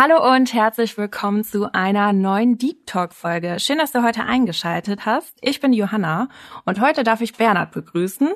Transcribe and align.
Hallo 0.00 0.32
und 0.32 0.54
herzlich 0.54 0.96
willkommen 0.96 1.42
zu 1.42 1.72
einer 1.72 2.12
neuen 2.12 2.56
Deep 2.56 2.86
Talk 2.86 3.12
Folge. 3.12 3.58
Schön, 3.58 3.78
dass 3.78 3.90
du 3.90 4.04
heute 4.04 4.22
eingeschaltet 4.22 5.06
hast. 5.06 5.34
Ich 5.40 5.58
bin 5.58 5.72
Johanna 5.72 6.28
und 6.64 6.80
heute 6.80 7.02
darf 7.02 7.20
ich 7.20 7.34
Bernhard 7.34 7.72
begrüßen. 7.72 8.32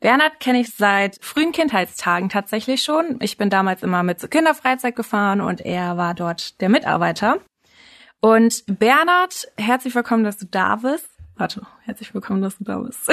Bernhard 0.00 0.40
kenne 0.40 0.58
ich 0.58 0.74
seit 0.74 1.24
frühen 1.24 1.52
Kindheitstagen 1.52 2.28
tatsächlich 2.28 2.82
schon. 2.82 3.20
Ich 3.20 3.36
bin 3.36 3.50
damals 3.50 3.84
immer 3.84 4.02
mit 4.02 4.18
zur 4.18 4.30
Kinderfreizeit 4.30 4.96
gefahren 4.96 5.40
und 5.40 5.60
er 5.60 5.96
war 5.96 6.12
dort 6.12 6.60
der 6.60 6.70
Mitarbeiter. 6.70 7.38
Und 8.18 8.64
Bernhard, 8.66 9.46
herzlich 9.56 9.94
willkommen, 9.94 10.24
dass 10.24 10.38
du 10.38 10.46
da 10.46 10.74
bist. 10.74 11.08
Warte, 11.38 11.66
herzlich 11.84 12.14
willkommen, 12.14 12.40
dass 12.40 12.56
du 12.56 12.64
da 12.64 12.78
bist. 12.78 13.12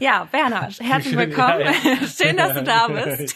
ja, 0.00 0.28
Bernhard, 0.30 0.78
herzlich 0.78 1.16
willkommen. 1.16 1.62
Schön, 2.06 2.36
dass 2.36 2.52
du 2.52 2.62
da 2.62 2.86
bist. 2.88 3.34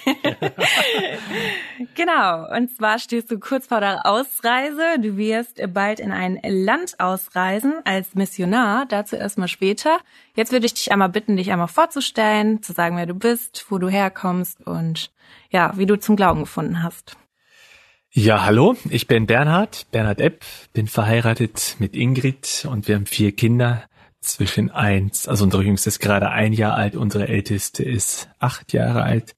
genau, 1.94 2.54
und 2.54 2.76
zwar 2.76 2.98
stehst 2.98 3.30
du 3.30 3.38
kurz 3.38 3.68
vor 3.68 3.80
der 3.80 4.04
Ausreise. 4.04 4.98
Du 4.98 5.16
wirst 5.16 5.58
bald 5.72 6.00
in 6.00 6.12
ein 6.12 6.38
Land 6.44 7.00
ausreisen 7.00 7.76
als 7.84 8.14
Missionar. 8.14 8.84
Dazu 8.84 9.16
erstmal 9.16 9.48
später. 9.48 9.98
Jetzt 10.34 10.52
würde 10.52 10.66
ich 10.66 10.74
dich 10.74 10.92
einmal 10.92 11.08
bitten, 11.08 11.38
dich 11.38 11.50
einmal 11.50 11.68
vorzustellen, 11.68 12.62
zu 12.62 12.74
sagen, 12.74 12.98
wer 12.98 13.06
du 13.06 13.14
bist, 13.14 13.64
wo 13.70 13.78
du 13.78 13.88
herkommst 13.88 14.66
und 14.66 15.10
ja, 15.48 15.72
wie 15.78 15.86
du 15.86 15.98
zum 15.98 16.14
Glauben 16.14 16.40
gefunden 16.40 16.82
hast. 16.82 17.16
Ja, 18.12 18.44
hallo, 18.44 18.76
ich 18.88 19.06
bin 19.06 19.26
Bernhard, 19.26 19.86
Bernhard 19.90 20.20
Epp, 20.20 20.44
bin 20.72 20.86
verheiratet 20.86 21.76
mit 21.78 21.94
Ingrid 21.94 22.66
und 22.70 22.88
wir 22.88 22.94
haben 22.94 23.06
vier 23.06 23.32
Kinder 23.32 23.84
zwischen 24.20 24.70
eins, 24.70 25.28
also 25.28 25.44
unsere 25.44 25.62
jüngste 25.62 25.88
ist 25.88 26.00
gerade 26.00 26.30
ein 26.30 26.52
Jahr 26.52 26.74
alt, 26.74 26.96
unsere 26.96 27.28
älteste 27.28 27.84
ist 27.84 28.28
acht 28.38 28.72
Jahre 28.72 29.02
alt. 29.02 29.36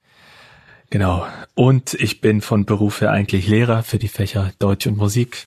Genau. 0.91 1.27
Und 1.55 1.95
ich 1.95 2.21
bin 2.21 2.41
von 2.41 2.65
Beruf 2.65 3.01
her 3.01 3.11
eigentlich 3.11 3.47
Lehrer 3.47 3.83
für 3.83 3.99
die 3.99 4.09
Fächer 4.09 4.53
Deutsch 4.59 4.87
und 4.87 4.97
Musik. 4.97 5.47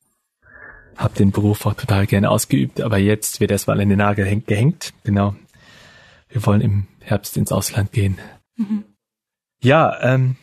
Hab 0.98 1.16
den 1.16 1.32
Beruf 1.32 1.66
auch 1.66 1.74
total 1.74 2.06
gerne 2.06 2.30
ausgeübt, 2.30 2.82
aber 2.82 2.98
jetzt 2.98 3.40
wird 3.40 3.50
erstmal 3.50 3.80
in 3.80 3.90
den 3.90 3.98
Nagel 3.98 4.42
gehängt. 4.42 4.94
Genau. 5.04 5.36
Wir 6.30 6.46
wollen 6.46 6.62
im 6.62 6.88
Herbst 7.00 7.38
ins 7.38 7.52
Ausland 7.52 7.92
gehen. 7.92 8.20
Mhm. 8.56 8.84
Ja, 9.64 10.00
ähm, 10.02 10.36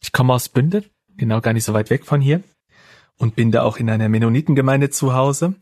ich 0.00 0.12
komme 0.12 0.32
aus 0.32 0.48
Bünde, 0.48 0.84
genau 1.18 1.40
gar 1.40 1.52
nicht 1.52 1.64
so 1.64 1.74
weit 1.74 1.90
weg 1.90 2.06
von 2.06 2.20
hier 2.20 2.42
und 3.18 3.36
bin 3.36 3.52
da 3.52 3.62
auch 3.62 3.76
in 3.76 3.90
einer 3.90 4.08
Mennonitengemeinde 4.08 4.90
zu 4.90 5.14
Hause. 5.14 5.54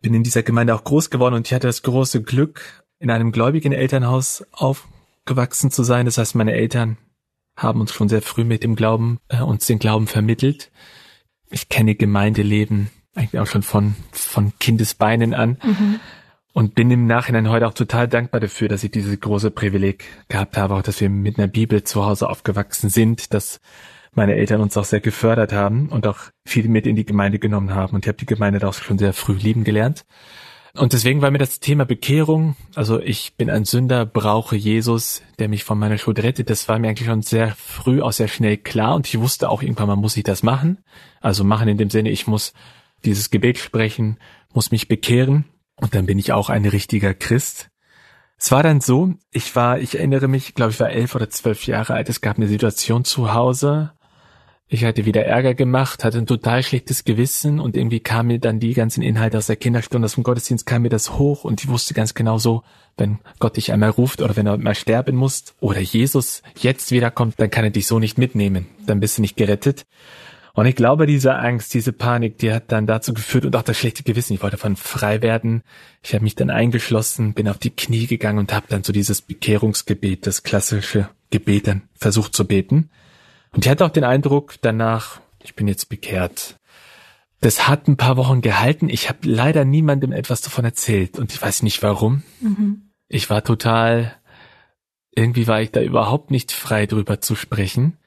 Bin 0.00 0.14
in 0.14 0.22
dieser 0.22 0.42
Gemeinde 0.42 0.74
auch 0.74 0.84
groß 0.84 1.10
geworden 1.10 1.34
und 1.34 1.46
ich 1.46 1.52
hatte 1.52 1.66
das 1.66 1.82
große 1.82 2.22
Glück, 2.22 2.84
in 2.98 3.10
einem 3.10 3.32
gläubigen 3.32 3.72
Elternhaus 3.72 4.44
aufgewachsen 4.52 5.70
zu 5.70 5.82
sein. 5.82 6.06
Das 6.06 6.16
heißt, 6.16 6.34
meine 6.34 6.52
Eltern 6.52 6.96
haben 7.56 7.80
uns 7.80 7.92
schon 7.92 8.08
sehr 8.08 8.22
früh 8.22 8.44
mit 8.44 8.64
dem 8.64 8.76
Glauben, 8.76 9.18
äh, 9.28 9.40
uns 9.40 9.66
den 9.66 9.78
Glauben 9.78 10.06
vermittelt. 10.06 10.70
Ich 11.50 11.68
kenne 11.68 11.94
Gemeindeleben 11.94 12.90
eigentlich 13.14 13.40
auch 13.40 13.46
schon 13.46 13.62
von, 13.62 13.94
von 14.12 14.52
Kindesbeinen 14.58 15.34
an. 15.34 15.58
Mhm. 15.62 16.00
Und 16.52 16.76
bin 16.76 16.90
im 16.92 17.06
Nachhinein 17.06 17.50
heute 17.50 17.66
auch 17.66 17.74
total 17.74 18.06
dankbar 18.06 18.40
dafür, 18.40 18.68
dass 18.68 18.84
ich 18.84 18.92
dieses 18.92 19.18
große 19.18 19.50
Privileg 19.50 20.04
gehabt 20.28 20.56
habe, 20.56 20.74
auch 20.74 20.82
dass 20.82 21.00
wir 21.00 21.10
mit 21.10 21.36
einer 21.36 21.48
Bibel 21.48 21.82
zu 21.82 22.04
Hause 22.04 22.28
aufgewachsen 22.28 22.90
sind, 22.90 23.34
dass 23.34 23.60
meine 24.16 24.34
Eltern 24.34 24.60
uns 24.60 24.76
auch 24.76 24.84
sehr 24.84 25.00
gefördert 25.00 25.52
haben 25.52 25.88
und 25.88 26.06
auch 26.06 26.18
viel 26.46 26.68
mit 26.68 26.86
in 26.86 26.96
die 26.96 27.04
Gemeinde 27.04 27.38
genommen 27.38 27.74
haben. 27.74 27.94
Und 27.94 28.04
ich 28.04 28.08
habe 28.08 28.18
die 28.18 28.26
Gemeinde 28.26 28.58
da 28.58 28.68
auch 28.68 28.74
schon 28.74 28.98
sehr 28.98 29.12
früh 29.12 29.34
lieben 29.34 29.64
gelernt. 29.64 30.04
Und 30.76 30.92
deswegen 30.92 31.22
war 31.22 31.30
mir 31.30 31.38
das 31.38 31.60
Thema 31.60 31.84
Bekehrung, 31.84 32.56
also 32.74 33.00
ich 33.00 33.36
bin 33.36 33.48
ein 33.48 33.64
Sünder, 33.64 34.04
brauche 34.04 34.56
Jesus, 34.56 35.22
der 35.38 35.48
mich 35.48 35.62
von 35.62 35.78
meiner 35.78 35.98
Schuld 35.98 36.20
rettet. 36.20 36.50
Das 36.50 36.68
war 36.68 36.80
mir 36.80 36.88
eigentlich 36.88 37.06
schon 37.06 37.22
sehr 37.22 37.54
früh 37.56 38.02
auch 38.02 38.10
sehr 38.10 38.26
schnell 38.26 38.56
klar 38.56 38.96
und 38.96 39.06
ich 39.06 39.20
wusste 39.20 39.50
auch 39.50 39.62
irgendwann 39.62 39.86
mal 39.86 39.94
muss 39.94 40.16
ich 40.16 40.24
das 40.24 40.42
machen. 40.42 40.78
Also 41.20 41.44
machen 41.44 41.68
in 41.68 41.78
dem 41.78 41.90
Sinne, 41.90 42.10
ich 42.10 42.26
muss 42.26 42.54
dieses 43.04 43.30
Gebet 43.30 43.58
sprechen, 43.58 44.18
muss 44.52 44.72
mich 44.72 44.88
bekehren 44.88 45.44
und 45.76 45.94
dann 45.94 46.06
bin 46.06 46.18
ich 46.18 46.32
auch 46.32 46.50
ein 46.50 46.64
richtiger 46.66 47.14
Christ. 47.14 47.70
Es 48.36 48.50
war 48.50 48.64
dann 48.64 48.80
so, 48.80 49.14
ich 49.30 49.54
war, 49.54 49.78
ich 49.78 49.96
erinnere 49.96 50.26
mich, 50.26 50.54
glaube 50.54 50.72
ich 50.72 50.80
war 50.80 50.90
elf 50.90 51.14
oder 51.14 51.30
zwölf 51.30 51.68
Jahre 51.68 51.94
alt, 51.94 52.08
es 52.08 52.20
gab 52.20 52.36
eine 52.36 52.48
Situation 52.48 53.04
zu 53.04 53.32
Hause, 53.32 53.92
ich 54.66 54.84
hatte 54.84 55.04
wieder 55.04 55.24
Ärger 55.24 55.54
gemacht, 55.54 56.04
hatte 56.04 56.18
ein 56.18 56.26
total 56.26 56.62
schlechtes 56.62 57.04
Gewissen 57.04 57.60
und 57.60 57.76
irgendwie 57.76 58.00
kam 58.00 58.28
mir 58.28 58.38
dann 58.38 58.60
die 58.60 58.72
ganzen 58.72 59.02
Inhalte 59.02 59.38
aus 59.38 59.46
der 59.46 59.56
Kinderstunde, 59.56 60.06
aus 60.06 60.14
dem 60.14 60.24
Gottesdienst 60.24 60.66
kam 60.66 60.82
mir 60.82 60.88
das 60.88 61.18
hoch 61.18 61.44
und 61.44 61.62
ich 61.62 61.68
wusste 61.68 61.92
ganz 61.94 62.14
genau 62.14 62.38
so, 62.38 62.62
wenn 62.96 63.18
Gott 63.40 63.56
dich 63.56 63.72
einmal 63.72 63.90
ruft 63.90 64.22
oder 64.22 64.36
wenn 64.36 64.46
er 64.46 64.56
mal 64.56 64.74
sterben 64.74 65.16
muss 65.16 65.54
oder 65.60 65.80
Jesus 65.80 66.42
jetzt 66.58 66.92
wiederkommt, 66.92 67.34
dann 67.38 67.50
kann 67.50 67.64
er 67.64 67.70
dich 67.70 67.86
so 67.86 67.98
nicht 67.98 68.18
mitnehmen, 68.18 68.66
dann 68.86 69.00
bist 69.00 69.18
du 69.18 69.22
nicht 69.22 69.36
gerettet. 69.36 69.84
Und 70.54 70.66
ich 70.66 70.76
glaube, 70.76 71.06
diese 71.06 71.34
Angst, 71.34 71.74
diese 71.74 71.92
Panik, 71.92 72.38
die 72.38 72.52
hat 72.52 72.70
dann 72.70 72.86
dazu 72.86 73.12
geführt 73.12 73.44
und 73.44 73.56
auch 73.56 73.62
das 73.62 73.76
schlechte 73.76 74.04
Gewissen. 74.04 74.34
Ich 74.34 74.42
wollte 74.42 74.56
davon 74.56 74.76
frei 74.76 75.20
werden. 75.20 75.64
Ich 76.00 76.14
habe 76.14 76.22
mich 76.22 76.36
dann 76.36 76.48
eingeschlossen, 76.48 77.34
bin 77.34 77.48
auf 77.48 77.58
die 77.58 77.70
Knie 77.70 78.06
gegangen 78.06 78.38
und 78.38 78.52
habe 78.52 78.66
dann 78.68 78.84
so 78.84 78.92
dieses 78.92 79.20
Bekehrungsgebet, 79.20 80.28
das 80.28 80.44
klassische 80.44 81.08
Gebet 81.30 81.66
dann 81.66 81.82
versucht 81.96 82.36
zu 82.36 82.46
beten. 82.46 82.88
Und 83.54 83.64
ich 83.64 83.70
hatte 83.70 83.84
auch 83.84 83.90
den 83.90 84.04
Eindruck 84.04 84.54
danach, 84.60 85.20
ich 85.42 85.54
bin 85.54 85.68
jetzt 85.68 85.88
bekehrt. 85.88 86.56
Das 87.40 87.68
hat 87.68 87.88
ein 87.88 87.96
paar 87.96 88.16
Wochen 88.16 88.40
gehalten. 88.40 88.88
Ich 88.88 89.08
habe 89.08 89.18
leider 89.22 89.64
niemandem 89.64 90.12
etwas 90.12 90.40
davon 90.40 90.64
erzählt 90.64 91.18
und 91.18 91.32
ich 91.32 91.40
weiß 91.40 91.62
nicht 91.62 91.82
warum. 91.82 92.22
Mhm. 92.40 92.90
Ich 93.08 93.30
war 93.30 93.44
total, 93.44 94.16
irgendwie 95.14 95.46
war 95.46 95.60
ich 95.60 95.70
da 95.70 95.82
überhaupt 95.82 96.30
nicht 96.30 96.52
frei 96.52 96.86
drüber 96.86 97.20
zu 97.20 97.36
sprechen. 97.36 97.98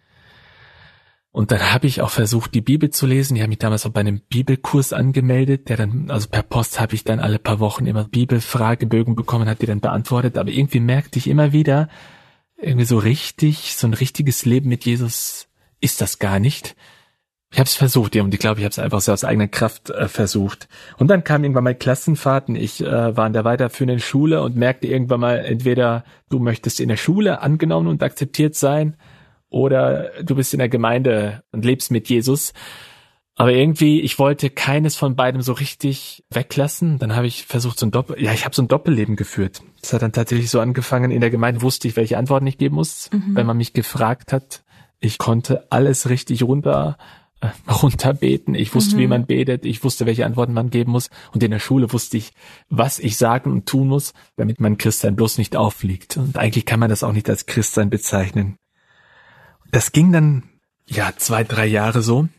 Und 1.32 1.52
dann 1.52 1.72
habe 1.72 1.86
ich 1.86 2.02
auch 2.02 2.10
versucht, 2.10 2.56
die 2.56 2.62
Bibel 2.62 2.90
zu 2.90 3.06
lesen. 3.06 3.36
Ich 3.36 3.44
habe 3.44 3.50
mich 3.50 3.60
damals 3.60 3.86
auch 3.86 3.92
bei 3.92 4.00
einem 4.00 4.22
Bibelkurs 4.22 4.92
angemeldet, 4.92 5.70
der 5.70 5.78
dann, 5.78 6.10
also 6.10 6.28
per 6.30 6.42
Post 6.42 6.80
habe 6.80 6.96
ich 6.96 7.04
dann 7.04 7.20
alle 7.20 7.38
paar 7.38 7.60
Wochen 7.60 7.86
immer 7.86 8.06
Bibelfragebögen 8.06 9.16
bekommen, 9.16 9.48
hat 9.48 9.62
die 9.62 9.68
dann 9.68 9.80
beantwortet. 9.80 10.40
Aber 10.40 10.50
irgendwie 10.50 10.80
merkte 10.80 11.20
ich 11.20 11.28
immer 11.28 11.54
wieder, 11.54 11.90
irgendwie 12.58 12.86
so 12.86 12.98
richtig, 12.98 13.76
so 13.76 13.88
ein 13.88 13.94
richtiges 13.94 14.46
Leben 14.46 14.70
mit 14.70 14.86
Jesus 14.86 15.48
ist 15.80 16.02
das 16.02 16.20
gar 16.20 16.40
nicht. 16.40 16.76
Ich 17.50 17.60
habe 17.60 17.68
es 17.68 17.76
versucht, 17.76 18.16
und 18.18 18.34
ich 18.34 18.40
glaube, 18.40 18.60
ich 18.60 18.66
habe 18.66 18.72
es 18.72 18.80
einfach 18.80 19.00
so 19.00 19.14
aus 19.14 19.24
eigener 19.24 19.48
Kraft 19.48 19.90
äh, 19.90 20.10
versucht. 20.10 20.68
Und 20.98 21.08
dann 21.08 21.24
kam 21.24 21.44
irgendwann 21.44 21.64
mal 21.64 21.76
Klassenfahrten. 21.76 22.56
Ich 22.56 22.82
äh, 22.82 23.16
war 23.16 23.26
in 23.26 23.34
der 23.34 23.46
weiterführenden 23.46 24.00
Schule 24.00 24.42
und 24.42 24.58
merkte 24.58 24.88
irgendwann 24.88 25.22
mal, 25.22 25.38
entweder 25.38 26.04
du 26.30 26.40
möchtest 26.40 26.82
in 26.82 26.90
der 26.90 26.98
Schule 26.98 27.42
angenommen 27.42 27.88
und 27.88 28.04
akzeptiert 28.04 28.56
sein, 28.56 28.98
oder 29.50 30.12
du 30.24 30.36
bist 30.36 30.54
in 30.54 30.60
der 30.60 30.70
Gemeinde 30.70 31.44
und 31.52 31.64
lebst 31.64 31.90
mit 31.90 32.10
Jesus. 32.10 32.54
Aber 33.40 33.54
irgendwie, 33.54 34.02
ich 34.02 34.18
wollte 34.18 34.50
keines 34.50 34.96
von 34.96 35.16
beidem 35.16 35.44
so 35.44 35.54
richtig 35.54 36.26
weglassen. 36.32 36.98
Dann 36.98 37.16
habe 37.16 37.28
ich 37.28 37.46
versucht, 37.46 37.78
so 37.78 37.86
ein 37.86 37.92
Doppel, 37.92 38.22
ja, 38.22 38.34
ich 38.34 38.46
habe 38.46 38.56
so 38.56 38.64
ein 38.64 38.68
Doppelleben 38.68 39.16
geführt. 39.16 39.62
Das 39.80 39.94
hat 39.94 40.02
dann 40.02 40.12
tatsächlich 40.12 40.50
so 40.50 40.60
angefangen. 40.60 41.12
In 41.12 41.22
der 41.22 41.30
Gemeinde 41.30 41.62
wusste 41.62 41.88
ich, 41.88 41.96
welche 41.96 42.18
Antworten 42.18 42.48
ich 42.48 42.58
geben 42.58 42.74
muss, 42.74 43.12
mhm. 43.12 43.36
wenn 43.36 43.46
man 43.46 43.58
mich 43.58 43.74
gefragt 43.74 44.34
hat. 44.34 44.64
Ich 45.00 45.20
konnte 45.20 45.72
alles 45.72 46.10
richtig 46.10 46.42
runter, 46.42 46.98
äh, 47.40 47.50
runterbeten. 47.72 48.56
Ich 48.56 48.74
wusste, 48.74 48.96
mhm. 48.96 49.00
wie 49.02 49.08
man 49.08 49.28
betet. 49.28 49.66
Ich 49.66 49.84
wusste, 49.84 50.08
welche 50.08 50.26
Antworten 50.26 50.54
man 50.54 50.72
geben 50.72 50.92
muss. 50.92 51.12
Und 51.32 51.44
in 51.44 51.52
der 51.52 51.60
Schule 51.60 51.94
wusste 51.94 52.18
ich, 52.18 52.34
was 52.70 52.98
ich 52.98 53.18
sagen 53.18 53.52
und 53.52 53.68
tun 53.68 53.88
muss, 53.88 54.16
damit 54.36 54.60
mein 54.60 54.80
Christsein 54.80 55.16
bloß 55.16 55.38
nicht 55.38 55.56
auffliegt. 55.56 56.18
Und 56.18 56.40
eigentlich 56.40 56.66
kann 56.66 56.80
man 56.80 56.90
das 56.90 57.04
auch 57.04 57.14
nicht 57.14 57.30
als 57.30 57.46
Christsein 57.46 57.92
bezeichnen. 57.92 58.58
Das 59.72 59.92
ging 59.92 60.12
dann, 60.12 60.42
ja, 60.88 61.12
zwei, 61.18 61.44
drei 61.44 61.68
Jahre 61.68 62.02
so. 62.02 62.30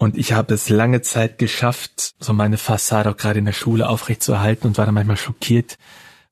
Und 0.00 0.16
ich 0.16 0.32
habe 0.32 0.54
es 0.54 0.70
lange 0.70 1.02
Zeit 1.02 1.36
geschafft, 1.36 2.14
so 2.18 2.32
meine 2.32 2.56
Fassade 2.56 3.10
auch 3.10 3.18
gerade 3.18 3.38
in 3.38 3.44
der 3.44 3.52
Schule 3.52 3.86
aufrechtzuerhalten 3.86 4.66
und 4.66 4.78
war 4.78 4.86
dann 4.86 4.94
manchmal 4.94 5.18
schockiert, 5.18 5.76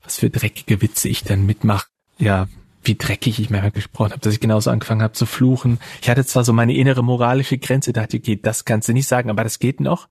was 0.02 0.16
für 0.16 0.30
dreckige 0.30 0.80
Witze 0.80 1.10
ich 1.10 1.22
dann 1.22 1.44
mitmache. 1.44 1.86
Ja, 2.16 2.48
wie 2.82 2.96
dreckig 2.96 3.38
ich 3.38 3.50
manchmal 3.50 3.72
gesprochen 3.72 4.12
habe, 4.12 4.20
dass 4.20 4.32
ich 4.32 4.40
genauso 4.40 4.70
angefangen 4.70 5.02
habe 5.02 5.12
zu 5.12 5.26
fluchen. 5.26 5.80
Ich 6.00 6.08
hatte 6.08 6.24
zwar 6.24 6.44
so 6.44 6.54
meine 6.54 6.74
innere 6.74 7.04
moralische 7.04 7.58
Grenze, 7.58 7.92
dachte, 7.92 8.16
okay, 8.16 8.40
das 8.42 8.64
kannst 8.64 8.88
du 8.88 8.94
nicht 8.94 9.06
sagen, 9.06 9.28
aber 9.28 9.44
das 9.44 9.58
geht 9.58 9.80
noch. 9.80 10.08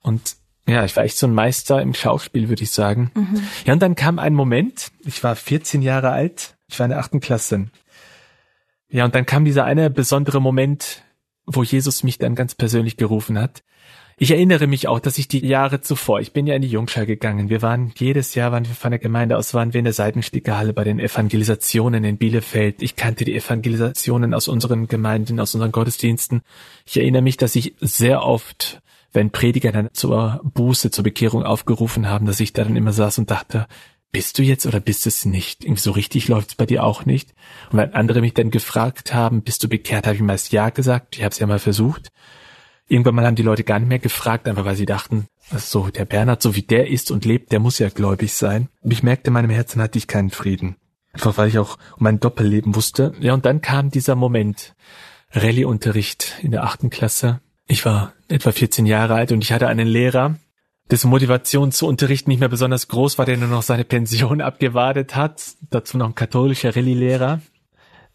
Und 0.00 0.36
ja, 0.68 0.84
ich 0.84 0.94
war 0.94 1.02
echt 1.02 1.18
so 1.18 1.26
ein 1.26 1.34
Meister 1.34 1.82
im 1.82 1.92
Schauspiel, 1.92 2.48
würde 2.48 2.62
ich 2.62 2.70
sagen. 2.70 3.10
Mhm. 3.14 3.42
Ja, 3.64 3.72
und 3.72 3.82
dann 3.82 3.96
kam 3.96 4.20
ein 4.20 4.32
Moment, 4.32 4.92
ich 5.04 5.24
war 5.24 5.34
14 5.34 5.82
Jahre 5.82 6.10
alt, 6.10 6.54
ich 6.68 6.78
war 6.78 6.86
in 6.86 6.90
der 6.90 7.00
achten 7.00 7.18
Klasse. 7.18 7.66
Ja, 8.90 9.04
und 9.04 9.16
dann 9.16 9.26
kam 9.26 9.44
dieser 9.44 9.64
eine 9.64 9.90
besondere 9.90 10.40
Moment, 10.40 11.02
wo 11.46 11.62
Jesus 11.62 12.02
mich 12.02 12.18
dann 12.18 12.34
ganz 12.34 12.54
persönlich 12.54 12.96
gerufen 12.96 13.38
hat. 13.38 13.62
Ich 14.16 14.30
erinnere 14.30 14.68
mich 14.68 14.86
auch, 14.86 15.00
dass 15.00 15.18
ich 15.18 15.26
die 15.26 15.44
Jahre 15.44 15.80
zuvor, 15.80 16.20
ich 16.20 16.32
bin 16.32 16.46
ja 16.46 16.54
in 16.54 16.62
die 16.62 16.68
Jungschar 16.68 17.04
gegangen. 17.04 17.48
Wir 17.48 17.62
waren 17.62 17.92
jedes 17.96 18.36
Jahr, 18.36 18.52
waren 18.52 18.66
wir 18.66 18.74
von 18.74 18.92
der 18.92 19.00
Gemeinde 19.00 19.36
aus, 19.36 19.54
waren 19.54 19.72
wir 19.72 19.80
in 19.80 19.84
der 19.84 19.92
Seitenstickerhalle 19.92 20.72
bei 20.72 20.84
den 20.84 21.00
Evangelisationen 21.00 22.04
in 22.04 22.16
Bielefeld. 22.16 22.80
Ich 22.80 22.94
kannte 22.94 23.24
die 23.24 23.34
Evangelisationen 23.34 24.32
aus 24.32 24.46
unseren 24.46 24.86
Gemeinden, 24.86 25.40
aus 25.40 25.54
unseren 25.54 25.72
Gottesdiensten. 25.72 26.42
Ich 26.86 26.96
erinnere 26.96 27.22
mich, 27.22 27.38
dass 27.38 27.56
ich 27.56 27.74
sehr 27.80 28.22
oft, 28.22 28.82
wenn 29.12 29.30
Prediger 29.30 29.72
dann 29.72 29.90
zur 29.92 30.40
Buße, 30.44 30.92
zur 30.92 31.02
Bekehrung 31.02 31.42
aufgerufen 31.42 32.08
haben, 32.08 32.26
dass 32.26 32.38
ich 32.38 32.52
da 32.52 32.62
dann 32.62 32.76
immer 32.76 32.92
saß 32.92 33.18
und 33.18 33.32
dachte, 33.32 33.66
bist 34.14 34.38
du 34.38 34.44
jetzt 34.44 34.64
oder 34.64 34.78
bist 34.78 35.08
es 35.08 35.24
nicht? 35.24 35.64
Irgendwie 35.64 35.82
so 35.82 35.90
richtig 35.90 36.28
läuft 36.28 36.50
es 36.50 36.54
bei 36.54 36.66
dir 36.66 36.84
auch 36.84 37.04
nicht. 37.04 37.34
Und 37.70 37.78
wenn 37.78 37.94
andere 37.94 38.20
mich 38.20 38.32
dann 38.32 38.52
gefragt 38.52 39.12
haben, 39.12 39.42
bist 39.42 39.64
du 39.64 39.68
bekehrt, 39.68 40.06
habe 40.06 40.14
ich 40.14 40.22
meist 40.22 40.52
ja 40.52 40.70
gesagt. 40.70 41.16
Ich 41.16 41.24
habe 41.24 41.32
es 41.32 41.40
ja 41.40 41.48
mal 41.48 41.58
versucht. 41.58 42.12
Irgendwann 42.86 43.16
mal 43.16 43.26
haben 43.26 43.34
die 43.34 43.42
Leute 43.42 43.64
gar 43.64 43.80
nicht 43.80 43.88
mehr 43.88 43.98
gefragt, 43.98 44.46
einfach 44.46 44.64
weil 44.64 44.76
sie 44.76 44.86
dachten, 44.86 45.26
so 45.56 45.88
der 45.88 46.04
Bernhard, 46.04 46.42
so 46.42 46.54
wie 46.54 46.62
der 46.62 46.88
ist 46.88 47.10
und 47.10 47.24
lebt, 47.24 47.50
der 47.50 47.58
muss 47.58 47.80
ja 47.80 47.88
gläubig 47.88 48.32
sein. 48.34 48.68
Und 48.82 48.92
ich 48.92 49.02
merkte, 49.02 49.28
in 49.28 49.34
meinem 49.34 49.50
Herzen 49.50 49.82
hatte 49.82 49.98
ich 49.98 50.06
keinen 50.06 50.30
Frieden. 50.30 50.76
Einfach 51.12 51.36
weil 51.36 51.48
ich 51.48 51.58
auch 51.58 51.76
um 51.96 52.04
mein 52.04 52.20
Doppelleben 52.20 52.76
wusste. 52.76 53.14
Ja, 53.18 53.34
und 53.34 53.44
dann 53.44 53.62
kam 53.62 53.90
dieser 53.90 54.14
Moment. 54.14 54.76
Rallye-Unterricht 55.32 56.34
in 56.40 56.52
der 56.52 56.62
achten 56.62 56.88
Klasse. 56.88 57.40
Ich 57.66 57.84
war 57.84 58.12
etwa 58.28 58.52
14 58.52 58.86
Jahre 58.86 59.14
alt 59.14 59.32
und 59.32 59.42
ich 59.42 59.50
hatte 59.50 59.66
einen 59.66 59.88
Lehrer, 59.88 60.36
dessen 60.90 61.10
Motivation 61.10 61.72
zu 61.72 61.86
unterrichten 61.86 62.30
nicht 62.30 62.40
mehr 62.40 62.48
besonders 62.48 62.88
groß 62.88 63.18
war, 63.18 63.26
der 63.26 63.36
nur 63.36 63.48
noch 63.48 63.62
seine 63.62 63.84
Pension 63.84 64.40
abgewartet 64.40 65.16
hat. 65.16 65.42
Dazu 65.70 65.98
noch 65.98 66.08
ein 66.08 66.14
katholischer 66.14 66.74
Rallye-Lehrer. 66.74 67.40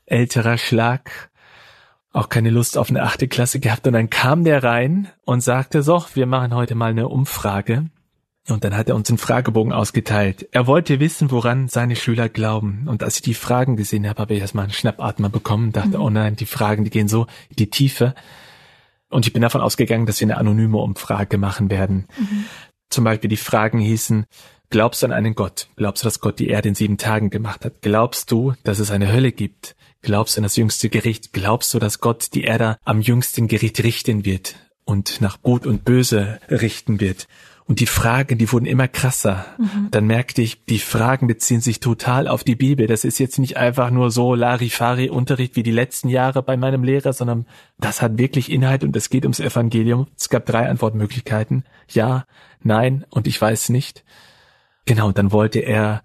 Älterer 0.05 0.57
Schlag. 0.57 1.29
Auch 2.11 2.29
keine 2.29 2.49
Lust 2.49 2.77
auf 2.77 2.89
eine 2.89 3.03
achte 3.03 3.27
Klasse 3.27 3.59
gehabt. 3.59 3.85
Und 3.85 3.93
dann 3.93 4.09
kam 4.09 4.43
der 4.43 4.63
rein 4.63 5.09
und 5.25 5.41
sagte, 5.41 5.83
so, 5.83 6.03
wir 6.13 6.25
machen 6.25 6.55
heute 6.55 6.75
mal 6.75 6.91
eine 6.91 7.07
Umfrage. 7.07 7.85
Und 8.47 8.63
dann 8.63 8.75
hat 8.75 8.89
er 8.89 8.95
uns 8.95 9.09
einen 9.09 9.19
Fragebogen 9.19 9.73
ausgeteilt. 9.73 10.47
Er 10.51 10.65
wollte 10.65 10.99
wissen, 10.99 11.29
woran 11.29 11.67
seine 11.67 11.95
Schüler 11.95 12.29
glauben. 12.29 12.87
Und 12.87 13.03
als 13.03 13.17
ich 13.17 13.21
die 13.21 13.35
Fragen 13.35 13.75
gesehen 13.75 14.07
habe, 14.07 14.21
habe 14.21 14.33
ich 14.33 14.41
erstmal 14.41 14.63
einen 14.63 14.73
Schnappatmer 14.73 15.29
bekommen, 15.29 15.71
dachte, 15.71 15.99
mhm. 15.99 16.03
oh 16.03 16.09
nein, 16.09 16.35
die 16.35 16.45
Fragen, 16.45 16.83
die 16.83 16.89
gehen 16.89 17.07
so 17.07 17.27
in 17.49 17.57
die 17.57 17.69
Tiefe. 17.69 18.15
Und 19.09 19.25
ich 19.25 19.33
bin 19.33 19.41
davon 19.41 19.61
ausgegangen, 19.61 20.05
dass 20.05 20.19
wir 20.19 20.27
eine 20.27 20.37
anonyme 20.37 20.77
Umfrage 20.77 21.37
machen 21.37 21.69
werden. 21.69 22.07
Mhm. 22.17 22.45
Zum 22.89 23.03
Beispiel 23.03 23.29
die 23.29 23.37
Fragen 23.37 23.79
hießen, 23.79 24.25
glaubst 24.69 25.01
du 25.01 25.07
an 25.07 25.13
einen 25.13 25.35
Gott? 25.35 25.67
Glaubst 25.75 26.03
du, 26.03 26.07
dass 26.07 26.19
Gott 26.19 26.39
die 26.39 26.47
Erde 26.47 26.69
in 26.69 26.75
sieben 26.75 26.97
Tagen 26.97 27.29
gemacht 27.29 27.65
hat? 27.65 27.81
Glaubst 27.81 28.31
du, 28.31 28.53
dass 28.63 28.79
es 28.79 28.91
eine 28.91 29.11
Hölle 29.11 29.31
gibt? 29.31 29.75
Glaubst 30.01 30.35
du 30.35 30.39
an 30.39 30.43
das 30.43 30.55
jüngste 30.55 30.89
Gericht? 30.89 31.33
Glaubst 31.33 31.73
du, 31.73 31.79
dass 31.79 31.99
Gott 31.99 32.33
die 32.33 32.43
Erde 32.43 32.77
am 32.83 33.01
jüngsten 33.01 33.47
Gericht 33.47 33.83
richten 33.83 34.25
wird 34.25 34.55
und 34.85 35.21
nach 35.21 35.41
Gut 35.41 35.65
und 35.65 35.85
Böse 35.85 36.39
richten 36.49 36.99
wird? 36.99 37.27
Und 37.69 37.81
die 37.81 37.85
Fragen, 37.85 38.39
die 38.39 38.51
wurden 38.51 38.65
immer 38.65 38.87
krasser. 38.87 39.45
Mhm. 39.59 39.89
Dann 39.91 40.07
merkte 40.07 40.41
ich, 40.41 40.65
die 40.65 40.79
Fragen 40.79 41.27
beziehen 41.27 41.61
sich 41.61 41.79
total 41.79 42.27
auf 42.27 42.43
die 42.43 42.55
Bibel. 42.55 42.87
Das 42.87 43.03
ist 43.03 43.19
jetzt 43.19 43.37
nicht 43.37 43.57
einfach 43.57 43.91
nur 43.91 44.09
so 44.09 44.33
Larifari-Unterricht 44.33 45.55
wie 45.55 45.61
die 45.61 45.69
letzten 45.69 46.09
Jahre 46.09 46.41
bei 46.41 46.57
meinem 46.57 46.83
Lehrer, 46.83 47.13
sondern 47.13 47.45
das 47.77 48.01
hat 48.01 48.17
wirklich 48.17 48.51
Inhalt 48.51 48.83
und 48.83 48.95
es 48.95 49.11
geht 49.11 49.23
ums 49.23 49.39
Evangelium. 49.39 50.07
Es 50.17 50.29
gab 50.29 50.47
drei 50.47 50.67
Antwortmöglichkeiten. 50.67 51.63
Ja, 51.87 52.25
nein 52.63 53.05
und 53.11 53.27
ich 53.27 53.39
weiß 53.39 53.69
nicht. 53.69 54.03
Genau, 54.85 55.11
dann 55.11 55.31
wollte 55.31 55.59
er, 55.59 56.01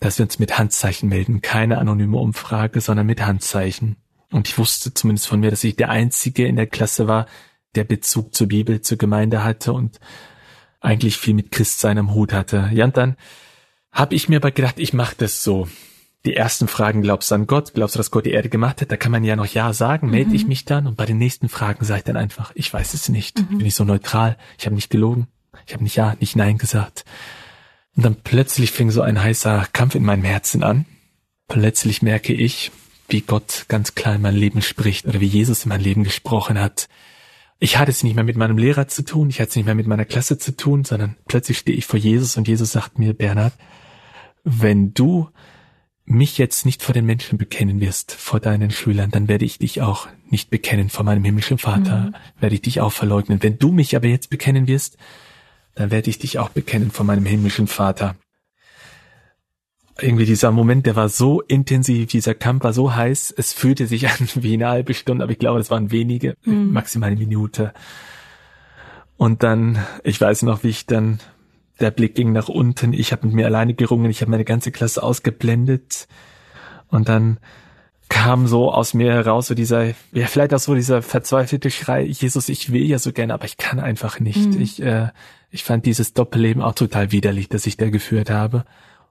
dass 0.00 0.18
wir 0.18 0.26
uns 0.26 0.38
mit 0.38 0.58
Handzeichen 0.58 1.08
melden. 1.08 1.40
Keine 1.40 1.78
anonyme 1.78 2.18
Umfrage, 2.18 2.82
sondern 2.82 3.06
mit 3.06 3.24
Handzeichen. 3.24 3.96
Und 4.30 4.46
ich 4.46 4.58
wusste 4.58 4.92
zumindest 4.92 5.26
von 5.26 5.40
mir, 5.40 5.50
dass 5.50 5.64
ich 5.64 5.74
der 5.74 5.88
Einzige 5.88 6.46
in 6.46 6.56
der 6.56 6.66
Klasse 6.66 7.08
war, 7.08 7.24
der 7.76 7.84
Bezug 7.84 8.34
zur 8.34 8.48
Bibel, 8.48 8.82
zur 8.82 8.98
Gemeinde 8.98 9.42
hatte 9.42 9.72
und 9.72 10.00
eigentlich 10.80 11.16
viel 11.16 11.34
mit 11.34 11.50
Christsein 11.50 11.98
am 11.98 12.14
Hut 12.14 12.32
hatte. 12.32 12.70
Ja, 12.72 12.84
und 12.84 12.96
dann 12.96 13.16
habe 13.92 14.14
ich 14.14 14.28
mir 14.28 14.36
aber 14.36 14.50
gedacht, 14.50 14.78
ich 14.78 14.92
mache 14.92 15.16
das 15.18 15.42
so. 15.42 15.68
Die 16.24 16.34
ersten 16.34 16.68
Fragen, 16.68 17.02
glaubst 17.02 17.30
du 17.30 17.36
an 17.36 17.46
Gott? 17.46 17.74
Glaubst 17.74 17.94
du, 17.94 17.98
dass 17.98 18.10
Gott 18.10 18.26
die 18.26 18.32
Erde 18.32 18.48
gemacht 18.48 18.80
hat? 18.80 18.90
Da 18.90 18.96
kann 18.96 19.12
man 19.12 19.24
ja 19.24 19.36
noch 19.36 19.46
Ja 19.46 19.72
sagen, 19.72 20.10
melde 20.10 20.30
mhm. 20.30 20.36
ich 20.36 20.46
mich 20.46 20.64
dann. 20.64 20.86
Und 20.86 20.96
bei 20.96 21.06
den 21.06 21.18
nächsten 21.18 21.48
Fragen 21.48 21.84
sage 21.84 21.98
ich 21.98 22.04
dann 22.04 22.16
einfach, 22.16 22.52
ich 22.54 22.72
weiß 22.72 22.94
es 22.94 23.08
nicht. 23.08 23.38
Mhm. 23.38 23.58
Bin 23.58 23.66
ich 23.66 23.74
so 23.74 23.84
neutral? 23.84 24.36
Ich 24.58 24.66
habe 24.66 24.74
nicht 24.74 24.90
gelogen. 24.90 25.28
Ich 25.66 25.74
habe 25.74 25.84
nicht 25.84 25.96
Ja, 25.96 26.16
nicht 26.20 26.36
Nein 26.36 26.58
gesagt. 26.58 27.04
Und 27.96 28.04
dann 28.04 28.16
plötzlich 28.16 28.72
fing 28.72 28.90
so 28.90 29.00
ein 29.02 29.22
heißer 29.22 29.66
Kampf 29.72 29.94
in 29.94 30.04
meinem 30.04 30.24
Herzen 30.24 30.62
an. 30.62 30.86
Plötzlich 31.46 32.02
merke 32.02 32.32
ich, 32.32 32.70
wie 33.08 33.22
Gott 33.22 33.64
ganz 33.68 33.94
klar 33.94 34.16
in 34.16 34.22
mein 34.22 34.36
Leben 34.36 34.60
spricht 34.60 35.06
oder 35.06 35.20
wie 35.20 35.26
Jesus 35.26 35.64
in 35.64 35.70
mein 35.70 35.80
Leben 35.80 36.04
gesprochen 36.04 36.60
hat 36.60 36.88
ich 37.58 37.76
hatte 37.76 37.90
es 37.90 38.02
nicht 38.02 38.14
mehr 38.14 38.24
mit 38.24 38.36
meinem 38.36 38.58
Lehrer 38.58 38.88
zu 38.88 39.04
tun, 39.04 39.30
ich 39.30 39.40
hatte 39.40 39.50
es 39.50 39.56
nicht 39.56 39.66
mehr 39.66 39.74
mit 39.74 39.86
meiner 39.86 40.04
Klasse 40.04 40.38
zu 40.38 40.56
tun, 40.56 40.84
sondern 40.84 41.16
plötzlich 41.26 41.58
stehe 41.58 41.76
ich 41.76 41.86
vor 41.86 41.98
Jesus 41.98 42.36
und 42.36 42.46
Jesus 42.46 42.72
sagt 42.72 42.98
mir, 42.98 43.14
Bernhard, 43.14 43.52
wenn 44.44 44.94
du 44.94 45.28
mich 46.04 46.38
jetzt 46.38 46.64
nicht 46.64 46.82
vor 46.82 46.94
den 46.94 47.04
Menschen 47.04 47.36
bekennen 47.36 47.80
wirst, 47.80 48.12
vor 48.12 48.40
deinen 48.40 48.70
Schülern, 48.70 49.10
dann 49.10 49.28
werde 49.28 49.44
ich 49.44 49.58
dich 49.58 49.82
auch 49.82 50.08
nicht 50.30 50.50
bekennen 50.50 50.88
vor 50.88 51.04
meinem 51.04 51.24
himmlischen 51.24 51.58
Vater, 51.58 51.98
mhm. 51.98 52.14
werde 52.40 52.54
ich 52.54 52.62
dich 52.62 52.80
auch 52.80 52.92
verleugnen. 52.92 53.42
Wenn 53.42 53.58
du 53.58 53.72
mich 53.72 53.94
aber 53.94 54.06
jetzt 54.06 54.30
bekennen 54.30 54.66
wirst, 54.68 54.96
dann 55.74 55.90
werde 55.90 56.08
ich 56.08 56.18
dich 56.18 56.38
auch 56.38 56.48
bekennen 56.48 56.90
vor 56.90 57.04
meinem 57.04 57.26
himmlischen 57.26 57.66
Vater 57.66 58.16
irgendwie 60.00 60.26
dieser 60.26 60.52
Moment, 60.52 60.86
der 60.86 60.96
war 60.96 61.08
so 61.08 61.40
intensiv, 61.40 62.08
dieser 62.08 62.34
Kampf 62.34 62.64
war 62.64 62.72
so 62.72 62.94
heiß, 62.94 63.34
es 63.36 63.52
fühlte 63.52 63.86
sich 63.86 64.08
an 64.08 64.28
wie 64.34 64.54
eine 64.54 64.68
halbe 64.68 64.94
Stunde, 64.94 65.24
aber 65.24 65.32
ich 65.32 65.38
glaube, 65.38 65.58
das 65.58 65.70
waren 65.70 65.90
wenige, 65.90 66.36
mhm. 66.44 66.72
maximal 66.72 67.10
eine 67.10 67.18
Minute. 67.18 67.72
Und 69.16 69.42
dann, 69.42 69.84
ich 70.04 70.20
weiß 70.20 70.42
noch, 70.42 70.62
wie 70.62 70.68
ich 70.68 70.86
dann, 70.86 71.18
der 71.80 71.90
Blick 71.90 72.14
ging 72.14 72.32
nach 72.32 72.48
unten, 72.48 72.92
ich 72.92 73.12
habe 73.12 73.26
mit 73.26 73.34
mir 73.34 73.46
alleine 73.46 73.74
gerungen, 73.74 74.10
ich 74.10 74.20
habe 74.20 74.30
meine 74.30 74.44
ganze 74.44 74.72
Klasse 74.72 75.02
ausgeblendet 75.02 76.08
und 76.88 77.08
dann 77.08 77.38
kam 78.08 78.46
so 78.46 78.72
aus 78.72 78.94
mir 78.94 79.12
heraus 79.12 79.48
so 79.48 79.54
dieser, 79.54 79.88
ja 80.12 80.26
vielleicht 80.26 80.54
auch 80.54 80.58
so 80.58 80.74
dieser 80.74 81.02
verzweifelte 81.02 81.70
Schrei, 81.70 82.02
Jesus, 82.04 82.48
ich 82.48 82.72
will 82.72 82.84
ja 82.84 82.98
so 82.98 83.12
gerne, 83.12 83.34
aber 83.34 83.44
ich 83.44 83.58
kann 83.58 83.80
einfach 83.80 84.18
nicht. 84.18 84.54
Mhm. 84.54 84.60
Ich, 84.60 84.82
äh, 84.82 85.08
ich 85.50 85.64
fand 85.64 85.84
dieses 85.84 86.14
Doppelleben 86.14 86.62
auch 86.62 86.74
total 86.74 87.12
widerlich, 87.12 87.48
das 87.48 87.66
ich 87.66 87.76
da 87.76 87.90
geführt 87.90 88.30
habe. 88.30 88.64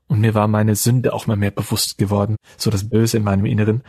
Und 0.07 0.21
mir 0.21 0.33
war 0.33 0.47
meine 0.47 0.75
Sünde 0.75 1.13
auch 1.13 1.27
mal 1.27 1.35
mehr 1.35 1.51
bewusst 1.51 1.97
geworden, 1.97 2.37
so 2.55 2.69
das 2.69 2.89
Böse 2.89 3.17
in 3.17 3.23
meinem 3.23 3.45
Inneren. 3.45 3.83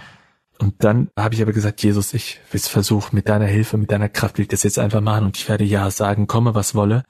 Und 0.59 0.83
dann 0.83 1.11
habe 1.17 1.35
ich 1.35 1.43
aber 1.43 1.53
gesagt, 1.53 1.83
Jesus, 1.83 2.13
ich 2.15 2.41
will 2.51 2.59
es 2.59 2.69
versuchen, 2.69 3.15
mit 3.15 3.29
deiner 3.29 3.47
Hilfe, 3.47 3.77
mit 3.77 3.93
deiner 3.93 4.09
Kraft 4.09 4.39
will 4.39 4.43
ich 4.43 4.49
das 4.49 4.65
jetzt 4.65 4.79
einfach 4.79 5.01
machen 5.01 5.25
und 5.27 5.37
ich 5.37 5.49
werde 5.49 5.65
ja 5.65 5.89
sagen, 5.91 6.27
komme, 6.27 6.55
was 6.55 6.75
wolle. 6.75 7.05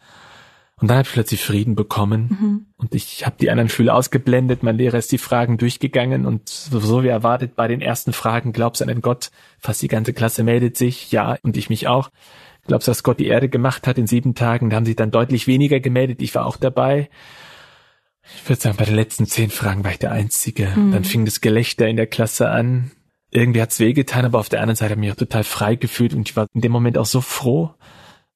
Und 0.81 0.89
dann 0.89 0.99
habe 0.99 1.09
ich 1.09 1.13
plötzlich 1.13 1.43
Frieden 1.43 1.75
bekommen 1.75 2.29
mhm. 2.29 2.67
und 2.77 2.95
ich 2.95 3.27
habe 3.27 3.37
die 3.41 3.51
anderen 3.51 3.69
Schüler 3.69 3.97
ausgeblendet, 3.97 4.63
mein 4.63 4.77
Lehrer 4.77 4.99
ist 4.99 5.11
die 5.11 5.19
Fragen 5.19 5.57
durchgegangen 5.57 6.25
und 6.25 6.49
so 6.49 7.03
wie 7.03 7.09
erwartet 7.09 7.57
bei 7.57 7.67
den 7.67 7.81
ersten 7.81 8.13
Fragen, 8.13 8.53
glaubst 8.53 8.81
du 8.81 8.85
an 8.85 8.91
einen 8.91 9.01
Gott? 9.01 9.31
Fast 9.59 9.83
die 9.83 9.89
ganze 9.89 10.13
Klasse 10.13 10.45
meldet 10.45 10.77
sich, 10.77 11.11
ja, 11.11 11.37
und 11.43 11.57
ich 11.57 11.69
mich 11.69 11.89
auch. 11.89 12.11
Glaubst 12.69 12.87
du, 12.87 12.91
dass 12.91 13.03
Gott 13.03 13.19
die 13.19 13.27
Erde 13.27 13.49
gemacht 13.49 13.87
hat 13.87 13.99
in 13.99 14.07
sieben 14.07 14.35
Tagen? 14.35 14.71
Da 14.71 14.77
haben 14.77 14.85
sich 14.85 14.95
dann 14.95 15.11
deutlich 15.11 15.47
weniger 15.47 15.81
gemeldet, 15.81 16.23
ich 16.23 16.35
war 16.35 16.47
auch 16.47 16.59
dabei. 16.59 17.09
Ich 18.37 18.49
würde 18.49 18.61
sagen, 18.61 18.77
bei 18.77 18.85
den 18.85 18.95
letzten 18.95 19.27
zehn 19.27 19.51
Fragen 19.51 19.85
war 19.85 19.93
ich 19.93 19.99
der 19.99 20.13
Einzige. 20.13 20.69
Mhm. 20.75 20.93
Dann 20.93 21.05
fing 21.05 21.25
das 21.25 21.41
Gelächter 21.41 21.89
in 21.89 21.97
der 21.97 22.07
Klasse 22.07 22.51
an. 22.51 22.91
Irgendwie 23.31 23.61
hat's 23.61 23.81
wehgetan, 23.81 24.25
aber 24.25 24.39
auf 24.39 24.49
der 24.49 24.61
anderen 24.61 24.77
Seite 24.77 24.93
habe 24.93 25.01
ich 25.01 25.07
mich 25.09 25.13
auch 25.13 25.19
total 25.19 25.45
frei 25.45 25.75
gefühlt 25.75 26.15
und 26.15 26.29
ich 26.29 26.37
war 26.37 26.47
in 26.55 26.63
dem 26.63 26.73
Moment 26.73 26.97
auch 26.97 27.07
so 27.07 27.21
froh, 27.21 27.75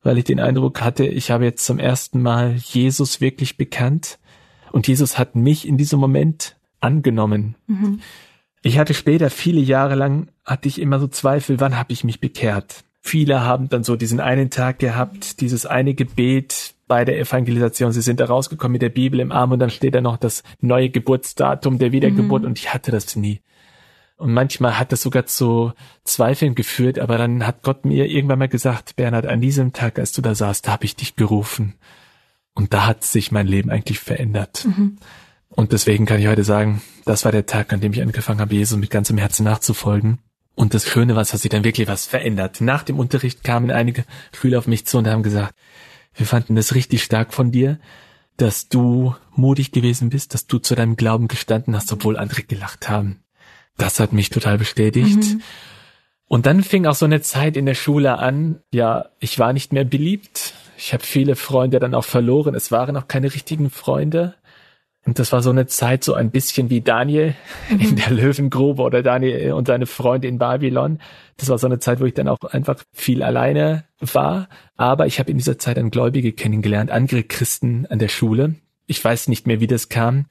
weil 0.03 0.19
ich 0.19 0.25
den 0.25 0.41
Eindruck 0.41 0.83
hatte, 0.83 1.07
ich 1.07 1.31
habe 1.31 1.45
jetzt 1.45 1.65
zum 1.65 1.79
ersten 1.79 2.21
Mal 2.21 2.55
Jesus 2.57 3.21
wirklich 3.21 3.57
bekannt 3.57 4.19
und 4.71 4.89
Jesus 4.89 5.19
hat 5.19 5.35
mich 5.35 5.67
in 5.67 5.79
diesem 5.79 5.99
Moment 5.99 6.57
angenommen. 6.81 7.57
Mhm. 7.67 8.01
Ich 8.63 8.79
hatte 8.79 8.95
später 8.95 9.31
viele 9.31 9.61
Jahre 9.61 9.95
lang 9.95 10.29
hatte 10.45 10.69
ich 10.69 10.81
immer 10.81 11.01
so 11.01 11.09
Zweifel, 11.09 11.59
wann 11.61 11.77
habe 11.77 11.93
ich 11.93 12.05
mich 12.05 12.21
bekehrt? 12.21 12.85
Viele 13.01 13.41
haben 13.41 13.69
dann 13.69 13.83
so 13.83 13.97
diesen 13.97 14.21
einen 14.21 14.51
Tag 14.51 14.79
gehabt, 14.79 15.41
dieses 15.41 15.67
eine 15.67 15.95
Gebet, 15.95 16.72
bei 16.87 17.05
der 17.05 17.19
Evangelisation. 17.19 17.93
Sie 17.93 18.03
sind 18.03 18.21
da 18.21 18.27
rausgekommen 18.27 18.73
mit 18.73 18.83
der 18.83 18.89
Bibel 18.89 19.21
im 19.21 19.33
Arm 19.33 19.53
und 19.53 19.59
dann 19.59 19.71
steht 19.71 19.95
da 19.95 20.01
noch 20.01 20.17
das 20.17 20.43
neue 20.61 20.91
Geburtsdatum 20.91 21.79
der 21.79 21.93
Wiedergeburt 21.93 22.43
mhm. 22.43 22.49
und 22.49 22.59
ich 22.59 22.73
hatte 22.73 22.91
das 22.91 23.17
nie. 23.17 23.41
Und 24.17 24.33
manchmal 24.33 24.79
hat 24.79 24.93
das 24.93 25.03
sogar 25.03 25.27
zu 25.27 25.73
Zweifeln 26.05 26.55
geführt, 26.55 26.99
aber 26.99 27.19
dann 27.19 27.47
hat 27.47 27.63
Gott 27.63 27.85
mir 27.85 28.07
irgendwann 28.07 28.39
mal 28.39 28.49
gesagt, 28.49 28.95
Bernhard, 28.97 29.27
an 29.27 29.41
diesem 29.41 29.73
Tag, 29.73 29.99
als 29.99 30.13
du 30.13 30.23
da 30.23 30.35
saßt, 30.35 30.67
da 30.67 30.73
habe 30.73 30.85
ich 30.85 30.95
dich 30.95 31.17
gerufen. 31.17 31.75
Und 32.55 32.73
da 32.73 32.87
hat 32.87 33.03
sich 33.03 33.33
mein 33.33 33.47
Leben 33.47 33.71
eigentlich 33.71 33.99
verändert. 33.99 34.67
Mhm. 34.67 34.99
Und 35.49 35.73
deswegen 35.73 36.07
kann 36.07 36.21
ich 36.21 36.29
heute 36.29 36.45
sagen, 36.45 36.83
das 37.05 37.25
war 37.25 37.33
der 37.33 37.47
Tag, 37.47 37.73
an 37.73 37.81
dem 37.81 37.93
ich 37.93 38.01
angefangen 38.01 38.41
habe, 38.41 38.55
Jesus 38.55 38.79
mit 38.79 38.91
ganzem 38.91 39.19
Herzen 39.19 39.45
nachzufolgen. 39.45 40.19
Und 40.55 40.75
das 40.75 40.87
Schöne 40.87 41.15
war, 41.15 41.23
es 41.23 41.33
hat 41.33 41.41
sich 41.41 41.51
dann 41.51 41.65
wirklich 41.65 41.89
was 41.89 42.07
verändert. 42.07 42.61
Nach 42.61 42.83
dem 42.83 42.99
Unterricht 42.99 43.43
kamen 43.43 43.71
einige 43.71 44.05
Schüler 44.33 44.59
auf 44.59 44.67
mich 44.67 44.87
zu 44.87 44.99
und 44.99 45.09
haben 45.09 45.23
gesagt, 45.23 45.55
wir 46.15 46.27
fanden 46.27 46.57
es 46.57 46.75
richtig 46.75 47.03
stark 47.03 47.33
von 47.33 47.51
dir, 47.51 47.79
dass 48.37 48.69
du 48.69 49.15
mutig 49.35 49.73
gewesen 49.73 50.11
bist, 50.11 50.35
dass 50.35 50.47
du 50.47 50.59
zu 50.59 50.75
deinem 50.75 50.97
Glauben 50.97 51.29
gestanden 51.29 51.75
hast, 51.75 51.93
obwohl 51.93 52.17
andere 52.17 52.43
gelacht 52.43 52.89
haben. 52.89 53.23
Das 53.77 54.01
hat 54.01 54.13
mich 54.13 54.31
total 54.31 54.59
bestätigt. 54.59 55.17
Mhm. 55.17 55.43
Und 56.27 56.47
dann 56.47 56.63
fing 56.63 56.87
auch 56.87 56.95
so 56.95 57.05
eine 57.05 57.21
Zeit 57.21 57.57
in 57.57 57.67
der 57.67 57.75
Schule 57.75 58.19
an, 58.19 58.61
ja, 58.73 59.11
ich 59.21 59.39
war 59.39 59.53
nicht 59.53 59.73
mehr 59.73 59.85
beliebt. 59.85 60.55
Ich 60.79 60.93
habe 60.95 61.05
viele 61.05 61.37
Freunde 61.37 61.79
dann 61.79 61.95
auch 61.95 62.05
verloren. 62.05 62.55
Es 62.55 62.73
waren 62.73 62.97
auch 62.97 63.07
keine 63.07 63.33
richtigen 63.35 63.71
Freunde. 63.71 64.35
Und 65.05 65.19
das 65.19 65.33
war 65.33 65.43
so 65.43 65.51
eine 65.51 65.67
Zeit, 65.67 66.05
so 66.05 66.15
ein 66.15 66.31
bisschen 66.31 66.71
wie 66.71 66.81
Daniel 66.81 67.35
mhm. 67.69 67.81
in 67.81 67.97
der 67.97 68.11
Löwengrube 68.11 68.83
oder 68.83 69.03
Daniel 69.03 69.53
und 69.53 69.67
seine 69.67 69.87
Freunde 69.87 70.29
in 70.29 70.39
Babylon. 70.39 70.99
Das 71.37 71.49
war 71.49 71.59
so 71.59 71.67
eine 71.67 71.79
Zeit, 71.79 72.01
wo 72.01 72.05
ich 72.05 72.15
dann 72.15 72.29
auch 72.29 72.39
einfach 72.43 72.83
viel 72.93 73.23
alleine 73.23 73.85
war. 73.99 74.49
Aber 74.77 75.07
ich 75.07 75.19
habe 75.19 75.31
in 75.31 75.39
dieser 75.39 75.59
Zeit 75.59 75.79
einen 75.79 75.91
Gläubige 75.91 76.33
kennengelernt, 76.33 76.91
andere 76.91 77.25
Christen 77.25 77.87
an 77.87 77.99
der 77.99 78.09
Schule. 78.09 78.55
Ich 78.87 79.05
weiß 79.05 79.29
nicht 79.29 79.47
mehr, 79.47 79.61
wie 79.61 79.67
das 79.67 79.89
kam. 79.89 80.27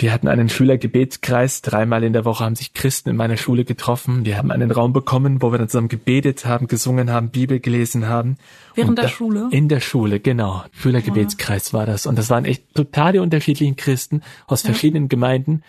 Wir 0.00 0.12
hatten 0.12 0.28
einen 0.28 0.48
Schülergebetskreis. 0.48 1.60
Dreimal 1.60 2.04
in 2.04 2.12
der 2.12 2.24
Woche 2.24 2.44
haben 2.44 2.54
sich 2.54 2.72
Christen 2.72 3.10
in 3.10 3.16
meiner 3.16 3.36
Schule 3.36 3.64
getroffen. 3.64 4.24
Wir 4.24 4.38
haben 4.38 4.52
einen 4.52 4.70
Raum 4.70 4.92
bekommen, 4.92 5.42
wo 5.42 5.50
wir 5.50 5.58
dann 5.58 5.68
zusammen 5.68 5.88
gebetet 5.88 6.46
haben, 6.46 6.68
gesungen 6.68 7.10
haben, 7.10 7.30
Bibel 7.30 7.58
gelesen 7.58 8.06
haben. 8.06 8.36
Während 8.76 8.96
der 8.96 9.08
Schule? 9.08 9.48
In 9.50 9.68
der 9.68 9.80
Schule, 9.80 10.20
genau. 10.20 10.62
Schülergebetskreis 10.70 11.72
war 11.72 11.84
das. 11.84 12.06
Und 12.06 12.16
das 12.16 12.30
waren 12.30 12.44
echt 12.44 12.74
total 12.74 13.14
die 13.14 13.18
unterschiedlichen 13.18 13.74
Christen 13.74 14.22
aus 14.46 14.62
ja. 14.62 14.68
verschiedenen 14.68 15.08
Gemeinden 15.08 15.64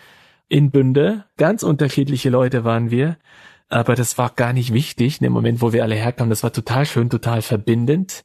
in 0.48 0.70
Bünde. 0.70 1.24
Ganz 1.36 1.64
unterschiedliche 1.64 2.30
Leute 2.30 2.62
waren 2.62 2.92
wir. 2.92 3.16
Aber 3.68 3.96
das 3.96 4.16
war 4.16 4.30
gar 4.30 4.52
nicht 4.52 4.72
wichtig 4.72 5.20
in 5.20 5.24
dem 5.24 5.32
Moment, 5.32 5.60
wo 5.60 5.72
wir 5.72 5.82
alle 5.82 5.96
herkamen. 5.96 6.30
Das 6.30 6.44
war 6.44 6.52
total 6.52 6.86
schön, 6.86 7.10
total 7.10 7.42
verbindend 7.42 8.22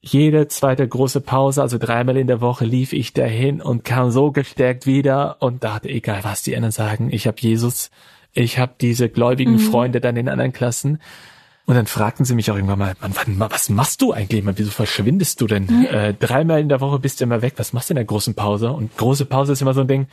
jede 0.00 0.48
zweite 0.48 0.86
große 0.86 1.20
Pause, 1.20 1.62
also 1.62 1.78
dreimal 1.78 2.16
in 2.16 2.26
der 2.26 2.40
Woche, 2.40 2.64
lief 2.64 2.92
ich 2.92 3.12
dahin 3.12 3.60
und 3.60 3.84
kam 3.84 4.10
so 4.10 4.32
gestärkt 4.32 4.86
wieder 4.86 5.36
und 5.40 5.62
dachte, 5.62 5.88
egal 5.88 6.20
was 6.22 6.42
die 6.42 6.56
anderen 6.56 6.72
sagen, 6.72 7.10
ich 7.12 7.26
habe 7.26 7.36
Jesus, 7.40 7.90
ich 8.32 8.58
habe 8.58 8.72
diese 8.80 9.08
gläubigen 9.08 9.52
mhm. 9.52 9.58
Freunde 9.58 10.00
dann 10.00 10.16
in 10.16 10.28
anderen 10.28 10.52
Klassen. 10.52 11.00
Und 11.66 11.76
dann 11.76 11.86
fragten 11.86 12.24
sie 12.24 12.34
mich 12.34 12.50
auch 12.50 12.56
irgendwann 12.56 12.78
mal, 12.78 12.94
Mann, 13.00 13.50
was 13.50 13.68
machst 13.68 14.02
du 14.02 14.12
eigentlich? 14.12 14.42
Man, 14.42 14.58
wieso 14.58 14.70
verschwindest 14.70 15.40
du 15.40 15.46
denn? 15.46 15.66
Mhm. 15.66 15.86
Äh, 15.86 16.14
dreimal 16.14 16.60
in 16.60 16.68
der 16.68 16.80
Woche 16.80 16.98
bist 16.98 17.20
du 17.20 17.24
immer 17.24 17.42
weg. 17.42 17.54
Was 17.58 17.72
machst 17.72 17.90
du 17.90 17.92
in 17.92 17.96
der 17.96 18.06
großen 18.06 18.34
Pause? 18.34 18.72
Und 18.72 18.96
große 18.96 19.26
Pause 19.26 19.52
ist 19.52 19.62
immer 19.62 19.74
so 19.74 19.82
ein 19.82 19.88
Ding, 19.88 20.06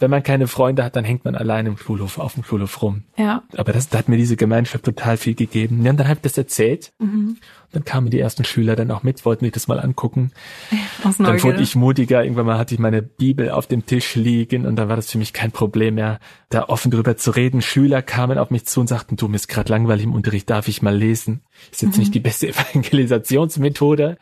wenn 0.00 0.10
man 0.10 0.22
keine 0.22 0.46
Freunde 0.46 0.82
hat, 0.82 0.96
dann 0.96 1.04
hängt 1.04 1.24
man 1.24 1.34
allein 1.34 1.66
im 1.66 1.76
Schulhof, 1.76 2.18
auf 2.18 2.34
dem 2.34 2.42
Schulhof 2.42 2.82
rum. 2.82 3.04
Ja. 3.16 3.42
Aber 3.56 3.72
das, 3.72 3.88
da 3.90 3.98
hat 3.98 4.08
mir 4.08 4.16
diese 4.16 4.36
Gemeinschaft 4.36 4.84
total 4.84 5.16
viel 5.18 5.34
gegeben. 5.34 5.84
Ja, 5.84 5.90
und 5.90 6.00
dann 6.00 6.08
habe 6.08 6.16
ich 6.16 6.22
das 6.22 6.38
erzählt. 6.38 6.92
Mhm. 6.98 7.36
Dann 7.72 7.84
kamen 7.84 8.10
die 8.10 8.18
ersten 8.18 8.44
Schüler 8.44 8.74
dann 8.74 8.90
auch 8.90 9.02
mit, 9.02 9.24
wollten 9.24 9.44
sich 9.44 9.52
das 9.52 9.68
mal 9.68 9.78
angucken. 9.78 10.32
Aus 11.04 11.18
dann 11.18 11.42
wurde 11.42 11.62
ich 11.62 11.76
mutiger. 11.76 12.24
Irgendwann 12.24 12.46
mal 12.46 12.58
hatte 12.58 12.74
ich 12.74 12.80
meine 12.80 13.02
Bibel 13.02 13.50
auf 13.50 13.66
dem 13.66 13.86
Tisch 13.86 14.16
liegen 14.16 14.66
und 14.66 14.76
dann 14.76 14.88
war 14.88 14.96
das 14.96 15.10
für 15.10 15.18
mich 15.18 15.32
kein 15.32 15.52
Problem 15.52 15.96
mehr, 15.96 16.18
da 16.48 16.64
offen 16.64 16.90
drüber 16.90 17.16
zu 17.16 17.30
reden. 17.30 17.60
Schüler 17.60 18.00
kamen 18.02 18.38
auf 18.38 18.50
mich 18.50 18.66
zu 18.66 18.80
und 18.80 18.88
sagten, 18.88 19.16
du, 19.16 19.28
mir 19.28 19.36
ist 19.36 19.48
gerade 19.48 19.70
langweilig 19.70 20.04
im 20.04 20.14
Unterricht, 20.14 20.48
darf 20.48 20.66
ich 20.66 20.82
mal 20.82 20.96
lesen? 20.96 21.42
Ist 21.70 21.82
jetzt 21.82 21.96
mhm. 21.96 22.00
nicht 22.00 22.14
die 22.14 22.20
beste 22.20 22.48
Evangelisationsmethode, 22.74 24.16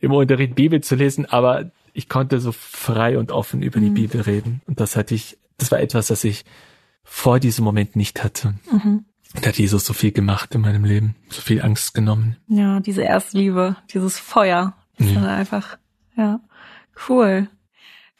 im 0.00 0.12
Unterricht 0.12 0.56
Bibel 0.56 0.80
zu 0.80 0.96
lesen, 0.96 1.26
aber 1.26 1.70
ich 1.92 2.08
konnte 2.08 2.40
so 2.40 2.52
frei 2.52 3.18
und 3.18 3.32
offen 3.32 3.62
über 3.62 3.80
mhm. 3.80 3.84
die 3.84 4.02
Bibel 4.02 4.20
reden. 4.20 4.62
Und 4.66 4.80
das 4.80 4.96
hatte 4.96 5.14
ich, 5.14 5.38
das 5.58 5.70
war 5.70 5.80
etwas, 5.80 6.08
das 6.08 6.24
ich 6.24 6.44
vor 7.04 7.40
diesem 7.40 7.64
Moment 7.64 7.96
nicht 7.96 8.22
hatte. 8.22 8.54
Mhm. 8.70 9.04
Da 9.34 9.48
hat 9.48 9.58
Jesus 9.58 9.84
so 9.84 9.92
viel 9.92 10.12
gemacht 10.12 10.54
in 10.54 10.60
meinem 10.60 10.84
Leben, 10.84 11.16
so 11.30 11.40
viel 11.40 11.62
Angst 11.62 11.94
genommen. 11.94 12.36
Ja, 12.48 12.80
diese 12.80 13.02
Erstliebe, 13.02 13.76
dieses 13.92 14.18
Feuer. 14.18 14.74
Das 14.98 15.10
ja. 15.10 15.24
einfach, 15.24 15.78
ja, 16.16 16.40
cool. 17.08 17.48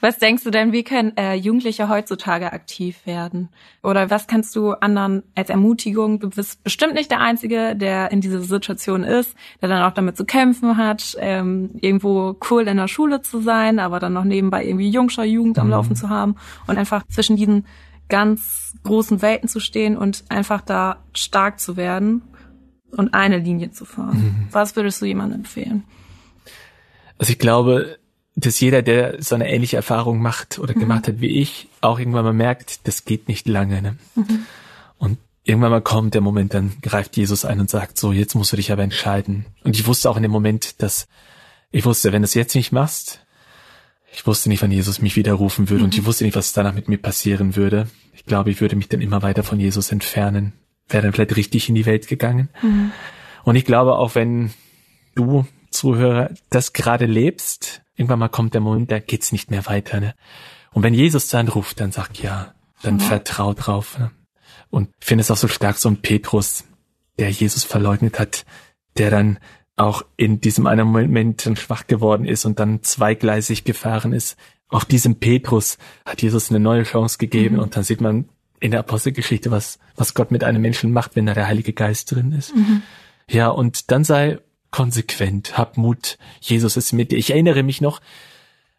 Was 0.02 0.18
denkst 0.18 0.42
du 0.42 0.50
denn, 0.50 0.72
wie 0.72 0.82
können 0.82 1.16
äh, 1.16 1.34
Jugendliche 1.34 1.88
heutzutage 1.88 2.52
aktiv 2.52 3.06
werden? 3.06 3.50
Oder 3.84 4.10
was 4.10 4.26
kannst 4.26 4.56
du 4.56 4.72
anderen 4.72 5.22
als 5.36 5.48
Ermutigung, 5.48 6.18
du 6.18 6.28
bist 6.28 6.64
bestimmt 6.64 6.94
nicht 6.94 7.12
der 7.12 7.20
Einzige, 7.20 7.76
der 7.76 8.10
in 8.10 8.20
dieser 8.20 8.40
Situation 8.40 9.04
ist, 9.04 9.36
der 9.60 9.68
dann 9.68 9.84
auch 9.84 9.94
damit 9.94 10.16
zu 10.16 10.24
kämpfen 10.24 10.76
hat, 10.76 11.16
ähm, 11.20 11.70
irgendwo 11.80 12.36
cool 12.50 12.66
in 12.66 12.78
der 12.78 12.88
Schule 12.88 13.22
zu 13.22 13.40
sein, 13.40 13.78
aber 13.78 14.00
dann 14.00 14.12
noch 14.12 14.24
nebenbei 14.24 14.64
irgendwie 14.64 14.90
Jungscher 14.90 15.22
Jugend 15.22 15.60
am 15.60 15.66
mhm. 15.66 15.72
Laufen 15.72 15.94
zu 15.94 16.08
haben 16.08 16.34
und 16.66 16.78
einfach 16.78 17.06
zwischen 17.06 17.36
diesen 17.36 17.64
ganz 18.08 18.74
großen 18.82 19.22
Welten 19.22 19.48
zu 19.48 19.60
stehen 19.60 19.96
und 19.96 20.24
einfach 20.30 20.62
da 20.62 20.96
stark 21.14 21.60
zu 21.60 21.76
werden 21.76 22.22
und 22.90 23.14
eine 23.14 23.38
Linie 23.38 23.70
zu 23.70 23.84
fahren. 23.84 24.18
Mhm. 24.18 24.48
Was 24.50 24.74
würdest 24.74 25.00
du 25.00 25.06
jemandem 25.06 25.38
empfehlen? 25.38 25.84
Also 27.18 27.30
ich 27.30 27.38
glaube, 27.38 27.98
dass 28.34 28.60
jeder, 28.60 28.82
der 28.82 29.22
so 29.22 29.34
eine 29.34 29.50
ähnliche 29.50 29.76
Erfahrung 29.76 30.20
macht 30.20 30.58
oder 30.58 30.74
mhm. 30.74 30.80
gemacht 30.80 31.08
hat 31.08 31.20
wie 31.20 31.40
ich, 31.40 31.68
auch 31.80 31.98
irgendwann 31.98 32.24
mal 32.24 32.32
merkt, 32.32 32.86
das 32.86 33.04
geht 33.04 33.28
nicht 33.28 33.46
lange. 33.46 33.82
Ne? 33.82 33.96
Mhm. 34.14 34.46
Und 34.98 35.18
irgendwann 35.44 35.70
mal 35.70 35.82
kommt 35.82 36.14
der 36.14 36.20
Moment, 36.20 36.54
dann 36.54 36.72
greift 36.80 37.16
Jesus 37.16 37.44
ein 37.44 37.60
und 37.60 37.68
sagt, 37.68 37.98
so, 37.98 38.12
jetzt 38.12 38.34
musst 38.34 38.52
du 38.52 38.56
dich 38.56 38.72
aber 38.72 38.82
entscheiden. 38.82 39.46
Und 39.64 39.76
ich 39.76 39.86
wusste 39.86 40.08
auch 40.08 40.16
in 40.16 40.22
dem 40.22 40.32
Moment, 40.32 40.80
dass 40.82 41.08
ich 41.70 41.84
wusste, 41.84 42.12
wenn 42.12 42.22
du 42.22 42.26
es 42.26 42.34
jetzt 42.34 42.54
nicht 42.54 42.72
machst, 42.72 43.24
ich 44.14 44.26
wusste 44.26 44.50
nicht, 44.50 44.62
wann 44.62 44.70
Jesus 44.70 45.00
mich 45.00 45.16
wieder 45.16 45.32
rufen 45.32 45.70
würde 45.70 45.80
mhm. 45.80 45.84
und 45.86 45.98
ich 45.98 46.04
wusste 46.04 46.24
nicht, 46.24 46.36
was 46.36 46.52
danach 46.52 46.74
mit 46.74 46.88
mir 46.88 46.98
passieren 46.98 47.56
würde. 47.56 47.88
Ich 48.12 48.26
glaube, 48.26 48.50
ich 48.50 48.60
würde 48.60 48.76
mich 48.76 48.88
dann 48.88 49.00
immer 49.00 49.22
weiter 49.22 49.42
von 49.42 49.58
Jesus 49.58 49.90
entfernen, 49.90 50.52
wäre 50.88 51.02
dann 51.02 51.12
vielleicht 51.12 51.36
richtig 51.36 51.68
in 51.68 51.74
die 51.74 51.86
Welt 51.86 52.08
gegangen. 52.08 52.50
Mhm. 52.62 52.92
Und 53.44 53.56
ich 53.56 53.64
glaube, 53.64 53.96
auch 53.96 54.14
wenn 54.14 54.52
du 55.14 55.46
Zuhörer 55.70 56.30
das 56.50 56.72
gerade 56.74 57.06
lebst, 57.06 57.81
Irgendwann 57.96 58.18
mal 58.18 58.28
kommt 58.28 58.54
der 58.54 58.60
Moment, 58.60 58.90
da 58.90 58.98
geht's 58.98 59.32
nicht 59.32 59.50
mehr 59.50 59.66
weiter. 59.66 60.00
Ne? 60.00 60.14
Und 60.72 60.82
wenn 60.82 60.94
Jesus 60.94 61.28
dann 61.28 61.48
ruft, 61.48 61.80
dann 61.80 61.92
sagt 61.92 62.22
ja, 62.22 62.54
dann 62.82 62.98
ja. 62.98 63.04
vertrau 63.04 63.54
drauf. 63.54 63.98
Ne? 63.98 64.10
Und 64.70 64.90
finde 65.00 65.22
es 65.22 65.30
auch 65.30 65.36
so 65.36 65.48
stark, 65.48 65.78
so 65.78 65.88
ein 65.88 66.00
Petrus, 66.00 66.64
der 67.18 67.30
Jesus 67.30 67.64
verleugnet 67.64 68.18
hat, 68.18 68.44
der 68.96 69.10
dann 69.10 69.38
auch 69.76 70.04
in 70.16 70.40
diesem 70.40 70.66
einen 70.66 70.86
Moment 70.86 71.46
dann 71.46 71.56
schwach 71.56 71.86
geworden 71.86 72.24
ist 72.24 72.44
und 72.44 72.58
dann 72.58 72.82
zweigleisig 72.82 73.64
gefahren 73.64 74.12
ist. 74.12 74.36
Auf 74.68 74.84
diesem 74.84 75.16
Petrus 75.16 75.78
hat 76.04 76.22
Jesus 76.22 76.50
eine 76.50 76.60
neue 76.60 76.84
Chance 76.84 77.18
gegeben 77.18 77.56
mhm. 77.56 77.62
und 77.62 77.76
dann 77.76 77.82
sieht 77.82 78.00
man 78.00 78.28
in 78.60 78.70
der 78.70 78.80
Apostelgeschichte, 78.80 79.50
was, 79.50 79.78
was 79.96 80.14
Gott 80.14 80.30
mit 80.30 80.44
einem 80.44 80.62
Menschen 80.62 80.92
macht, 80.92 81.16
wenn 81.16 81.26
da 81.26 81.34
der 81.34 81.48
Heilige 81.48 81.72
Geist 81.72 82.10
drin 82.12 82.32
ist. 82.32 82.54
Mhm. 82.54 82.82
Ja, 83.28 83.48
und 83.48 83.90
dann 83.90 84.04
sei 84.04 84.38
konsequent, 84.72 85.56
hab 85.56 85.76
Mut, 85.76 86.18
Jesus 86.40 86.76
ist 86.76 86.92
mit 86.92 87.12
dir. 87.12 87.18
Ich 87.18 87.30
erinnere 87.30 87.62
mich 87.62 87.80
noch, 87.80 88.00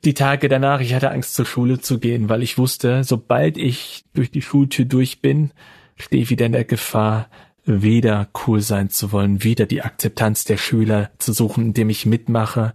die 0.04 0.14
Tage 0.14 0.50
danach, 0.50 0.82
ich 0.82 0.94
hatte 0.94 1.12
Angst 1.12 1.34
zur 1.36 1.46
Schule 1.46 1.80
zu 1.80 2.00
gehen, 2.00 2.28
weil 2.28 2.44
ich 2.44 2.58
wusste, 2.58 3.06
sobald 3.06 3.58
ich 3.58 4.04
durch 4.14 4.30
die 4.30 4.42
Schultür 4.42 4.84
durch 4.84 5.22
bin, 5.22 5.52
stehe 5.96 6.22
ich 6.22 6.30
wieder 6.30 6.46
in 6.46 6.52
der 6.52 6.66
Gefahr, 6.66 7.30
wieder 7.64 8.28
cool 8.46 8.60
sein 8.60 8.90
zu 8.90 9.14
wollen, 9.14 9.44
wieder 9.44 9.66
die 9.66 9.82
Akzeptanz 9.82 10.44
der 10.44 10.58
Schüler 10.58 11.12
zu 11.20 11.32
suchen, 11.32 11.68
indem 11.68 11.90
ich 11.90 12.06
mitmache 12.06 12.74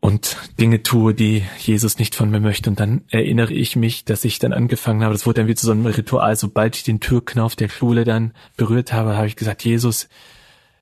und 0.00 0.36
Dinge 0.58 0.82
tue, 0.82 1.14
die 1.14 1.44
Jesus 1.58 1.98
nicht 1.98 2.14
von 2.14 2.30
mir 2.30 2.40
möchte. 2.40 2.70
Und 2.70 2.80
dann 2.80 3.02
erinnere 3.10 3.52
ich 3.52 3.76
mich, 3.76 4.04
dass 4.04 4.24
ich 4.24 4.38
dann 4.38 4.52
angefangen 4.52 5.04
habe, 5.04 5.12
das 5.12 5.26
wurde 5.26 5.42
dann 5.42 5.48
wieder 5.48 5.58
zu 5.58 5.66
so 5.66 5.72
einem 5.72 5.86
Ritual, 5.86 6.34
sobald 6.36 6.76
ich 6.76 6.82
den 6.82 7.00
Türknauf 7.00 7.54
der 7.56 7.68
Schule 7.68 8.04
dann 8.04 8.32
berührt 8.56 8.92
habe, 8.92 9.16
habe 9.16 9.26
ich 9.26 9.36
gesagt, 9.36 9.64
Jesus, 9.64 10.08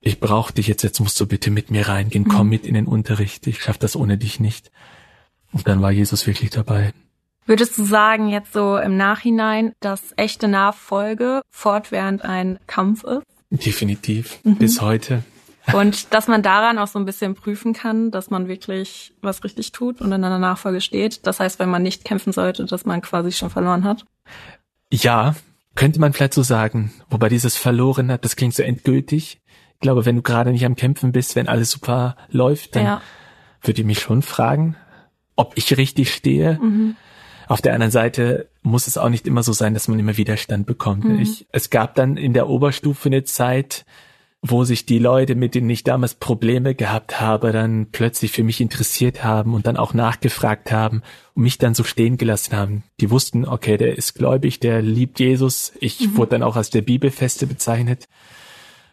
ich 0.01 0.21
brauche 0.21 0.53
dich 0.53 0.67
jetzt, 0.67 0.83
jetzt 0.83 1.01
musst 1.01 1.21
du 1.21 1.27
bitte 1.27 1.51
mit 1.51 1.71
mir 1.71 1.89
reingehen, 1.89 2.27
komm 2.27 2.47
mhm. 2.47 2.51
mit 2.51 2.67
in 2.67 2.75
den 2.75 2.87
Unterricht, 2.87 3.47
ich 3.47 3.63
schaff 3.63 3.79
das 3.79 3.97
ohne 3.97 4.17
dich 4.17 4.41
nicht. 4.41 4.71
Und 5.53 5.69
dann 5.69 5.83
war 5.83 5.91
Jesus 5.91 6.27
wirklich 6.27 6.51
dabei. 6.51 6.93
Würdest 7.47 7.77
du 7.77 7.85
sagen, 7.85 8.29
jetzt 8.29 8.53
so 8.53 8.77
im 8.77 8.97
Nachhinein, 8.97 9.73
dass 9.81 10.15
echte 10.17 10.47
Nachfolge 10.47 11.43
fortwährend 11.51 12.23
ein 12.23 12.59
Kampf 12.67 13.05
ist? 13.05 13.27
Definitiv, 13.51 14.39
mhm. 14.45 14.57
bis 14.57 14.81
heute. 14.81 15.25
Und 15.73 16.15
dass 16.15 16.29
man 16.29 16.43
daran 16.43 16.79
auch 16.79 16.87
so 16.87 16.99
ein 16.99 17.05
bisschen 17.05 17.35
prüfen 17.35 17.73
kann, 17.73 18.11
dass 18.11 18.31
man 18.31 18.49
wirklich 18.49 19.13
was 19.21 19.45
richtig 19.45 19.73
tut 19.73 20.01
und 20.01 20.13
in 20.13 20.25
einer 20.25 20.39
Nachfolge 20.39 20.81
steht. 20.81 21.27
Das 21.27 21.41
heißt, 21.41 21.59
wenn 21.59 21.69
man 21.69 21.83
nicht 21.83 22.05
kämpfen 22.05 22.33
sollte, 22.33 22.65
dass 22.65 22.87
man 22.87 23.03
quasi 23.03 23.33
schon 23.33 23.51
verloren 23.51 23.85
hat. 23.85 24.05
Ja, 24.93 25.35
könnte 25.75 26.01
man 26.01 26.13
vielleicht 26.13 26.35
so 26.35 26.43
sagen. 26.43 26.93
Wobei 27.11 27.29
dieses 27.29 27.57
verloren 27.57 28.11
hat, 28.11 28.25
das 28.25 28.37
klingt 28.37 28.55
so 28.55 28.63
endgültig 28.63 29.40
glaube, 29.81 30.07
wenn 30.07 30.17
du 30.17 30.23
gerade 30.23 30.53
nicht 30.53 30.65
am 30.65 30.77
Kämpfen 30.77 31.13
bist, 31.13 31.37
wenn 31.37 31.49
alles 31.49 31.71
super 31.71 32.17
läuft, 32.31 32.77
dann 32.77 32.85
ja. 32.85 33.03
würde 33.63 33.81
ich 33.81 33.87
mich 33.87 34.01
schon 34.01 34.23
fragen, 34.23 34.77
ob 35.37 35.53
ich 35.57 35.77
richtig 35.77 36.13
stehe. 36.13 36.59
Mhm. 36.61 36.97
Auf 37.49 37.63
der 37.63 37.75
anderen 37.75 37.91
Seite 37.91 38.49
muss 38.63 38.87
es 38.87 38.97
auch 38.97 39.09
nicht 39.09 39.27
immer 39.27 39.43
so 39.43 39.53
sein, 39.53 39.75
dass 39.75 39.89
man 39.89 39.99
immer 39.99 40.17
Widerstand 40.17 40.67
bekommt. 40.67 41.05
Mhm. 41.05 41.19
Ich, 41.19 41.47
es 41.51 41.71
gab 41.71 41.95
dann 41.95 42.17
in 42.17 42.33
der 42.33 42.49
Oberstufe 42.49 43.09
eine 43.09 43.25
Zeit, 43.25 43.85
wo 44.43 44.65
sich 44.65 44.87
die 44.87 44.99
Leute, 44.99 45.35
mit 45.35 45.55
denen 45.55 45.69
ich 45.69 45.85
damals 45.85 46.15
Probleme 46.15 46.75
gehabt 46.75 47.21
habe, 47.21 47.53
dann 47.53 47.89
plötzlich 47.93 48.33
für 48.33 48.43
mich 48.43 48.61
interessiert 48.61 49.23
haben 49.23 49.53
und 49.53 49.67
dann 49.67 49.77
auch 49.77 49.93
nachgefragt 49.93 50.73
haben 50.73 51.03
und 51.35 51.43
mich 51.43 51.59
dann 51.59 51.75
so 51.75 51.85
stehen 51.85 52.17
gelassen 52.17 52.57
haben. 52.57 52.83
Die 53.01 53.11
wussten, 53.11 53.45
okay, 53.45 53.77
der 53.77 53.99
ist 53.99 54.15
gläubig, 54.15 54.61
der 54.61 54.81
liebt 54.81 55.21
Jesus. 55.21 55.73
Ich 55.81 56.01
mhm. 56.01 56.17
wurde 56.17 56.31
dann 56.31 56.43
auch 56.43 56.57
als 56.57 56.71
der 56.71 56.83
Bibelfeste 56.83 57.47
bezeichnet. 57.47 58.07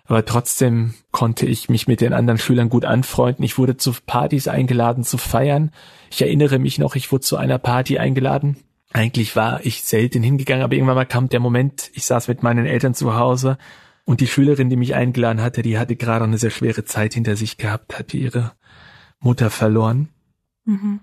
Aber 0.08 0.24
trotzdem 0.26 0.94
konnte 1.12 1.46
ich 1.46 1.68
mich 1.68 1.88
mit 1.88 2.00
den 2.00 2.14
anderen 2.14 2.38
Schülern 2.40 2.70
gut 2.70 2.86
anfreunden. 2.86 3.44
Ich 3.44 3.58
wurde 3.58 3.76
zu 3.76 3.94
Partys 4.06 4.48
eingeladen, 4.48 5.04
zu 5.04 5.18
feiern. 5.18 5.72
Ich 6.10 6.22
erinnere 6.22 6.60
mich 6.60 6.80
noch, 6.80 6.96
ich 6.96 7.12
wurde 7.12 7.22
zu 7.22 7.36
einer 7.36 7.58
Party 7.58 8.00
eingeladen. 8.00 8.58
Eigentlich 8.94 9.36
war 9.36 9.66
ich 9.66 9.84
selten 9.84 10.24
hingegangen, 10.24 10.64
aber 10.64 10.74
irgendwann 10.74 10.96
mal 10.96 11.06
kam 11.06 11.28
der 11.28 11.42
Moment, 11.42 11.92
ich 11.94 12.06
saß 12.06 12.30
mit 12.30 12.42
meinen 12.42 12.66
Eltern 12.66 12.94
zu 12.94 13.16
Hause 13.16 13.58
und 14.06 14.22
die 14.22 14.28
Schülerin, 14.28 14.70
die 14.70 14.78
mich 14.78 14.96
eingeladen 14.96 15.42
hatte, 15.42 15.62
die 15.62 15.78
hatte 15.78 15.98
gerade 15.98 16.24
eine 16.24 16.38
sehr 16.38 16.52
schwere 16.52 16.86
Zeit 16.86 17.14
hinter 17.14 17.36
sich 17.36 17.58
gehabt, 17.58 18.00
hatte 18.00 18.16
ihre 18.16 18.54
Mutter 19.20 19.50
verloren. 19.50 20.08
Mhm. 20.64 21.02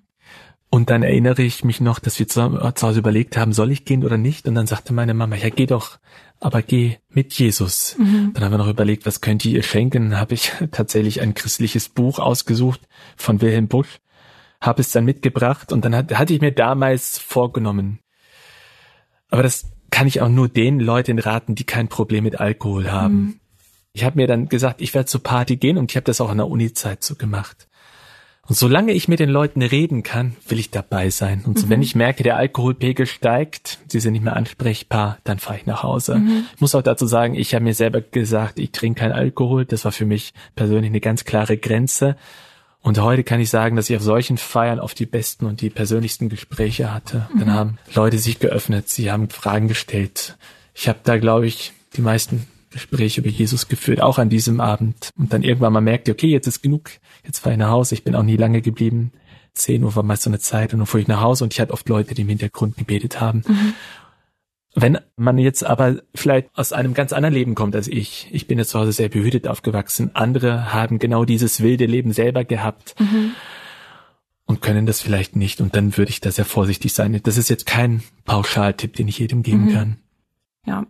Und 0.74 0.90
dann 0.90 1.04
erinnere 1.04 1.42
ich 1.42 1.62
mich 1.62 1.80
noch, 1.80 2.00
dass 2.00 2.18
wir 2.18 2.26
zu, 2.26 2.40
zu 2.74 2.86
Hause 2.88 2.98
überlegt 2.98 3.36
haben, 3.36 3.52
soll 3.52 3.70
ich 3.70 3.84
gehen 3.84 4.04
oder 4.04 4.18
nicht? 4.18 4.48
Und 4.48 4.56
dann 4.56 4.66
sagte 4.66 4.92
meine 4.92 5.14
Mama, 5.14 5.36
ja, 5.36 5.48
geh 5.48 5.66
doch, 5.66 6.00
aber 6.40 6.62
geh 6.62 6.96
mit 7.10 7.32
Jesus. 7.34 7.94
Mhm. 7.96 8.32
Dann 8.34 8.42
haben 8.42 8.50
wir 8.50 8.58
noch 8.58 8.66
überlegt, 8.66 9.06
was 9.06 9.20
könnt 9.20 9.44
ihr 9.44 9.52
ihr 9.52 9.62
schenken? 9.62 10.10
Dann 10.10 10.18
habe 10.18 10.34
ich 10.34 10.50
tatsächlich 10.72 11.20
ein 11.20 11.34
christliches 11.34 11.88
Buch 11.88 12.18
ausgesucht 12.18 12.80
von 13.16 13.40
Wilhelm 13.40 13.68
Busch, 13.68 14.00
habe 14.60 14.80
es 14.80 14.90
dann 14.90 15.04
mitgebracht 15.04 15.72
und 15.72 15.84
dann 15.84 15.94
hat, 15.94 16.12
hatte 16.18 16.34
ich 16.34 16.40
mir 16.40 16.50
damals 16.50 17.20
vorgenommen. 17.20 18.00
Aber 19.30 19.44
das 19.44 19.70
kann 19.92 20.08
ich 20.08 20.22
auch 20.22 20.28
nur 20.28 20.48
den 20.48 20.80
Leuten 20.80 21.20
raten, 21.20 21.54
die 21.54 21.62
kein 21.62 21.86
Problem 21.86 22.24
mit 22.24 22.40
Alkohol 22.40 22.90
haben. 22.90 23.14
Mhm. 23.14 23.40
Ich 23.92 24.02
habe 24.02 24.16
mir 24.16 24.26
dann 24.26 24.48
gesagt, 24.48 24.80
ich 24.80 24.92
werde 24.92 25.06
zur 25.06 25.22
Party 25.22 25.54
gehen 25.54 25.78
und 25.78 25.92
ich 25.92 25.96
habe 25.96 26.06
das 26.06 26.20
auch 26.20 26.32
in 26.32 26.38
der 26.38 26.48
Uni-Zeit 26.48 27.04
so 27.04 27.14
gemacht. 27.14 27.68
Und 28.46 28.56
solange 28.56 28.92
ich 28.92 29.08
mit 29.08 29.20
den 29.20 29.30
Leuten 29.30 29.62
reden 29.62 30.02
kann, 30.02 30.36
will 30.48 30.58
ich 30.58 30.70
dabei 30.70 31.08
sein. 31.08 31.44
Und 31.46 31.58
so, 31.58 31.66
mhm. 31.66 31.70
wenn 31.70 31.82
ich 31.82 31.94
merke, 31.94 32.22
der 32.22 32.36
Alkoholpegel 32.36 33.06
steigt, 33.06 33.78
sie 33.88 34.00
sind 34.00 34.12
nicht 34.12 34.24
mehr 34.24 34.36
ansprechbar, 34.36 35.18
dann 35.24 35.38
fahre 35.38 35.58
ich 35.58 35.66
nach 35.66 35.82
Hause. 35.82 36.16
Mhm. 36.16 36.44
Ich 36.54 36.60
muss 36.60 36.74
auch 36.74 36.82
dazu 36.82 37.06
sagen, 37.06 37.34
ich 37.34 37.54
habe 37.54 37.64
mir 37.64 37.74
selber 37.74 38.02
gesagt, 38.02 38.58
ich 38.58 38.70
trinke 38.72 39.00
keinen 39.00 39.12
Alkohol. 39.12 39.64
Das 39.64 39.84
war 39.86 39.92
für 39.92 40.04
mich 40.04 40.34
persönlich 40.56 40.90
eine 40.90 41.00
ganz 41.00 41.24
klare 41.24 41.56
Grenze. 41.56 42.16
Und 42.82 43.00
heute 43.00 43.24
kann 43.24 43.40
ich 43.40 43.48
sagen, 43.48 43.76
dass 43.76 43.88
ich 43.88 43.96
auf 43.96 44.02
solchen 44.02 44.36
Feiern 44.36 44.78
oft 44.78 44.98
die 44.98 45.06
besten 45.06 45.46
und 45.46 45.62
die 45.62 45.70
persönlichsten 45.70 46.28
Gespräche 46.28 46.92
hatte. 46.92 47.26
Mhm. 47.32 47.38
Dann 47.38 47.52
haben 47.54 47.78
Leute 47.94 48.18
sich 48.18 48.40
geöffnet, 48.40 48.90
sie 48.90 49.10
haben 49.10 49.30
Fragen 49.30 49.68
gestellt. 49.68 50.36
Ich 50.74 50.86
habe 50.86 50.98
da, 51.02 51.16
glaube 51.16 51.46
ich, 51.46 51.72
die 51.96 52.02
meisten 52.02 52.46
Gespräche 52.74 53.20
über 53.20 53.30
Jesus 53.30 53.68
geführt, 53.68 54.00
auch 54.00 54.18
an 54.18 54.28
diesem 54.28 54.60
Abend. 54.60 55.10
Und 55.16 55.32
dann 55.32 55.42
irgendwann 55.42 55.72
mal 55.72 55.80
merkte, 55.80 56.10
okay, 56.10 56.26
jetzt 56.26 56.46
ist 56.46 56.62
genug, 56.62 56.90
jetzt 57.24 57.38
fahre 57.38 57.54
ich 57.54 57.58
nach 57.58 57.70
Hause. 57.70 57.94
Ich 57.94 58.04
bin 58.04 58.14
auch 58.14 58.22
nie 58.22 58.36
lange 58.36 58.60
geblieben. 58.60 59.12
Zehn 59.54 59.84
Uhr 59.84 59.94
war 59.94 60.02
meist 60.02 60.22
so 60.22 60.30
eine 60.30 60.40
Zeit 60.40 60.72
und 60.72 60.80
dann 60.80 60.86
fuhr 60.86 61.00
ich 61.00 61.06
nach 61.06 61.22
Hause 61.22 61.44
und 61.44 61.54
ich 61.54 61.60
hatte 61.60 61.72
oft 61.72 61.88
Leute, 61.88 62.14
die 62.14 62.22
im 62.22 62.28
Hintergrund 62.28 62.76
gebetet 62.76 63.20
haben. 63.20 63.44
Mhm. 63.46 63.74
Wenn 64.74 64.98
man 65.16 65.38
jetzt 65.38 65.64
aber 65.64 66.02
vielleicht 66.14 66.48
aus 66.54 66.72
einem 66.72 66.94
ganz 66.94 67.12
anderen 67.12 67.32
Leben 67.32 67.54
kommt 67.54 67.76
als 67.76 67.86
ich, 67.86 68.28
ich 68.32 68.48
bin 68.48 68.58
jetzt 68.58 68.70
zu 68.70 68.80
Hause 68.80 68.90
sehr 68.90 69.08
behütet 69.08 69.46
aufgewachsen, 69.46 70.10
andere 70.14 70.74
haben 70.74 70.98
genau 70.98 71.24
dieses 71.24 71.62
wilde 71.62 71.86
Leben 71.86 72.12
selber 72.12 72.44
gehabt 72.44 72.96
mhm. 72.98 73.30
und 74.46 74.60
können 74.60 74.86
das 74.86 75.00
vielleicht 75.00 75.36
nicht 75.36 75.60
und 75.60 75.76
dann 75.76 75.96
würde 75.96 76.10
ich 76.10 76.20
da 76.20 76.32
sehr 76.32 76.44
vorsichtig 76.44 76.92
sein. 76.92 77.20
Das 77.22 77.36
ist 77.36 77.48
jetzt 77.48 77.66
kein 77.66 78.02
Pauschaltipp, 78.24 78.96
den 78.96 79.06
ich 79.06 79.20
jedem 79.20 79.44
geben 79.44 79.66
mhm. 79.66 79.72
kann. 79.72 79.96
Ja, 80.66 80.86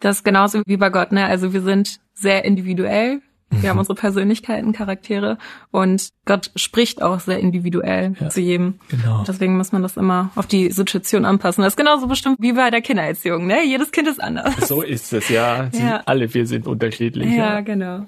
das 0.00 0.18
ist 0.18 0.24
genauso 0.24 0.62
wie 0.66 0.76
bei 0.76 0.90
Gott, 0.90 1.12
ne? 1.12 1.26
Also 1.26 1.52
wir 1.52 1.62
sind 1.62 2.00
sehr 2.14 2.44
individuell. 2.44 3.20
Wir 3.50 3.60
mhm. 3.60 3.68
haben 3.68 3.78
unsere 3.78 3.94
Persönlichkeiten, 3.94 4.72
Charaktere 4.72 5.38
und 5.70 6.10
Gott 6.26 6.50
spricht 6.54 7.00
auch 7.00 7.18
sehr 7.20 7.38
individuell 7.38 8.14
ja, 8.20 8.28
zu 8.28 8.42
jedem. 8.42 8.78
Genau. 8.90 9.24
Deswegen 9.26 9.56
muss 9.56 9.72
man 9.72 9.82
das 9.82 9.96
immer 9.96 10.30
auf 10.34 10.46
die 10.46 10.70
Situation 10.70 11.24
anpassen. 11.24 11.62
Das 11.62 11.72
ist 11.72 11.76
genauso 11.78 12.06
bestimmt 12.08 12.36
wie 12.40 12.52
bei 12.52 12.70
der 12.70 12.82
Kindererziehung, 12.82 13.46
ne? 13.46 13.64
Jedes 13.64 13.90
Kind 13.90 14.06
ist 14.06 14.22
anders. 14.22 14.54
So 14.68 14.82
ist 14.82 15.12
es, 15.14 15.30
ja. 15.30 15.70
ja. 15.72 16.02
Alle 16.04 16.32
wir 16.32 16.46
sind 16.46 16.66
unterschiedlich. 16.66 17.30
Ja, 17.30 17.54
ja, 17.54 17.60
genau. 17.62 18.06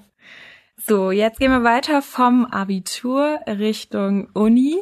So, 0.77 1.11
jetzt 1.11 1.39
gehen 1.39 1.51
wir 1.51 1.63
weiter 1.63 2.01
vom 2.01 2.45
Abitur 2.45 3.39
Richtung 3.47 4.29
Uni. 4.33 4.77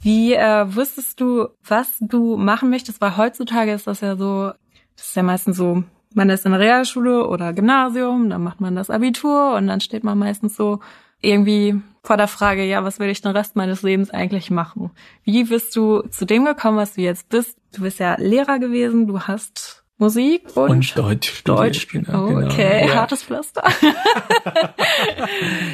Wie 0.00 0.34
äh, 0.34 0.66
wusstest 0.74 1.20
du, 1.20 1.48
was 1.62 1.96
du 2.00 2.36
machen 2.36 2.68
möchtest? 2.70 3.00
Weil 3.00 3.16
heutzutage 3.16 3.72
ist 3.72 3.86
das 3.86 4.02
ja 4.02 4.16
so, 4.16 4.52
das 4.96 5.06
ist 5.06 5.16
ja 5.16 5.22
meistens 5.22 5.56
so 5.56 5.82
man 6.14 6.30
ist 6.30 6.46
in 6.46 6.52
der 6.52 6.60
Realschule 6.60 7.26
oder 7.26 7.52
Gymnasium, 7.52 8.30
dann 8.30 8.42
macht 8.42 8.60
man 8.60 8.76
das 8.76 8.90
Abitur 8.90 9.54
und 9.54 9.66
dann 9.66 9.80
steht 9.80 10.04
man 10.04 10.18
meistens 10.18 10.56
so 10.56 10.80
irgendwie 11.20 11.80
vor 12.02 12.16
der 12.16 12.28
Frage, 12.28 12.64
ja, 12.64 12.84
was 12.84 12.98
will 12.98 13.08
ich 13.08 13.22
den 13.22 13.32
Rest 13.32 13.56
meines 13.56 13.82
Lebens 13.82 14.10
eigentlich 14.10 14.50
machen? 14.50 14.90
Wie 15.24 15.44
bist 15.44 15.74
du 15.74 16.02
zu 16.10 16.24
dem 16.24 16.44
gekommen, 16.44 16.76
was 16.76 16.94
du 16.94 17.00
jetzt 17.00 17.28
bist? 17.30 17.56
Du 17.74 17.82
bist 17.82 17.98
ja 17.98 18.16
Lehrer 18.18 18.58
gewesen, 18.58 19.06
du 19.06 19.20
hast 19.20 19.84
Musik 19.96 20.56
und, 20.56 20.70
und 20.70 20.98
Deutsch. 20.98 21.44
Deutsch. 21.44 21.88
Genau, 21.88 22.26
genau. 22.26 22.46
okay, 22.46 22.88
ja. 22.88 22.94
hartes 22.96 23.22
Pflaster. 23.22 23.62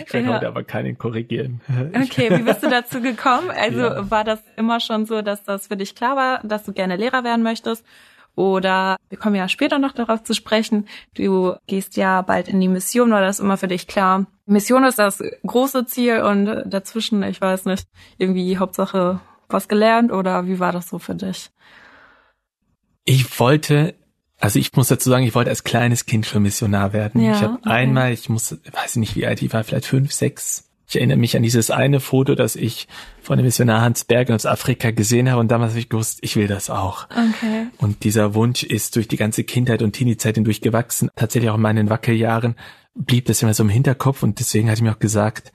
ich 0.04 0.12
werde 0.12 0.26
ja. 0.26 0.34
heute 0.34 0.48
aber 0.48 0.62
keinen 0.62 0.98
korrigieren. 0.98 1.62
okay, 1.94 2.28
wie 2.36 2.42
bist 2.42 2.62
du 2.62 2.68
dazu 2.70 3.00
gekommen? 3.00 3.50
Also 3.50 3.80
ja. 3.80 4.10
war 4.10 4.24
das 4.24 4.40
immer 4.56 4.78
schon 4.78 5.06
so, 5.06 5.22
dass 5.22 5.42
das 5.44 5.68
für 5.68 5.76
dich 5.76 5.94
klar 5.94 6.16
war, 6.16 6.40
dass 6.44 6.64
du 6.64 6.74
gerne 6.74 6.96
Lehrer 6.96 7.24
werden 7.24 7.42
möchtest? 7.42 7.84
Oder 8.36 8.96
wir 9.08 9.18
kommen 9.18 9.34
ja 9.34 9.48
später 9.48 9.78
noch 9.78 9.92
darauf 9.92 10.22
zu 10.22 10.34
sprechen. 10.34 10.86
Du 11.14 11.54
gehst 11.66 11.96
ja 11.96 12.22
bald 12.22 12.48
in 12.48 12.60
die 12.60 12.68
Mission, 12.68 13.10
war 13.10 13.20
das 13.20 13.40
immer 13.40 13.56
für 13.56 13.68
dich 13.68 13.86
klar? 13.86 14.26
Mission 14.46 14.84
ist 14.84 14.98
das 14.98 15.22
große 15.46 15.86
Ziel 15.86 16.22
und 16.22 16.64
dazwischen, 16.66 17.22
ich 17.22 17.40
weiß 17.40 17.66
nicht, 17.66 17.86
irgendwie 18.18 18.58
Hauptsache 18.58 19.20
was 19.48 19.68
gelernt 19.68 20.12
oder 20.12 20.46
wie 20.46 20.58
war 20.58 20.72
das 20.72 20.88
so 20.88 20.98
für 20.98 21.14
dich? 21.14 21.50
Ich 23.04 23.40
wollte, 23.40 23.94
also 24.38 24.58
ich 24.58 24.74
muss 24.74 24.88
dazu 24.88 25.10
sagen, 25.10 25.24
ich 25.24 25.34
wollte 25.34 25.50
als 25.50 25.64
kleines 25.64 26.06
Kind 26.06 26.26
schon 26.26 26.42
Missionar 26.42 26.92
werden. 26.92 27.20
Ja, 27.20 27.32
ich 27.32 27.42
habe 27.42 27.54
okay. 27.54 27.68
einmal, 27.68 28.12
ich 28.12 28.28
muss, 28.28 28.56
weiß 28.72 28.96
nicht 28.96 29.16
wie 29.16 29.26
alt 29.26 29.42
ich 29.42 29.52
war, 29.52 29.64
vielleicht 29.64 29.86
fünf, 29.86 30.12
sechs, 30.12 30.69
ich 30.90 30.96
erinnere 30.96 31.18
mich 31.18 31.36
an 31.36 31.44
dieses 31.44 31.70
eine 31.70 32.00
Foto, 32.00 32.34
das 32.34 32.56
ich 32.56 32.88
von 33.22 33.38
dem 33.38 33.46
Missionar 33.46 33.80
Hans 33.80 34.04
Berger 34.04 34.34
aus 34.34 34.44
Afrika 34.44 34.90
gesehen 34.90 35.30
habe 35.30 35.40
und 35.40 35.48
damals 35.48 35.70
habe 35.70 35.78
ich 35.78 35.88
gewusst, 35.88 36.18
ich 36.22 36.34
will 36.34 36.48
das 36.48 36.68
auch. 36.68 37.06
Okay. 37.10 37.68
Und 37.78 38.02
dieser 38.02 38.34
Wunsch 38.34 38.64
ist 38.64 38.96
durch 38.96 39.06
die 39.06 39.16
ganze 39.16 39.44
Kindheit 39.44 39.82
und 39.82 39.92
Teenie-Zeit 39.92 40.34
hindurch 40.34 40.60
gewachsen. 40.60 41.08
Tatsächlich 41.14 41.48
auch 41.48 41.54
in 41.54 41.60
meinen 41.60 41.90
Wackeljahren 41.90 42.56
blieb 42.96 43.26
das 43.26 43.40
immer 43.40 43.54
so 43.54 43.62
im 43.62 43.68
Hinterkopf 43.68 44.24
und 44.24 44.40
deswegen 44.40 44.68
hatte 44.68 44.78
ich 44.78 44.82
mir 44.82 44.90
auch 44.90 44.98
gesagt, 44.98 45.52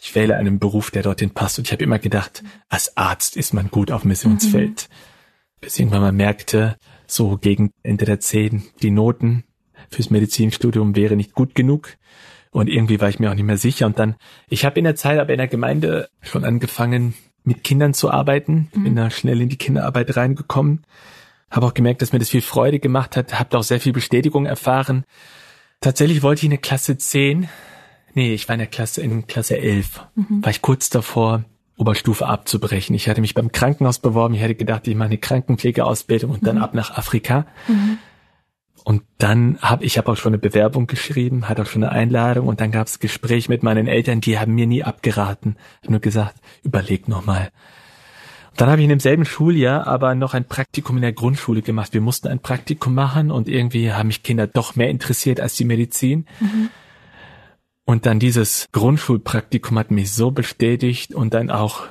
ich 0.00 0.14
wähle 0.14 0.36
einen 0.36 0.60
Beruf, 0.60 0.92
der 0.92 1.02
dorthin 1.02 1.30
passt. 1.30 1.58
Und 1.58 1.66
ich 1.66 1.72
habe 1.72 1.82
immer 1.82 1.98
gedacht, 1.98 2.44
als 2.68 2.96
Arzt 2.96 3.36
ist 3.36 3.54
man 3.54 3.72
gut 3.72 3.90
auf 3.90 4.04
Missionsfeld. 4.04 4.88
Mhm. 4.88 5.60
Bis 5.62 5.80
irgendwann 5.80 6.02
mal 6.02 6.12
merkte, 6.12 6.76
so 7.08 7.38
gegen 7.38 7.72
Ende 7.82 8.04
der 8.04 8.20
Zehn, 8.20 8.62
die 8.82 8.92
Noten 8.92 9.42
fürs 9.90 10.10
Medizinstudium 10.10 10.94
wäre 10.94 11.16
nicht 11.16 11.32
gut 11.32 11.56
genug. 11.56 11.96
Und 12.56 12.68
irgendwie 12.70 13.02
war 13.02 13.10
ich 13.10 13.18
mir 13.18 13.30
auch 13.30 13.34
nicht 13.34 13.44
mehr 13.44 13.58
sicher. 13.58 13.84
Und 13.84 13.98
dann, 13.98 14.14
ich 14.48 14.64
habe 14.64 14.78
in 14.78 14.84
der 14.84 14.96
Zeit 14.96 15.18
aber 15.18 15.30
in 15.30 15.36
der 15.36 15.46
Gemeinde 15.46 16.08
schon 16.22 16.42
angefangen, 16.42 17.12
mit 17.44 17.62
Kindern 17.62 17.92
zu 17.92 18.10
arbeiten. 18.10 18.70
Mhm. 18.72 18.84
Bin 18.84 18.96
da 18.96 19.10
schnell 19.10 19.42
in 19.42 19.50
die 19.50 19.58
Kinderarbeit 19.58 20.16
reingekommen. 20.16 20.86
Habe 21.50 21.66
auch 21.66 21.74
gemerkt, 21.74 22.00
dass 22.00 22.14
mir 22.14 22.18
das 22.18 22.30
viel 22.30 22.40
Freude 22.40 22.78
gemacht 22.78 23.14
hat. 23.14 23.38
Habe 23.38 23.58
auch 23.58 23.62
sehr 23.62 23.78
viel 23.78 23.92
Bestätigung 23.92 24.46
erfahren. 24.46 25.04
Tatsächlich 25.82 26.22
wollte 26.22 26.40
ich 26.40 26.44
in 26.44 26.50
der 26.50 26.58
Klasse 26.58 26.96
10. 26.96 27.46
Nee, 28.14 28.32
ich 28.32 28.48
war 28.48 28.54
in 28.54 28.60
der 28.60 28.68
Klasse, 28.68 29.02
in 29.02 29.26
Klasse 29.26 29.58
11. 29.58 30.06
Mhm. 30.14 30.42
War 30.42 30.48
ich 30.48 30.62
kurz 30.62 30.88
davor, 30.88 31.44
Oberstufe 31.76 32.26
abzubrechen. 32.26 32.96
Ich 32.96 33.06
hatte 33.10 33.20
mich 33.20 33.34
beim 33.34 33.52
Krankenhaus 33.52 33.98
beworben. 33.98 34.32
Ich 34.32 34.40
hätte 34.40 34.54
gedacht, 34.54 34.88
ich 34.88 34.94
mache 34.94 35.08
eine 35.08 35.18
Krankenpflegeausbildung 35.18 36.30
und 36.30 36.46
dann 36.46 36.56
mhm. 36.56 36.62
ab 36.62 36.72
nach 36.72 36.96
Afrika. 36.96 37.44
Mhm. 37.68 37.98
Und 38.86 39.02
dann 39.18 39.58
habe 39.62 39.84
ich 39.84 39.98
hab 39.98 40.06
auch 40.06 40.16
schon 40.16 40.30
eine 40.30 40.38
Bewerbung 40.38 40.86
geschrieben, 40.86 41.48
hatte 41.48 41.62
auch 41.62 41.66
schon 41.66 41.82
eine 41.82 41.90
Einladung 41.90 42.46
und 42.46 42.60
dann 42.60 42.70
gab 42.70 42.86
es 42.86 43.00
Gespräch 43.00 43.48
mit 43.48 43.64
meinen 43.64 43.88
Eltern, 43.88 44.20
die 44.20 44.38
haben 44.38 44.54
mir 44.54 44.68
nie 44.68 44.84
abgeraten, 44.84 45.56
haben 45.82 45.90
nur 45.90 46.00
gesagt, 46.00 46.36
überleg 46.62 47.08
nochmal. 47.08 47.50
Dann 48.56 48.68
habe 48.68 48.78
ich 48.78 48.84
in 48.84 48.90
demselben 48.90 49.24
Schuljahr 49.24 49.88
aber 49.88 50.14
noch 50.14 50.34
ein 50.34 50.44
Praktikum 50.44 50.94
in 50.94 51.02
der 51.02 51.12
Grundschule 51.12 51.62
gemacht. 51.62 51.94
Wir 51.94 52.00
mussten 52.00 52.28
ein 52.28 52.38
Praktikum 52.38 52.94
machen 52.94 53.32
und 53.32 53.48
irgendwie 53.48 53.90
haben 53.90 54.06
mich 54.06 54.22
Kinder 54.22 54.46
doch 54.46 54.76
mehr 54.76 54.88
interessiert 54.88 55.40
als 55.40 55.56
die 55.56 55.64
Medizin. 55.64 56.24
Mhm. 56.38 56.70
Und 57.86 58.06
dann 58.06 58.20
dieses 58.20 58.68
Grundschulpraktikum 58.70 59.76
hat 59.80 59.90
mich 59.90 60.12
so 60.12 60.30
bestätigt 60.30 61.12
und 61.12 61.34
dann 61.34 61.50
auch 61.50 61.88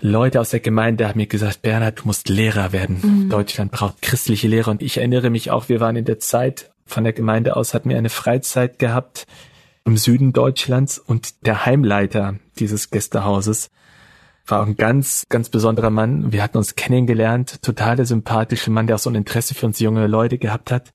Leute 0.00 0.40
aus 0.40 0.50
der 0.50 0.60
Gemeinde 0.60 1.08
haben 1.08 1.18
mir 1.18 1.26
gesagt, 1.26 1.62
Bernhard, 1.62 2.00
du 2.00 2.06
musst 2.06 2.28
Lehrer 2.28 2.72
werden. 2.72 3.00
Mhm. 3.02 3.30
Deutschland 3.30 3.72
braucht 3.72 4.00
christliche 4.00 4.46
Lehrer. 4.46 4.70
Und 4.70 4.82
ich 4.82 4.98
erinnere 4.98 5.30
mich 5.30 5.50
auch, 5.50 5.68
wir 5.68 5.80
waren 5.80 5.96
in 5.96 6.04
der 6.04 6.20
Zeit 6.20 6.70
von 6.86 7.04
der 7.04 7.12
Gemeinde 7.12 7.56
aus, 7.56 7.74
hatten 7.74 7.88
wir 7.88 7.98
eine 7.98 8.08
Freizeit 8.08 8.78
gehabt 8.78 9.26
im 9.84 9.96
Süden 9.96 10.32
Deutschlands 10.32 10.98
und 10.98 11.46
der 11.46 11.66
Heimleiter 11.66 12.36
dieses 12.58 12.90
Gästehauses 12.90 13.70
war 14.46 14.64
ein 14.64 14.76
ganz, 14.76 15.26
ganz 15.28 15.48
besonderer 15.48 15.90
Mann. 15.90 16.32
Wir 16.32 16.42
hatten 16.42 16.58
uns 16.58 16.74
kennengelernt, 16.74 17.62
total 17.62 17.96
der 17.96 18.06
sympathische 18.06 18.70
Mann, 18.70 18.86
der 18.86 18.96
auch 18.96 19.00
so 19.00 19.10
ein 19.10 19.16
Interesse 19.16 19.54
für 19.54 19.66
uns 19.66 19.78
junge 19.80 20.06
Leute 20.06 20.38
gehabt 20.38 20.70
hat. 20.70 20.90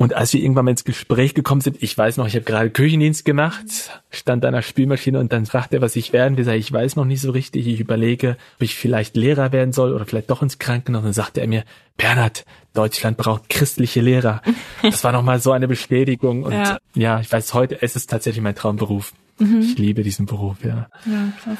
Und 0.00 0.14
als 0.14 0.32
wir 0.32 0.40
irgendwann 0.40 0.64
mal 0.64 0.70
ins 0.70 0.84
Gespräch 0.84 1.34
gekommen 1.34 1.60
sind, 1.60 1.82
ich 1.82 1.98
weiß 1.98 2.18
noch, 2.18 2.28
ich 2.28 2.36
habe 2.36 2.44
gerade 2.44 2.70
Küchendienst 2.70 3.24
gemacht, 3.24 3.66
stand 4.10 4.44
an 4.44 4.54
der 4.54 4.62
Spülmaschine 4.62 5.18
und 5.18 5.32
dann 5.32 5.44
fragte 5.44 5.78
er, 5.78 5.82
was 5.82 5.96
ich 5.96 6.12
werden 6.12 6.38
will. 6.38 6.48
Ich 6.50 6.72
weiß 6.72 6.94
noch 6.94 7.04
nicht 7.04 7.20
so 7.20 7.32
richtig. 7.32 7.66
Ich 7.66 7.80
überlege, 7.80 8.36
ob 8.56 8.62
ich 8.62 8.76
vielleicht 8.76 9.16
Lehrer 9.16 9.50
werden 9.50 9.72
soll 9.72 9.92
oder 9.92 10.06
vielleicht 10.06 10.30
doch 10.30 10.40
ins 10.40 10.60
Krankenhaus. 10.60 11.00
Und 11.00 11.06
dann 11.06 11.12
sagte 11.14 11.40
er 11.40 11.48
mir, 11.48 11.64
Bernhard, 11.96 12.44
Deutschland 12.74 13.16
braucht 13.16 13.48
christliche 13.48 14.00
Lehrer. 14.00 14.40
Das 14.82 15.02
war 15.02 15.10
nochmal 15.10 15.40
so 15.40 15.50
eine 15.50 15.66
Bestätigung. 15.66 16.44
Und 16.44 16.52
ja. 16.52 16.78
ja. 16.94 17.18
ich 17.18 17.32
weiß 17.32 17.52
heute, 17.54 17.82
es 17.82 17.96
ist 17.96 18.08
tatsächlich 18.08 18.40
mein 18.40 18.54
Traumberuf. 18.54 19.12
Mhm. 19.38 19.62
Ich 19.62 19.78
liebe 19.78 20.04
diesen 20.04 20.26
Beruf, 20.26 20.58
ja. 20.62 20.88
Ja, 21.06 21.32
krass. 21.42 21.58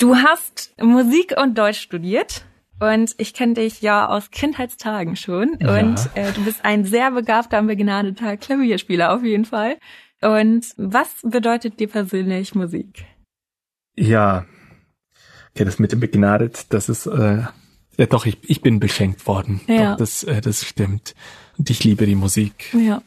Du 0.00 0.16
hast 0.16 0.74
Musik 0.82 1.34
und 1.40 1.56
Deutsch 1.56 1.78
studiert. 1.78 2.42
Und 2.80 3.14
ich 3.18 3.34
kenne 3.34 3.54
dich 3.54 3.82
ja 3.82 4.08
aus 4.08 4.30
Kindheitstagen 4.30 5.14
schon. 5.14 5.56
Ja. 5.60 5.78
Und 5.78 6.08
äh, 6.14 6.32
du 6.32 6.44
bist 6.44 6.64
ein 6.64 6.84
sehr 6.84 7.10
begabter 7.10 7.58
und 7.58 7.66
begnadeter 7.66 8.36
Klavierspieler 8.36 9.12
auf 9.12 9.22
jeden 9.22 9.44
Fall. 9.44 9.76
Und 10.22 10.66
was 10.76 11.08
bedeutet 11.22 11.78
dir 11.78 11.88
persönlich 11.88 12.54
Musik? 12.54 13.04
Ja, 13.96 14.46
okay, 15.54 15.64
das 15.64 15.78
mit 15.78 15.92
dem 15.92 16.00
begnadet, 16.00 16.66
das 16.70 16.88
ist 16.88 17.06
äh, 17.06 17.42
ja 17.96 18.06
doch, 18.06 18.24
ich, 18.24 18.38
ich 18.42 18.62
bin 18.62 18.80
beschenkt 18.80 19.26
worden. 19.26 19.60
Ja. 19.66 19.90
Doch, 19.90 19.98
das, 19.98 20.24
äh, 20.24 20.40
das 20.40 20.64
stimmt. 20.64 21.14
Und 21.58 21.68
ich 21.68 21.84
liebe 21.84 22.06
die 22.06 22.14
Musik. 22.14 22.72
Ja. 22.72 23.02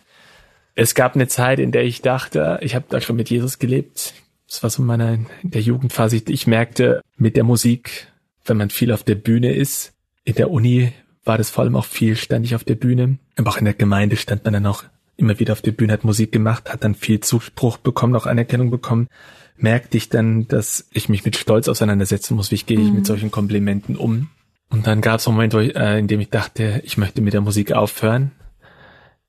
Es 0.75 0.93
gab 0.93 1.15
eine 1.15 1.27
Zeit, 1.27 1.59
in 1.59 1.71
der 1.71 1.83
ich 1.83 2.01
dachte, 2.01 2.59
ich 2.61 2.75
habe 2.75 2.85
da 2.89 3.01
schon 3.01 3.15
mit 3.15 3.29
Jesus 3.29 3.57
gelebt. 3.57 4.13
Das 4.47 4.61
war 4.61 4.69
so 4.69 4.83
meine 4.83 5.25
in 5.41 5.51
der 5.51 5.61
Jugendphase. 5.61 6.21
Ich 6.27 6.45
merkte 6.45 7.01
mit 7.17 7.35
der 7.35 7.43
Musik, 7.43 8.07
wenn 8.45 8.57
man 8.57 8.69
viel 8.69 8.91
auf 8.91 9.03
der 9.03 9.15
Bühne 9.15 9.53
ist, 9.53 9.93
in 10.23 10.35
der 10.35 10.51
Uni 10.51 10.93
war 11.23 11.37
das 11.37 11.49
vor 11.49 11.63
allem 11.63 11.75
auch 11.75 11.85
viel, 11.85 12.15
stand 12.15 12.45
ich 12.45 12.55
auf 12.55 12.63
der 12.63 12.75
Bühne. 12.75 13.17
Aber 13.37 13.51
auch 13.51 13.57
in 13.57 13.65
der 13.65 13.73
Gemeinde 13.73 14.17
stand 14.17 14.43
man 14.43 14.53
dann 14.53 14.65
auch 14.65 14.83
immer 15.15 15.39
wieder 15.39 15.53
auf 15.53 15.61
der 15.61 15.71
Bühne, 15.71 15.93
hat 15.93 16.03
Musik 16.03 16.31
gemacht, 16.31 16.71
hat 16.71 16.83
dann 16.83 16.95
viel 16.95 17.19
Zuspruch 17.19 17.77
bekommen, 17.77 18.15
auch 18.15 18.25
Anerkennung 18.25 18.71
bekommen. 18.71 19.07
Merkte 19.55 19.97
ich 19.97 20.09
dann, 20.09 20.47
dass 20.47 20.87
ich 20.91 21.09
mich 21.09 21.23
mit 21.23 21.37
Stolz 21.37 21.67
auseinandersetzen 21.67 22.35
muss, 22.35 22.51
wie 22.51 22.57
gehe 22.57 22.79
ich 22.79 22.89
mhm. 22.89 22.95
mit 22.95 23.05
solchen 23.05 23.31
Komplimenten 23.31 23.95
um. 23.95 24.29
Und 24.69 24.87
dann 24.87 25.01
gab 25.01 25.19
es 25.19 25.27
einen 25.27 25.35
Moment, 25.35 25.53
äh, 25.53 25.99
in 25.99 26.07
dem 26.07 26.19
ich 26.19 26.29
dachte, 26.29 26.81
ich 26.83 26.97
möchte 26.97 27.21
mit 27.21 27.33
der 27.33 27.41
Musik 27.41 27.71
aufhören. 27.73 28.31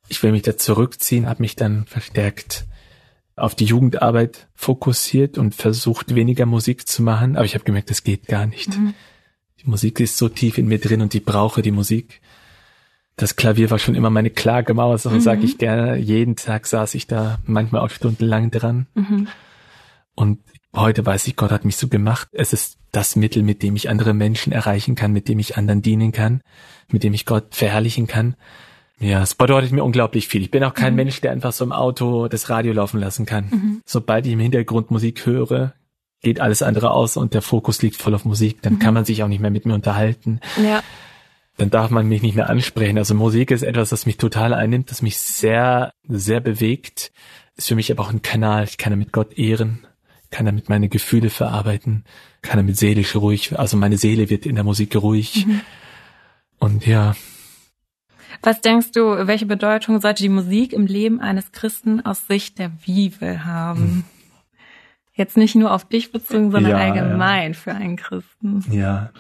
Ich 0.09 0.23
will 0.23 0.33
mich 0.33 0.43
da 0.43 0.57
zurückziehen, 0.57 1.29
habe 1.29 1.43
mich 1.43 1.55
dann 1.55 1.85
verstärkt 1.87 2.65
auf 3.37 3.55
die 3.55 3.65
Jugendarbeit 3.65 4.49
fokussiert 4.55 5.39
und 5.39 5.55
versucht, 5.55 6.15
weniger 6.15 6.47
Musik 6.47 6.87
zu 6.87 7.03
machen. 7.03 7.37
Aber 7.37 7.45
ich 7.45 7.55
habe 7.55 7.65
gemerkt, 7.65 7.91
das 7.91 8.05
geht 8.05 8.27
gar 8.27 8.47
nicht. 8.47 8.79
Mhm. 8.79 8.95
Die 9.61 9.69
Musik 9.69 10.01
ist 10.01 10.17
so 10.17 10.29
tief 10.29 10.59
in 10.59 10.69
mir 10.69 10.79
drin 10.79 11.01
und 11.01 11.15
ich 11.15 11.25
brauche 11.25 11.63
die 11.63 11.73
Musik. 11.73 12.21
Das 13.17 13.37
Klavier 13.37 13.71
war 13.71 13.79
schon 13.79 13.95
immer 13.95 14.11
meine 14.11 14.31
Klagemauer, 14.31 14.99
so 14.99 15.11
mhm. 15.11 15.21
sage 15.21 15.45
ich 15.45 15.59
gerne. 15.59 15.97
Jeden 15.97 16.37
Tag 16.37 16.67
saß 16.67 16.95
ich 16.95 17.07
da, 17.07 17.39
manchmal 17.45 17.81
auch 17.83 17.91
stundenlang 17.91 18.51
dran. 18.51 18.87
Mhm. 18.95 19.29
Und 20.15 20.41
heute 20.75 21.05
weiß 21.05 21.27
ich, 21.27 21.37
Gott 21.37 21.51
hat 21.51 21.65
mich 21.65 21.77
so 21.77 21.89
gemacht. 21.89 22.29
Es 22.33 22.53
ist 22.53 22.79
das 22.93 23.17
Mittel, 23.17 23.43
mit 23.43 23.63
dem 23.63 23.77
ich 23.77 23.89
andere 23.89 24.15
Menschen 24.15 24.53
erreichen 24.53 24.95
kann, 24.95 25.13
mit 25.13 25.29
dem 25.29 25.39
ich 25.39 25.57
anderen 25.57 25.83
dienen 25.83 26.13
kann, 26.13 26.43
mit 26.89 27.03
dem 27.03 27.15
ich 27.15 27.27
Gott 27.27 27.55
verherrlichen 27.55 28.07
kann. 28.07 28.37
Ja, 29.01 29.23
es 29.23 29.35
bedeutet 29.35 29.73
mir 29.73 29.85
unglaublich 29.85 30.29
viel. 30.29 30.43
Ich 30.43 30.51
bin 30.51 30.63
auch 30.65 30.75
kein 30.75 30.93
mhm. 30.93 30.97
Mensch, 30.97 31.21
der 31.21 31.33
einfach 31.33 31.53
so 31.53 31.65
im 31.65 31.73
Auto 31.73 32.29
das 32.29 32.49
Radio 32.49 32.73
laufen 32.73 33.01
lassen 33.01 33.27
kann. 33.27 33.49
Mhm. 33.51 33.83
Sobald 33.85 34.27
ich 34.27 34.33
im 34.33 34.41
Hintergrund 34.41 34.91
Musik 34.91 35.27
höre, 35.27 35.75
geht 36.23 36.41
alles 36.41 36.63
andere 36.63 36.93
aus 36.93 37.17
und 37.17 37.35
der 37.35 37.43
Fokus 37.43 37.83
liegt 37.83 37.97
voll 37.97 38.15
auf 38.15 38.25
Musik. 38.25 38.63
Dann 38.63 38.75
mhm. 38.75 38.79
kann 38.79 38.95
man 38.95 39.05
sich 39.05 39.23
auch 39.23 39.29
nicht 39.29 39.41
mehr 39.41 39.51
mit 39.51 39.67
mir 39.67 39.75
unterhalten. 39.75 40.41
Ja. 40.63 40.83
Dann 41.57 41.71
darf 41.71 41.91
man 41.91 42.09
mich 42.09 42.23
nicht 42.23 42.35
mehr 42.35 42.49
ansprechen. 42.51 42.99
Also 42.99 43.15
Musik 43.15 43.51
ist 43.51 43.63
etwas, 43.63 43.91
das 43.91 44.07
mich 44.07 44.17
total 44.17 44.55
einnimmt, 44.55 44.91
das 44.91 45.03
mich 45.03 45.19
sehr, 45.19 45.93
sehr 46.09 46.41
bewegt. 46.41 47.13
Ist 47.57 47.69
für 47.69 47.77
mich 47.77 47.93
aber 47.93 48.03
auch 48.03 48.11
ein 48.11 48.23
Kanal. 48.23 48.65
Ich 48.65 48.79
kann 48.79 48.91
damit 48.91 49.13
Gott 49.13 49.39
ehren, 49.39 49.87
kann 50.31 50.47
damit 50.47 50.69
meine 50.69 50.89
Gefühle 50.89 51.31
verarbeiten, 51.31 52.05
kann 52.43 52.57
damit 52.57 52.77
seelisch 52.77 53.15
ruhig, 53.15 53.57
also 53.57 53.77
meine 53.77 53.99
Seele 53.99 54.31
wird 54.31 54.47
in 54.47 54.57
der 54.57 54.65
Musik 54.65 54.97
ruhig. 54.97 55.47
Mhm. 55.47 55.61
Und 56.59 56.87
ja, 56.87 57.15
was 58.43 58.61
denkst 58.61 58.93
du, 58.93 59.27
welche 59.27 59.47
Bedeutung 59.47 60.01
sollte 60.01 60.23
die 60.23 60.29
Musik 60.29 60.73
im 60.73 60.87
Leben 60.87 61.21
eines 61.21 61.53
Christen 61.53 62.05
aus 62.05 62.27
Sicht 62.27 62.59
der 62.59 62.69
Bibel 62.69 63.45
haben? 63.45 63.81
Hm. 63.81 64.05
Jetzt 65.15 65.37
nicht 65.37 65.55
nur 65.55 65.73
auf 65.73 65.85
dich 65.85 66.11
bezogen, 66.11 66.51
sondern 66.51 66.73
ja, 66.73 66.79
allgemein 66.79 67.53
ja. 67.53 67.59
für 67.59 67.73
einen 67.73 67.97
Christen. 67.97 68.65
Ja. 68.71 69.11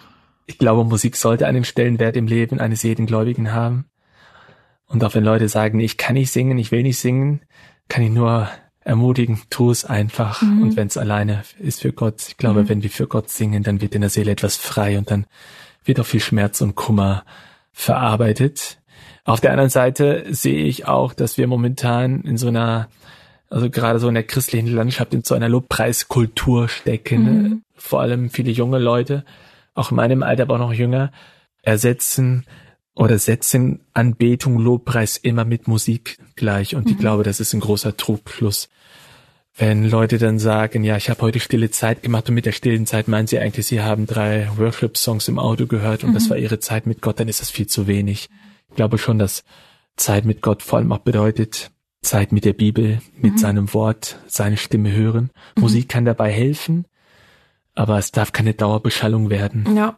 Ich 0.46 0.58
glaube, 0.58 0.84
Musik 0.84 1.16
sollte 1.16 1.46
einen 1.46 1.64
Stellenwert 1.64 2.16
im 2.16 2.26
Leben 2.26 2.60
eines 2.60 2.82
jeden 2.82 3.06
Gläubigen 3.06 3.52
haben. 3.52 3.86
Und 4.86 5.02
auch 5.04 5.14
wenn 5.14 5.24
Leute 5.24 5.48
sagen, 5.48 5.80
ich 5.80 5.96
kann 5.96 6.14
nicht 6.14 6.30
singen, 6.30 6.58
ich 6.58 6.70
will 6.70 6.82
nicht 6.82 6.98
singen, 6.98 7.40
kann 7.88 8.02
ich 8.02 8.10
nur 8.10 8.48
ermutigen, 8.80 9.40
tu 9.50 9.70
es 9.70 9.84
einfach. 9.84 10.42
Mhm. 10.42 10.62
Und 10.62 10.76
wenn 10.76 10.88
es 10.88 10.96
alleine 10.96 11.42
ist 11.58 11.82
für 11.82 11.92
Gott, 11.92 12.26
ich 12.28 12.36
glaube, 12.36 12.64
mhm. 12.64 12.68
wenn 12.68 12.82
wir 12.82 12.90
für 12.90 13.06
Gott 13.06 13.30
singen, 13.30 13.62
dann 13.62 13.80
wird 13.80 13.94
in 13.94 14.02
der 14.02 14.10
Seele 14.10 14.32
etwas 14.32 14.56
frei 14.56 14.98
und 14.98 15.10
dann 15.10 15.26
wird 15.84 16.00
auch 16.00 16.06
viel 16.06 16.20
Schmerz 16.20 16.60
und 16.60 16.74
Kummer 16.74 17.24
verarbeitet. 17.72 18.78
Auf 19.24 19.40
der 19.40 19.52
anderen 19.52 19.70
Seite 19.70 20.26
sehe 20.30 20.64
ich 20.64 20.86
auch, 20.86 21.14
dass 21.14 21.38
wir 21.38 21.46
momentan 21.46 22.20
in 22.20 22.36
so 22.36 22.48
einer, 22.48 22.88
also 23.48 23.70
gerade 23.70 23.98
so 23.98 24.08
in 24.08 24.14
der 24.14 24.22
christlichen 24.22 24.68
Landschaft 24.68 25.14
in 25.14 25.24
so 25.24 25.34
einer 25.34 25.48
Lobpreiskultur 25.48 26.68
stecken. 26.68 27.24
Mhm. 27.24 27.62
Vor 27.74 28.00
allem 28.00 28.28
viele 28.28 28.50
junge 28.50 28.78
Leute, 28.78 29.24
auch 29.74 29.90
in 29.90 29.96
meinem 29.96 30.22
Alter, 30.22 30.42
aber 30.42 30.56
auch 30.56 30.58
noch 30.58 30.72
jünger, 30.74 31.10
ersetzen 31.62 32.44
oder 32.94 33.18
setzen 33.18 33.80
Anbetung, 33.94 34.58
Lobpreis 34.58 35.16
immer 35.16 35.44
mit 35.44 35.68
Musik 35.68 36.18
gleich. 36.36 36.76
Und 36.76 36.84
mhm. 36.84 36.92
ich 36.92 36.98
glaube, 36.98 37.22
das 37.22 37.40
ist 37.40 37.54
ein 37.54 37.60
großer 37.60 37.96
Trugschluss. 37.96 38.68
Wenn 39.56 39.88
Leute 39.88 40.18
dann 40.18 40.38
sagen, 40.38 40.84
ja, 40.84 40.96
ich 40.96 41.08
habe 41.08 41.22
heute 41.22 41.40
stille 41.40 41.70
Zeit 41.70 42.02
gemacht 42.02 42.28
und 42.28 42.34
mit 42.34 42.44
der 42.44 42.52
stillen 42.52 42.86
Zeit 42.86 43.08
meinen 43.08 43.26
sie 43.26 43.38
eigentlich, 43.38 43.66
sie 43.66 43.80
haben 43.80 44.06
drei 44.06 44.50
Worship-Songs 44.56 45.28
im 45.28 45.38
Auto 45.38 45.66
gehört 45.66 46.04
und 46.04 46.10
mhm. 46.10 46.14
das 46.14 46.28
war 46.28 46.36
ihre 46.36 46.58
Zeit 46.58 46.86
mit 46.86 47.00
Gott, 47.00 47.20
dann 47.20 47.28
ist 47.28 47.40
das 47.40 47.50
viel 47.50 47.66
zu 47.66 47.86
wenig. 47.86 48.28
Ich 48.74 48.76
glaube 48.76 48.98
schon, 48.98 49.20
dass 49.20 49.44
Zeit 49.94 50.24
mit 50.24 50.42
Gott 50.42 50.60
vor 50.60 50.80
allem 50.80 50.90
auch 50.90 50.98
bedeutet, 50.98 51.70
Zeit 52.02 52.32
mit 52.32 52.44
der 52.44 52.54
Bibel, 52.54 53.00
mit 53.16 53.34
mhm. 53.34 53.38
seinem 53.38 53.72
Wort, 53.72 54.18
seine 54.26 54.56
Stimme 54.56 54.90
hören. 54.90 55.30
Mhm. 55.54 55.62
Musik 55.62 55.88
kann 55.88 56.04
dabei 56.04 56.32
helfen, 56.32 56.84
aber 57.76 57.98
es 57.98 58.10
darf 58.10 58.32
keine 58.32 58.52
Dauerbeschallung 58.52 59.30
werden. 59.30 59.76
Ja. 59.76 59.96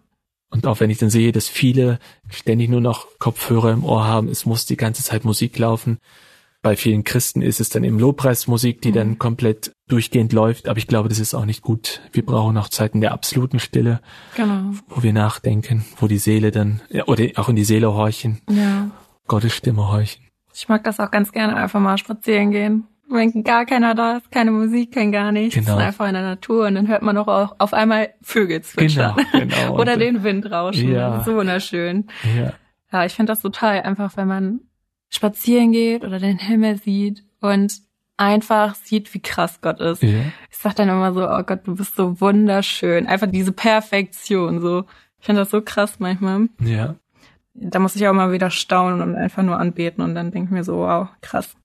Und 0.50 0.66
auch 0.66 0.78
wenn 0.80 0.90
ich 0.90 0.98
dann 0.98 1.08
sehe, 1.08 1.32
dass 1.32 1.48
viele 1.48 1.98
ständig 2.28 2.68
nur 2.68 2.82
noch 2.82 3.06
Kopfhörer 3.18 3.72
im 3.72 3.82
Ohr 3.82 4.04
haben, 4.04 4.28
es 4.28 4.44
muss 4.44 4.66
die 4.66 4.76
ganze 4.76 5.02
Zeit 5.02 5.24
Musik 5.24 5.56
laufen. 5.58 5.96
Bei 6.66 6.74
vielen 6.74 7.04
Christen 7.04 7.42
ist 7.42 7.60
es 7.60 7.68
dann 7.68 7.84
eben 7.84 8.00
Lobpreismusik, 8.00 8.82
die 8.82 8.88
mhm. 8.88 8.94
dann 8.94 9.18
komplett 9.20 9.70
durchgehend 9.86 10.32
läuft, 10.32 10.68
aber 10.68 10.78
ich 10.78 10.88
glaube, 10.88 11.08
das 11.08 11.20
ist 11.20 11.32
auch 11.32 11.44
nicht 11.44 11.62
gut. 11.62 12.00
Wir 12.10 12.26
brauchen 12.26 12.56
auch 12.56 12.68
Zeiten 12.68 13.00
der 13.00 13.12
absoluten 13.12 13.60
Stille, 13.60 14.00
genau. 14.34 14.72
wo 14.88 15.04
wir 15.04 15.12
nachdenken, 15.12 15.84
wo 15.98 16.08
die 16.08 16.18
Seele 16.18 16.50
dann, 16.50 16.82
oder 17.06 17.22
auch 17.36 17.48
in 17.48 17.54
die 17.54 17.62
Seele 17.62 17.94
horchen, 17.94 18.40
ja. 18.50 18.90
Gottes 19.28 19.54
Stimme 19.54 19.92
horchen. 19.92 20.24
Ich 20.52 20.68
mag 20.68 20.82
das 20.82 20.98
auch 20.98 21.12
ganz 21.12 21.30
gerne, 21.30 21.54
einfach 21.54 21.78
mal 21.78 21.98
spazieren 21.98 22.50
gehen. 22.50 22.88
Wenn 23.08 23.44
gar 23.44 23.64
keiner 23.64 23.94
da 23.94 24.16
ist, 24.16 24.32
keine 24.32 24.50
Musik, 24.50 24.92
kein 24.92 25.12
gar 25.12 25.30
nichts, 25.30 25.54
genau. 25.54 25.76
einfach 25.76 26.08
in 26.08 26.14
der 26.14 26.24
Natur 26.24 26.66
und 26.66 26.74
dann 26.74 26.88
hört 26.88 27.02
man 27.02 27.16
auch 27.16 27.54
auf 27.60 27.74
einmal 27.74 28.08
Vögel 28.22 28.62
zwitschern. 28.62 29.14
Genau, 29.30 29.44
genau. 29.46 29.78
Oder 29.80 29.96
den 29.96 30.24
Wind 30.24 30.50
rauschen. 30.50 30.90
Ja. 30.90 31.22
so 31.22 31.36
wunderschön. 31.36 32.08
Ja, 32.36 32.54
ja 32.92 33.04
ich 33.04 33.12
finde 33.12 33.30
das 33.30 33.40
so 33.40 33.50
toll, 33.50 33.82
einfach 33.84 34.16
wenn 34.16 34.26
man 34.26 34.60
spazieren 35.16 35.72
geht 35.72 36.04
oder 36.04 36.18
den 36.18 36.38
Himmel 36.38 36.78
sieht 36.78 37.24
und 37.40 37.80
einfach 38.16 38.74
sieht, 38.74 39.12
wie 39.14 39.20
krass 39.20 39.60
Gott 39.60 39.80
ist. 39.80 40.02
Ja. 40.02 40.20
Ich 40.50 40.56
sag 40.58 40.76
dann 40.76 40.88
immer 40.88 41.12
so, 41.12 41.28
oh 41.28 41.42
Gott, 41.42 41.66
du 41.66 41.74
bist 41.74 41.96
so 41.96 42.20
wunderschön. 42.20 43.06
Einfach 43.06 43.28
diese 43.30 43.52
Perfektion, 43.52 44.60
so. 44.60 44.84
Ich 45.18 45.26
finde 45.26 45.42
das 45.42 45.50
so 45.50 45.60
krass 45.60 45.98
manchmal. 45.98 46.48
Ja. 46.60 46.94
Da 47.54 47.78
muss 47.78 47.96
ich 47.96 48.06
auch 48.06 48.12
mal 48.12 48.32
wieder 48.32 48.50
staunen 48.50 49.00
und 49.00 49.16
einfach 49.16 49.42
nur 49.42 49.58
anbeten 49.58 50.04
und 50.04 50.14
dann 50.14 50.30
denke 50.30 50.46
ich 50.46 50.52
mir 50.52 50.64
so, 50.64 50.76
wow, 50.78 51.08
krass. 51.20 51.56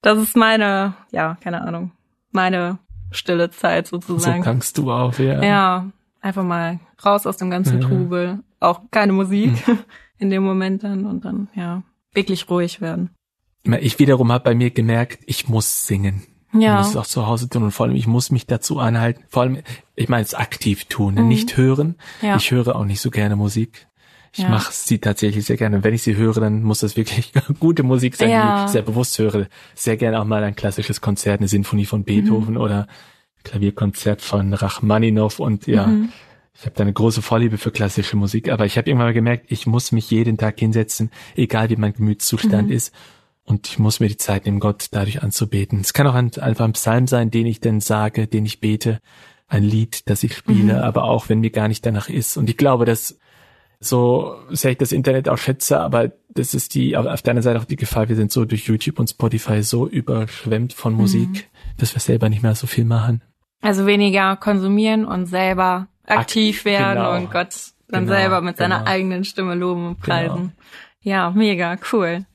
Das 0.00 0.18
ist 0.18 0.36
meine, 0.36 0.94
ja, 1.10 1.36
keine 1.40 1.62
Ahnung, 1.62 1.90
meine 2.30 2.78
stille 3.10 3.50
Zeit 3.50 3.88
sozusagen. 3.88 4.42
So 4.42 4.50
tankst 4.50 4.78
du 4.78 4.92
auf, 4.92 5.18
ja. 5.18 5.42
Ja, 5.42 5.86
einfach 6.20 6.44
mal 6.44 6.78
raus 7.04 7.26
aus 7.26 7.36
dem 7.36 7.50
ganzen 7.50 7.80
ja. 7.80 7.88
Trubel. 7.88 8.38
Auch 8.60 8.82
keine 8.90 9.12
Musik 9.12 9.66
hm. 9.66 9.78
in 10.18 10.30
dem 10.30 10.44
Moment 10.44 10.84
dann 10.84 11.04
und 11.04 11.24
dann, 11.24 11.48
ja, 11.54 11.82
wirklich 12.14 12.48
ruhig 12.50 12.80
werden. 12.80 13.10
Ich 13.80 13.98
wiederum 13.98 14.32
habe 14.32 14.44
bei 14.44 14.54
mir 14.54 14.70
gemerkt, 14.70 15.20
ich 15.26 15.48
muss 15.48 15.86
singen. 15.86 16.22
Ja. 16.52 16.80
Ich 16.80 16.86
muss 16.86 16.90
es 16.90 16.96
auch 16.96 17.06
zu 17.06 17.26
Hause 17.26 17.48
tun 17.48 17.64
und 17.64 17.72
vor 17.72 17.86
allem, 17.86 17.94
ich 17.94 18.06
muss 18.06 18.30
mich 18.30 18.46
dazu 18.46 18.78
anhalten. 18.78 19.24
Vor 19.28 19.42
allem, 19.42 19.58
ich 19.94 20.08
meine 20.08 20.22
es 20.22 20.34
aktiv 20.34 20.86
tun, 20.86 21.14
mhm. 21.14 21.28
nicht 21.28 21.56
hören. 21.56 21.96
Ja. 22.22 22.36
Ich 22.36 22.50
höre 22.50 22.74
auch 22.76 22.84
nicht 22.84 23.00
so 23.00 23.10
gerne 23.10 23.36
Musik. 23.36 23.86
Ich 24.32 24.40
ja. 24.40 24.48
mache 24.48 24.72
sie 24.72 24.98
tatsächlich 24.98 25.44
sehr 25.44 25.56
gerne. 25.56 25.76
Und 25.76 25.84
wenn 25.84 25.94
ich 25.94 26.02
sie 26.02 26.16
höre, 26.16 26.40
dann 26.40 26.62
muss 26.62 26.80
das 26.80 26.96
wirklich 26.96 27.32
gute 27.60 27.82
Musik 27.82 28.16
sein, 28.16 28.30
ja. 28.30 28.60
die 28.60 28.66
ich 28.66 28.72
sehr 28.72 28.82
bewusst 28.82 29.18
höre. 29.18 29.46
Sehr 29.74 29.96
gerne 29.96 30.20
auch 30.20 30.24
mal 30.24 30.42
ein 30.44 30.56
klassisches 30.56 31.00
Konzert, 31.00 31.40
eine 31.40 31.48
Sinfonie 31.48 31.86
von 31.86 32.04
Beethoven 32.04 32.54
mhm. 32.54 32.60
oder 32.60 32.86
Klavierkonzert 33.44 34.22
von 34.22 34.52
Rachmaninow 34.52 35.38
und 35.40 35.66
ja, 35.66 35.86
mhm. 35.86 36.10
Ich 36.54 36.64
habe 36.64 36.74
da 36.74 36.82
eine 36.82 36.92
große 36.92 37.22
Vorliebe 37.22 37.58
für 37.58 37.70
klassische 37.70 38.16
Musik, 38.16 38.50
aber 38.50 38.66
ich 38.66 38.76
habe 38.76 38.88
irgendwann 38.88 39.08
mal 39.08 39.14
gemerkt, 39.14 39.46
ich 39.50 39.66
muss 39.66 39.92
mich 39.92 40.10
jeden 40.10 40.36
Tag 40.38 40.58
hinsetzen, 40.58 41.10
egal 41.36 41.70
wie 41.70 41.76
mein 41.76 41.92
Gemütszustand 41.92 42.68
mhm. 42.68 42.74
ist 42.74 42.94
und 43.44 43.68
ich 43.68 43.78
muss 43.78 44.00
mir 44.00 44.08
die 44.08 44.16
Zeit 44.16 44.44
nehmen, 44.44 44.60
Gott 44.60 44.88
dadurch 44.90 45.22
anzubeten. 45.22 45.80
Es 45.80 45.92
kann 45.92 46.06
auch 46.06 46.14
ein, 46.14 46.32
einfach 46.38 46.64
ein 46.64 46.72
Psalm 46.72 47.06
sein, 47.06 47.30
den 47.30 47.46
ich 47.46 47.60
denn 47.60 47.80
sage, 47.80 48.26
den 48.26 48.44
ich 48.44 48.60
bete, 48.60 49.00
ein 49.46 49.62
Lied, 49.62 50.08
das 50.10 50.22
ich 50.22 50.36
spiele, 50.36 50.74
mhm. 50.74 50.82
aber 50.82 51.04
auch 51.04 51.28
wenn 51.28 51.40
mir 51.40 51.50
gar 51.50 51.68
nicht 51.68 51.84
danach 51.86 52.08
ist. 52.08 52.36
Und 52.36 52.50
ich 52.50 52.56
glaube, 52.56 52.84
dass 52.84 53.18
so 53.80 54.36
sehr 54.50 54.72
ich 54.72 54.78
das 54.78 54.92
Internet 54.92 55.28
auch 55.28 55.38
schätze, 55.38 55.80
aber 55.80 56.12
das 56.28 56.52
ist 56.52 56.74
die, 56.74 56.96
auf 56.96 57.22
deiner 57.22 57.42
Seite 57.42 57.58
auch 57.58 57.64
die 57.64 57.76
Gefahr, 57.76 58.08
wir 58.08 58.16
sind 58.16 58.32
so 58.32 58.44
durch 58.44 58.66
YouTube 58.66 58.98
und 58.98 59.08
Spotify 59.08 59.62
so 59.62 59.88
überschwemmt 59.88 60.72
von 60.72 60.94
Musik, 60.94 61.28
mhm. 61.28 61.78
dass 61.78 61.94
wir 61.94 62.00
selber 62.00 62.28
nicht 62.28 62.42
mehr 62.42 62.54
so 62.54 62.66
viel 62.66 62.84
machen. 62.84 63.22
Also 63.60 63.86
weniger 63.86 64.36
konsumieren 64.36 65.04
und 65.04 65.26
selber 65.26 65.88
aktiv 66.10 66.60
Ak 66.60 66.64
werden 66.64 67.02
genau. 67.02 67.16
und 67.16 67.30
Gott 67.30 67.54
dann 67.88 68.04
genau, 68.04 68.16
selber 68.16 68.40
mit 68.40 68.56
seiner 68.56 68.78
genau. 68.80 68.90
eigenen 68.90 69.24
Stimme 69.24 69.54
loben 69.54 69.86
und 69.88 70.00
preisen. 70.00 70.36
Genau. 70.36 70.52
Ja, 71.02 71.30
mega, 71.30 71.76
cool. 71.92 72.26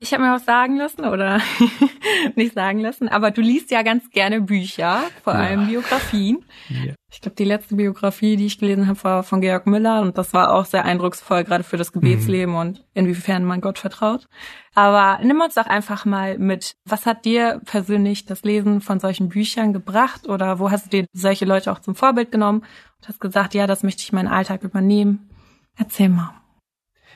Ich 0.00 0.12
habe 0.12 0.22
mir 0.22 0.34
auch 0.34 0.40
sagen 0.40 0.76
lassen 0.76 1.06
oder 1.06 1.40
nicht 2.34 2.52
sagen 2.52 2.80
lassen, 2.80 3.08
aber 3.08 3.30
du 3.30 3.40
liest 3.40 3.70
ja 3.70 3.80
ganz 3.82 4.10
gerne 4.10 4.42
Bücher, 4.42 5.00
vor 5.22 5.32
ja. 5.32 5.40
allem 5.40 5.66
Biografien. 5.66 6.44
Ja. 6.68 6.92
Ich 7.10 7.22
glaube, 7.22 7.36
die 7.36 7.44
letzte 7.44 7.76
Biografie, 7.76 8.36
die 8.36 8.46
ich 8.46 8.58
gelesen 8.58 8.86
habe, 8.86 9.02
war 9.04 9.22
von 9.22 9.40
Georg 9.40 9.66
Müller 9.66 10.02
und 10.02 10.18
das 10.18 10.34
war 10.34 10.52
auch 10.52 10.66
sehr 10.66 10.84
eindrucksvoll, 10.84 11.44
gerade 11.44 11.64
für 11.64 11.78
das 11.78 11.92
Gebetsleben 11.92 12.52
mhm. 12.52 12.60
und 12.60 12.84
inwiefern 12.92 13.44
man 13.44 13.62
Gott 13.62 13.78
vertraut. 13.78 14.28
Aber 14.74 15.20
nimm 15.24 15.40
uns 15.40 15.54
doch 15.54 15.66
einfach 15.66 16.04
mal 16.04 16.36
mit, 16.36 16.74
was 16.84 17.06
hat 17.06 17.24
dir 17.24 17.62
persönlich 17.64 18.26
das 18.26 18.42
Lesen 18.42 18.82
von 18.82 19.00
solchen 19.00 19.30
Büchern 19.30 19.72
gebracht 19.72 20.28
oder 20.28 20.58
wo 20.58 20.70
hast 20.70 20.86
du 20.86 20.90
dir 20.90 21.06
solche 21.14 21.46
Leute 21.46 21.72
auch 21.72 21.78
zum 21.78 21.94
Vorbild 21.94 22.30
genommen 22.30 22.64
und 23.04 23.08
hast 23.08 23.20
gesagt, 23.20 23.54
ja, 23.54 23.66
das 23.66 23.82
möchte 23.82 24.02
ich 24.02 24.10
in 24.10 24.16
meinen 24.16 24.28
Alltag 24.28 24.62
übernehmen? 24.62 25.28
Erzähl 25.76 26.08
mal. 26.08 26.34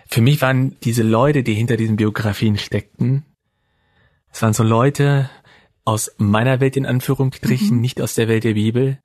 Für 0.07 0.21
mich 0.21 0.43
waren 0.43 0.77
diese 0.81 1.03
Leute, 1.03 1.43
die 1.43 1.55
hinter 1.55 1.77
diesen 1.77 1.97
Biografien 1.97 2.59
steckten, 2.59 3.25
es 4.31 4.43
waren 4.43 4.53
so 4.53 4.63
Leute 4.63 5.31
aus 5.85 6.13
meiner 6.19 6.61
Welt 6.61 6.77
in 6.77 6.87
Anführungsstrichen, 6.87 7.77
mhm. 7.77 7.81
nicht 7.81 8.01
aus 8.01 8.15
der 8.15 8.29
Welt 8.29 8.45
der 8.45 8.55
Bibel. 8.55 8.99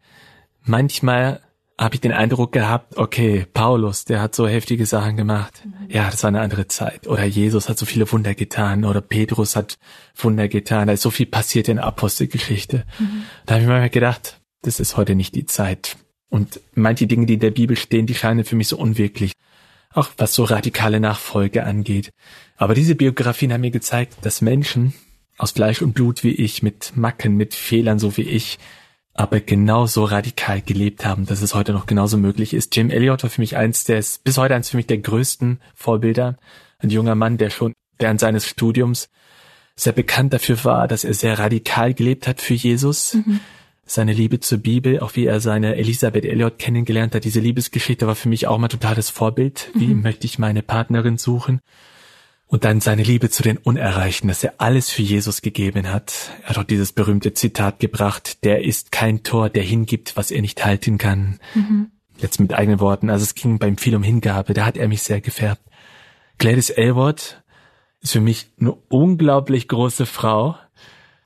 Manchmal 0.64 1.42
habe 1.80 1.96
ich 1.96 2.02
den 2.02 2.12
Eindruck 2.12 2.52
gehabt, 2.52 2.98
okay, 2.98 3.48
Paulus, 3.54 4.06
der 4.06 4.22
hat 4.22 4.36
so 4.36 4.48
heftige 4.48 4.86
Sachen 4.86 5.18
gemacht. 5.18 5.64
Mhm. 5.66 5.90
Ja, 5.90 6.10
das 6.10 6.24
war 6.24 6.28
eine 6.28 6.42
andere 6.42 6.68
Zeit. 6.68 7.08
Oder 7.08 7.24
Jesus 7.24 7.70
hat 7.70 7.78
so 7.78 7.86
viele 7.86 8.12
Wunder 8.12 8.36
getan. 8.36 8.86
Oder 8.86 9.02
Petrus 9.02 9.56
hat 9.56 9.78
Wunder 10.16 10.48
getan. 10.50 10.88
Da 10.88 10.94
ist 10.94 11.02
so 11.02 11.10
viel 11.10 11.26
passiert 11.26 11.68
in 11.68 11.78
der 11.78 11.86
Apostelgeschichte. 11.86 12.86
Mhm. 13.00 13.24
Da 13.46 13.56
habe 13.56 13.64
ich 13.64 13.70
mir 13.70 13.90
gedacht, 13.90 14.42
das 14.62 14.80
ist 14.80 14.98
heute 14.98 15.16
nicht 15.16 15.36
die 15.36 15.46
Zeit. 15.46 15.98
Und 16.34 16.62
manche 16.74 17.06
Dinge, 17.06 17.28
die 17.28 17.36
in 17.36 17.42
der 17.42 17.52
Bibel 17.52 17.78
stehen, 17.78 18.08
die 18.08 18.16
scheinen 18.16 18.44
für 18.44 18.56
mich 18.56 18.68
so 18.68 18.78
unwirklich 18.78 19.34
auch 19.94 20.10
was 20.18 20.34
so 20.34 20.46
radikale 20.46 21.00
Nachfolge 21.00 21.64
angeht. 21.64 22.10
Aber 22.58 22.74
diese 22.74 22.96
Biografien 22.96 23.54
haben 23.54 23.62
mir 23.62 23.70
gezeigt, 23.70 24.16
dass 24.24 24.42
Menschen 24.42 24.96
aus 25.38 25.52
Fleisch 25.52 25.84
und 25.84 25.94
Blut 25.94 26.24
wie 26.24 26.32
ich, 26.32 26.64
mit 26.64 26.98
Macken, 26.98 27.38
mit 27.38 27.54
Fehlern 27.54 28.00
so 28.00 28.18
wie 28.18 28.24
ich, 28.24 28.58
aber 29.14 29.42
genauso 29.42 30.06
radikal 30.06 30.64
gelebt 30.64 31.06
haben, 31.06 31.28
dass 31.28 31.44
es 31.44 31.54
heute 31.54 31.72
noch 31.72 31.86
genauso 31.86 32.18
möglich 32.18 32.56
ist. 32.56 32.76
Jim 32.76 32.90
Elliot 32.90 33.22
war 33.22 33.30
für 33.30 33.42
mich 33.42 33.56
eins 33.56 33.84
der, 33.84 34.04
bis 34.24 34.40
heute 34.40 34.56
eins 34.56 34.72
für 34.72 34.78
mich 34.78 34.88
der 34.88 34.98
größten 34.98 35.60
Vorbilder. 35.76 36.38
Ein 36.80 36.90
junger 36.90 37.14
Mann, 37.14 37.38
der 37.38 37.52
schon 37.52 37.74
während 38.00 38.20
seines 38.20 38.48
Studiums 38.48 39.08
sehr 39.76 39.94
bekannt 39.94 40.34
dafür 40.34 40.64
war, 40.64 40.88
dass 40.88 41.04
er 41.04 41.14
sehr 41.14 41.38
radikal 41.38 41.94
gelebt 41.94 42.26
hat 42.26 42.42
für 42.42 42.56
Jesus. 42.56 43.14
Mhm 43.14 43.40
seine 43.86 44.14
Liebe 44.14 44.40
zur 44.40 44.60
Bibel, 44.60 45.00
auch 45.00 45.16
wie 45.16 45.26
er 45.26 45.40
seine 45.40 45.76
Elisabeth 45.76 46.26
Elliot 46.26 46.58
kennengelernt 46.58 47.16
hat. 47.16 47.26
Diese 47.26 47.40
Liebesgeschichte 47.40 48.08
war 48.08 48.16
für 48.16 48.30
mich 48.30 48.48
auch 48.48 48.58
mal 48.58 48.70
totales 48.70 49.10
Vorbild. 49.10 49.72
Wie 49.76 49.88
mhm. 49.88 50.02
möchte 50.02 50.26
ich 50.26 50.40
meine 50.40 50.62
Partnerin 50.62 51.18
suchen? 51.18 51.60
Und 52.48 52.66
dann 52.66 52.82
seine 52.82 53.04
Liebe 53.04 53.30
zu 53.30 53.42
den 53.42 53.58
Unerreichten, 53.58 54.28
dass 54.28 54.44
er 54.44 54.56
alles 54.60 54.92
für 54.92 55.02
Jesus 55.02 55.42
gegeben 55.42 55.92
hat. 55.92 56.32
Er 56.44 56.50
hat 56.50 56.58
auch 56.60 56.64
dieses 56.64 56.92
berühmte 56.92 57.34
Zitat 57.34 57.80
gebracht, 57.80 58.44
der 58.44 58.64
ist 58.64 58.92
kein 58.92 59.24
Tor, 59.24 59.50
der 59.50 59.64
hingibt, 59.64 60.16
was 60.16 60.30
er 60.30 60.42
nicht 60.42 60.64
halten 60.64 60.98
kann. 60.98 61.40
Mhm. 61.56 61.92
Jetzt 62.20 62.40
mit 62.40 62.54
eigenen 62.54 62.80
Worten. 62.80 63.10
Also 63.10 63.24
es 63.24 63.34
ging 63.34 63.58
beim 63.58 63.78
viel 63.78 63.96
um 63.96 64.04
Hingabe, 64.04 64.54
da 64.54 64.66
hat 64.66 64.78
er 64.78 64.88
mich 64.88 65.02
sehr 65.02 65.20
gefärbt. 65.20 65.62
Gladys 66.38 66.70
Elwood 66.70 67.44
ist 68.02 68.14
für 68.14 68.22
mich 68.22 68.52
eine 68.60 68.74
unglaublich 68.88 69.68
große 69.68 70.06
Frau, 70.06 70.56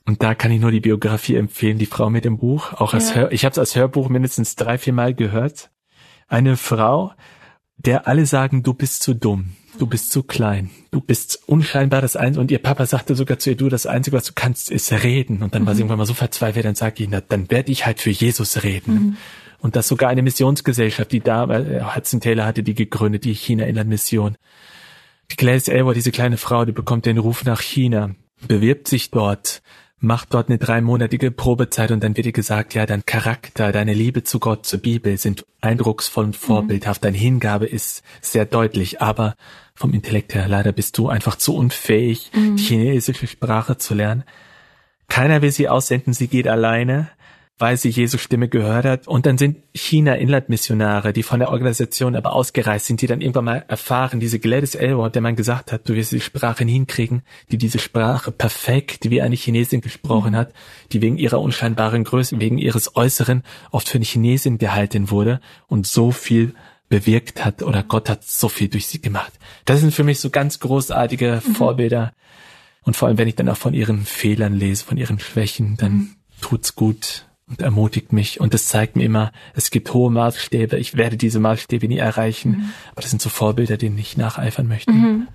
und 0.07 0.23
da 0.23 0.35
kann 0.35 0.51
ich 0.51 0.61
nur 0.61 0.71
die 0.71 0.79
Biografie 0.79 1.35
empfehlen, 1.35 1.77
die 1.77 1.85
Frau 1.85 2.09
mit 2.09 2.23
dem 2.23 2.37
Buch. 2.37 2.71
Auch 2.71 2.93
als 2.93 3.09
ja. 3.09 3.15
Hör, 3.15 3.31
ich 3.33 3.43
habe 3.43 3.51
es 3.51 3.59
als 3.59 3.75
Hörbuch 3.75 4.07
mindestens 4.07 4.55
drei, 4.55 4.77
vier 4.77 4.93
Mal 4.93 5.13
gehört. 5.13 5.69
Eine 6.29 6.55
Frau, 6.55 7.11
der 7.75 8.07
alle 8.07 8.25
sagen, 8.25 8.63
du 8.63 8.73
bist 8.73 9.03
zu 9.03 9.13
dumm, 9.13 9.51
du 9.77 9.85
bist 9.85 10.13
zu 10.13 10.23
klein, 10.23 10.69
du 10.91 11.01
bist 11.01 11.41
unscheinbar 11.45 12.01
das 12.01 12.15
Einzige. 12.15 12.39
Und 12.39 12.51
ihr 12.51 12.59
Papa 12.59 12.85
sagte 12.85 13.15
sogar 13.15 13.37
zu 13.37 13.49
ihr, 13.49 13.57
du, 13.57 13.67
das 13.67 13.85
Einzige, 13.85 14.15
was 14.15 14.23
du 14.23 14.31
kannst, 14.33 14.71
ist 14.71 14.93
reden. 14.93 15.43
Und 15.43 15.53
dann 15.53 15.63
mhm. 15.63 15.67
war 15.67 15.75
sie 15.75 15.79
mhm. 15.79 15.87
irgendwann 15.87 15.97
mal 15.97 16.05
so 16.05 16.13
verzweifelt, 16.13 16.65
dann 16.65 16.75
sag 16.75 17.01
ich, 17.01 17.09
na, 17.09 17.19
dann 17.19 17.51
werde 17.51 17.73
ich 17.73 17.85
halt 17.85 17.99
für 17.99 18.09
Jesus 18.09 18.63
reden. 18.63 18.93
Mhm. 18.93 19.17
Und 19.59 19.75
das 19.75 19.89
sogar 19.89 20.09
eine 20.09 20.21
Missionsgesellschaft, 20.21 21.11
die 21.11 21.19
da, 21.19 21.49
äh, 21.49 21.83
Hudson 21.83 22.21
Taylor 22.21 22.45
hatte 22.45 22.63
die 22.63 22.75
gegründet, 22.75 23.25
die 23.25 23.33
China-Inland-Mission. 23.33 24.37
Die 25.31 25.35
Gladys 25.35 25.67
Elwood, 25.67 25.97
diese 25.97 26.11
kleine 26.11 26.37
Frau, 26.37 26.63
die 26.63 26.71
bekommt 26.71 27.05
den 27.05 27.17
Ruf 27.17 27.43
nach 27.43 27.59
China, 27.59 28.15
bewirbt 28.47 28.87
sich 28.87 29.11
dort, 29.11 29.61
macht 29.99 30.33
dort 30.33 30.49
eine 30.49 30.59
dreimonatige 30.59 31.31
Probezeit 31.31 31.91
und 31.91 32.03
dann 32.03 32.15
wird 32.15 32.27
dir 32.27 32.31
gesagt, 32.31 32.73
ja, 32.75 32.85
dein 32.85 33.05
Charakter, 33.05 33.71
deine 33.71 33.93
Liebe 33.93 34.23
zu 34.23 34.39
Gott, 34.39 34.65
zur 34.65 34.79
Bibel 34.79 35.17
sind 35.17 35.45
eindrucksvoll 35.61 36.25
und 36.25 36.35
vorbildhaft, 36.35 37.03
deine 37.03 37.17
Hingabe 37.17 37.65
ist 37.65 38.03
sehr 38.21 38.45
deutlich, 38.45 39.01
aber 39.01 39.35
vom 39.73 39.93
Intellekt 39.93 40.35
her 40.35 40.47
leider 40.47 40.71
bist 40.71 40.97
du 40.97 41.09
einfach 41.09 41.35
zu 41.35 41.55
unfähig, 41.55 42.31
mhm. 42.33 42.57
die 42.57 42.63
chinesische 42.63 43.27
Sprache 43.27 43.77
zu 43.77 43.95
lernen. 43.95 44.23
Keiner 45.07 45.41
will 45.41 45.51
sie 45.51 45.69
aussenden, 45.69 46.13
sie 46.13 46.27
geht 46.27 46.47
alleine 46.47 47.09
weil 47.59 47.77
sie 47.77 47.89
Jesu 47.89 48.17
Stimme 48.17 48.49
gehört 48.49 48.85
hat. 48.85 49.07
Und 49.07 49.25
dann 49.25 49.37
sind 49.37 49.57
China-Inlandmissionare, 49.73 51.11
die 51.11 51.23
von 51.23 51.39
der 51.39 51.49
Organisation 51.49 52.15
aber 52.15 52.33
ausgereist 52.33 52.85
sind, 52.85 53.01
die 53.01 53.07
dann 53.07 53.21
irgendwann 53.21 53.45
mal 53.45 53.65
erfahren, 53.67 54.19
diese 54.19 54.39
Gladys 54.39 54.75
Elwood, 54.75 55.15
der 55.15 55.21
man 55.21 55.35
gesagt 55.35 55.71
hat, 55.71 55.89
du 55.89 55.95
wirst 55.95 56.11
die 56.11 56.21
Sprache 56.21 56.63
hinkriegen, 56.63 57.23
die 57.51 57.57
diese 57.57 57.79
Sprache 57.79 58.31
perfekt 58.31 59.09
wie 59.09 59.21
eine 59.21 59.35
Chinesin 59.35 59.81
gesprochen 59.81 60.35
hat, 60.35 60.53
die 60.91 61.01
wegen 61.01 61.17
ihrer 61.17 61.41
unscheinbaren 61.41 62.03
Größe, 62.03 62.39
wegen 62.39 62.57
ihres 62.57 62.95
Äußeren 62.95 63.43
oft 63.71 63.89
für 63.89 63.97
eine 63.97 64.05
Chinesin 64.05 64.59
gehalten 64.59 65.09
wurde 65.09 65.39
und 65.67 65.87
so 65.87 66.11
viel 66.11 66.53
bewirkt 66.89 67.43
hat 67.43 67.63
oder 67.63 67.83
Gott 67.83 68.09
hat 68.09 68.23
so 68.23 68.49
viel 68.49 68.69
durch 68.69 68.87
sie 68.87 69.01
gemacht. 69.01 69.33
Das 69.65 69.81
sind 69.81 69.93
für 69.93 70.03
mich 70.03 70.19
so 70.19 70.29
ganz 70.29 70.59
großartige 70.59 71.41
mhm. 71.45 71.55
Vorbilder. 71.55 72.13
Und 72.83 72.95
vor 72.95 73.07
allem, 73.07 73.17
wenn 73.17 73.27
ich 73.27 73.35
dann 73.35 73.49
auch 73.49 73.57
von 73.57 73.73
ihren 73.73 74.05
Fehlern 74.05 74.53
lese, 74.53 74.85
von 74.85 74.97
ihren 74.97 75.19
Schwächen, 75.19 75.75
dann 75.75 75.91
mhm. 75.91 76.15
tut's 76.39 76.75
gut, 76.75 77.26
und 77.49 77.61
ermutigt 77.61 78.13
mich. 78.13 78.39
Und 78.39 78.53
das 78.53 78.65
zeigt 78.65 78.95
mir 78.95 79.03
immer, 79.03 79.31
es 79.53 79.71
gibt 79.71 79.93
hohe 79.93 80.11
Maßstäbe. 80.11 80.77
Ich 80.77 80.97
werde 80.97 81.17
diese 81.17 81.39
Maßstäbe 81.39 81.87
nie 81.87 81.97
erreichen. 81.97 82.51
Mhm. 82.51 82.73
Aber 82.91 83.01
das 83.01 83.09
sind 83.09 83.21
so 83.21 83.29
Vorbilder, 83.29 83.77
denen 83.77 83.97
ich 83.97 84.17
nacheifern 84.17 84.67
möchte. 84.67 84.91
Mhm. 84.91 85.27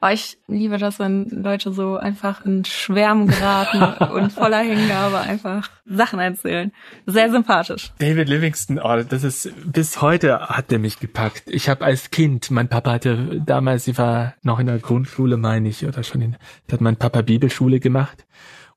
Oh, 0.00 0.06
ich 0.12 0.38
liebe 0.46 0.78
das, 0.78 1.00
wenn 1.00 1.28
Leute 1.28 1.72
so 1.72 1.96
einfach 1.96 2.44
in 2.44 2.64
Schwärmen 2.64 3.26
geraten 3.26 4.04
und 4.12 4.32
voller 4.32 4.60
Hingabe 4.60 5.18
einfach 5.18 5.70
Sachen 5.86 6.20
erzählen. 6.20 6.70
Sehr 7.06 7.32
sympathisch. 7.32 7.90
David 7.98 8.28
Livingston, 8.28 8.78
oh, 8.78 9.02
das 9.02 9.24
ist 9.24 9.50
bis 9.64 10.00
heute 10.00 10.38
hat 10.38 10.70
er 10.70 10.78
mich 10.78 11.00
gepackt. 11.00 11.42
Ich 11.46 11.68
habe 11.68 11.84
als 11.84 12.10
Kind, 12.10 12.52
mein 12.52 12.68
Papa 12.68 12.92
hatte 12.92 13.42
damals, 13.44 13.86
sie 13.86 13.98
war 13.98 14.34
noch 14.44 14.60
in 14.60 14.68
der 14.68 14.78
Grundschule, 14.78 15.36
meine 15.36 15.68
ich, 15.68 15.84
oder 15.84 16.04
schon 16.04 16.20
in, 16.20 16.36
hat 16.70 16.80
mein 16.80 16.96
Papa 16.96 17.22
Bibelschule 17.22 17.80
gemacht 17.80 18.24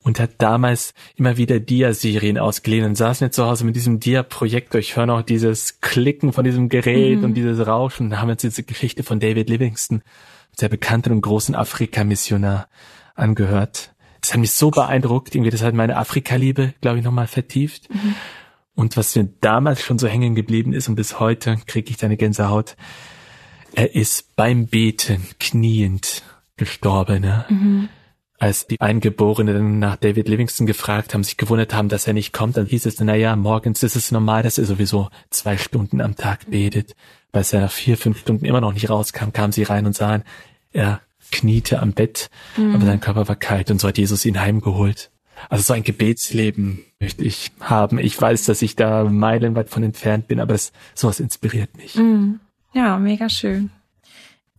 und 0.03 0.19
hat 0.19 0.31
damals 0.39 0.93
immer 1.15 1.37
wieder 1.37 1.59
Dia-Serien 1.59 2.37
ausgeliehen 2.37 2.85
und 2.85 2.95
saß 2.95 3.21
nicht 3.21 3.33
zu 3.33 3.45
Hause 3.45 3.65
mit 3.65 3.75
diesem 3.75 3.99
Dia-Projektor. 3.99 4.79
Ich 4.79 4.95
höre 4.95 5.05
noch 5.05 5.21
dieses 5.21 5.79
Klicken 5.81 6.33
von 6.33 6.43
diesem 6.43 6.69
Gerät 6.69 7.19
mhm. 7.19 7.25
und 7.25 7.33
dieses 7.35 7.65
Rauschen. 7.65 8.09
Da 8.09 8.17
haben 8.17 8.27
wir 8.27 8.33
uns 8.33 8.41
diese 8.41 8.63
Geschichte 8.63 9.03
von 9.03 9.19
David 9.19 9.49
Livingston, 9.49 10.01
sehr 10.57 10.69
bekannten 10.69 11.11
und 11.11 11.21
großen 11.21 11.55
Afrika-Missionar, 11.55 12.67
angehört. 13.15 13.93
Das 14.21 14.33
hat 14.33 14.39
mich 14.39 14.51
so 14.51 14.71
beeindruckt, 14.71 15.35
irgendwie 15.35 15.51
das 15.51 15.61
hat 15.61 15.73
meine 15.73 15.97
Afrika-Liebe, 15.97 16.73
glaube 16.81 16.99
ich, 16.99 17.03
nochmal 17.03 17.27
vertieft. 17.27 17.89
Mhm. 17.93 18.15
Und 18.73 18.97
was 18.97 19.15
mir 19.15 19.29
damals 19.41 19.81
schon 19.81 19.99
so 19.99 20.07
hängen 20.07 20.33
geblieben 20.33 20.73
ist 20.73 20.87
und 20.87 20.95
bis 20.95 21.19
heute 21.19 21.57
kriege 21.67 21.91
ich 21.91 21.97
deine 21.97 22.17
Gänsehaut, 22.17 22.75
er 23.73 23.93
ist 23.95 24.35
beim 24.35 24.67
Beten 24.67 25.27
kniend 25.39 26.23
gestorben. 26.57 27.21
Ne? 27.21 27.45
Mhm 27.49 27.89
als 28.41 28.65
die 28.65 28.81
Eingeborenen 28.81 29.77
nach 29.77 29.97
David 29.97 30.27
Livingston 30.27 30.65
gefragt 30.65 31.13
haben, 31.13 31.23
sich 31.23 31.37
gewundert 31.37 31.75
haben, 31.75 31.89
dass 31.89 32.07
er 32.07 32.13
nicht 32.13 32.33
kommt, 32.33 32.57
dann 32.57 32.65
hieß 32.65 32.87
es, 32.87 32.99
na 32.99 33.13
ja, 33.13 33.35
morgens 33.35 33.83
ist 33.83 33.95
es 33.95 34.11
normal, 34.11 34.41
dass 34.41 34.57
er 34.57 34.65
sowieso 34.65 35.09
zwei 35.29 35.57
Stunden 35.57 36.01
am 36.01 36.15
Tag 36.15 36.49
betet. 36.49 36.95
Weil 37.31 37.45
er 37.51 37.61
nach 37.61 37.71
vier, 37.71 37.97
fünf 37.97 38.19
Stunden 38.19 38.45
immer 38.45 38.59
noch 38.59 38.73
nicht 38.73 38.89
rauskam, 38.89 39.31
kamen 39.31 39.51
sie 39.51 39.61
rein 39.61 39.85
und 39.85 39.95
sahen, 39.95 40.23
er 40.73 41.01
kniete 41.31 41.81
am 41.81 41.93
Bett, 41.93 42.31
mhm. 42.57 42.73
aber 42.73 42.85
sein 42.85 42.99
Körper 42.99 43.27
war 43.27 43.35
kalt 43.35 43.69
und 43.69 43.79
so 43.79 43.87
hat 43.87 43.99
Jesus 43.99 44.25
ihn 44.25 44.41
heimgeholt. 44.41 45.11
Also 45.49 45.63
so 45.63 45.73
ein 45.73 45.83
Gebetsleben 45.83 46.79
möchte 46.99 47.23
ich 47.23 47.51
haben. 47.59 47.99
Ich 47.99 48.19
weiß, 48.19 48.45
dass 48.45 48.63
ich 48.63 48.75
da 48.75 49.03
meilenweit 49.03 49.69
von 49.69 49.83
entfernt 49.83 50.27
bin, 50.27 50.39
aber 50.39 50.53
das, 50.53 50.71
sowas 50.95 51.19
inspiriert 51.19 51.77
mich. 51.77 51.95
Mhm. 51.95 52.39
Ja, 52.73 52.97
mega 52.97 53.29
schön. 53.29 53.69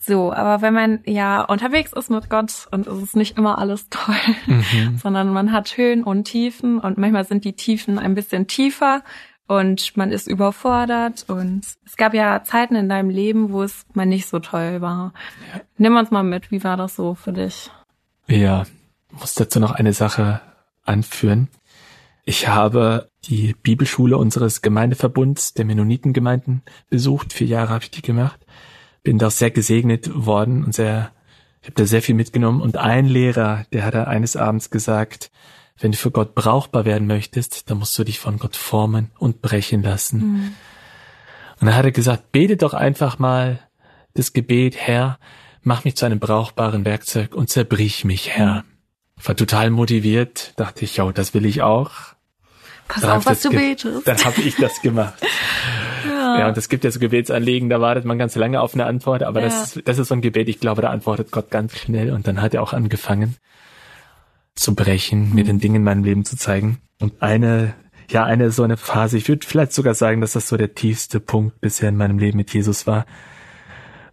So, 0.05 0.33
aber 0.33 0.63
wenn 0.63 0.75
man 0.75 1.01
ja 1.07 1.43
unterwegs 1.43 1.93
ist 1.93 2.11
mit 2.11 2.29
Gott 2.29 2.67
und 2.73 2.89
es 2.89 3.01
ist 3.01 3.15
nicht 3.15 3.39
immer 3.39 3.59
alles 3.59 3.89
toll, 3.89 4.17
mhm. 4.47 4.99
sondern 5.03 5.33
man 5.33 5.53
hat 5.53 5.77
Höhen 5.77 6.03
und 6.03 6.25
Tiefen 6.25 6.81
und 6.81 6.99
manchmal 6.99 7.25
sind 7.25 7.45
die 7.45 7.53
Tiefen 7.53 8.01
ein 8.01 8.17
bisschen 8.17 8.49
tiefer 8.49 9.05
und 9.47 9.97
man 9.97 10.11
ist 10.11 10.27
überfordert 10.27 11.27
und 11.29 11.63
es 11.87 11.97
gab 11.97 12.15
ja 12.15 12.43
Zeiten 12.43 12.75
in 12.75 12.89
deinem 12.89 13.11
Leben, 13.11 13.53
wo 13.53 13.63
es 13.63 13.87
mal 13.95 14.05
nicht 14.05 14.27
so 14.27 14.41
toll 14.41 14.81
war. 14.81 15.13
Ja. 15.55 15.61
Nimm 15.79 15.97
uns 15.97 16.11
mal 16.11 16.25
mit, 16.25 16.51
wie 16.51 16.65
war 16.65 16.77
das 16.77 16.97
so 16.97 17.15
für 17.15 17.33
dich? 17.33 17.71
Ja, 18.27 18.65
muss 19.13 19.35
dazu 19.35 19.61
noch 19.61 19.71
eine 19.71 19.93
Sache 19.93 20.41
anführen. 20.83 21.47
Ich 22.25 22.49
habe 22.49 23.09
die 23.27 23.55
Bibelschule 23.63 24.17
unseres 24.17 24.63
Gemeindeverbunds 24.63 25.55
der 25.55 25.65
Mennonitengemeinden 25.65 26.63
besucht. 26.91 27.33
Vier 27.33 27.47
Jahre 27.47 27.71
habe 27.71 27.85
ich 27.85 27.93
die 27.93 28.03
gemacht 28.03 28.41
bin 29.03 29.19
da 29.19 29.31
sehr 29.31 29.51
gesegnet 29.51 30.11
worden 30.15 30.65
und 30.65 30.75
sehr 30.75 31.13
Ich 31.61 31.69
habe 31.69 31.75
da 31.77 31.87
sehr 31.87 32.03
viel 32.03 32.15
mitgenommen 32.15 32.61
und 32.61 32.77
ein 32.77 33.07
Lehrer, 33.07 33.65
der 33.73 33.85
hat 33.85 33.95
da 33.95 34.05
eines 34.05 34.37
Abends 34.37 34.71
gesagt, 34.71 35.31
wenn 35.79 35.93
du 35.93 35.99
für 35.99 36.11
Gott 36.11 36.35
brauchbar 36.35 36.85
werden 36.85 37.07
möchtest, 37.07 37.71
dann 37.71 37.79
musst 37.79 37.99
du 37.99 38.05
dich 38.05 38.19
von 38.19 38.39
Gott 38.39 38.57
formen 38.57 39.11
und 39.19 39.43
brechen 39.43 39.83
lassen. 39.83 40.19
Mhm. 40.19 40.55
Und 41.61 41.67
dann 41.67 41.77
hat 41.77 41.85
er 41.85 41.93
gesagt, 41.93 42.33
bete 42.33 42.57
doch 42.57 42.75
einfach 42.75 43.19
mal 43.19 43.61
das 44.15 44.33
Gebet, 44.33 44.77
Herr, 44.77 45.19
mach 45.63 45.85
mich 45.85 45.97
zu 45.97 46.05
einem 46.05 46.19
brauchbaren 46.19 46.85
Werkzeug 46.85 47.35
und 47.35 47.49
zerbrich 47.49 48.05
mich, 48.05 48.31
Herr. 48.31 48.65
Ich 49.19 49.29
war 49.29 49.37
total 49.37 49.71
motiviert, 49.71 50.55
dachte 50.57 50.85
ich, 50.85 50.97
ja, 50.97 51.11
das 51.13 51.35
will 51.35 51.47
ich 51.47 51.63
auch. 51.63 51.91
Pass 52.89 53.05
auf, 53.05 53.27
was 53.27 53.41
du 53.41 53.51
betest. 53.51 54.07
Dann 54.07 54.25
habe 54.25 54.41
ich 54.43 54.57
das 54.57 54.83
gemacht. 54.83 55.15
ja. 56.35 56.41
ja, 56.41 56.49
und 56.49 56.57
es 56.57 56.69
gibt 56.69 56.85
ja 56.85 56.91
so 56.91 57.01
Gebetsanliegen, 57.01 57.69
da 57.69 57.81
wartet 57.81 58.05
man 58.05 58.19
ganz 58.19 58.35
lange 58.37 58.61
auf 58.61 58.75
eine 58.75 58.87
Antwort, 58.87 59.23
aber 59.23 59.41
ja. 59.41 59.47
das, 59.47 59.77
ist, 59.77 59.89
das 59.89 59.99
ist 59.99 60.09
so 60.09 60.15
ein 60.15 60.21
Gebet, 60.21 60.49
ich 60.49 60.61
glaube, 60.61 60.83
da 60.83 60.91
antwortet 60.91 61.31
Gott 61.31 61.51
ganz 61.51 61.77
schnell 61.77 62.13
und 62.13 62.27
dann 62.27 62.41
hat 62.41 62.55
er 62.55 62.63
auch 62.63 62.73
angefangen 62.73 63.37
zu 64.55 64.75
brechen, 64.75 65.29
mhm. 65.29 65.35
mir 65.35 65.45
den 65.45 65.59
Dingen 65.59 65.77
in 65.77 65.85
meinem 65.85 66.05
Leben 66.05 66.25
zu 66.25 66.37
zeigen. 66.37 66.79
Und 67.01 67.23
eine, 67.23 67.75
ja, 68.11 68.25
eine 68.25 68.51
so 68.51 68.63
eine 68.63 68.77
Phase, 68.77 69.17
ich 69.17 69.29
würde 69.29 69.47
vielleicht 69.47 69.73
sogar 69.73 69.95
sagen, 69.95 70.21
dass 70.21 70.33
das 70.33 70.49
so 70.49 70.57
der 70.57 70.75
tiefste 70.75 71.21
Punkt 71.21 71.61
bisher 71.61 71.89
in 71.89 71.97
meinem 71.97 72.19
Leben 72.19 72.37
mit 72.37 72.53
Jesus 72.53 72.87
war, 72.87 73.07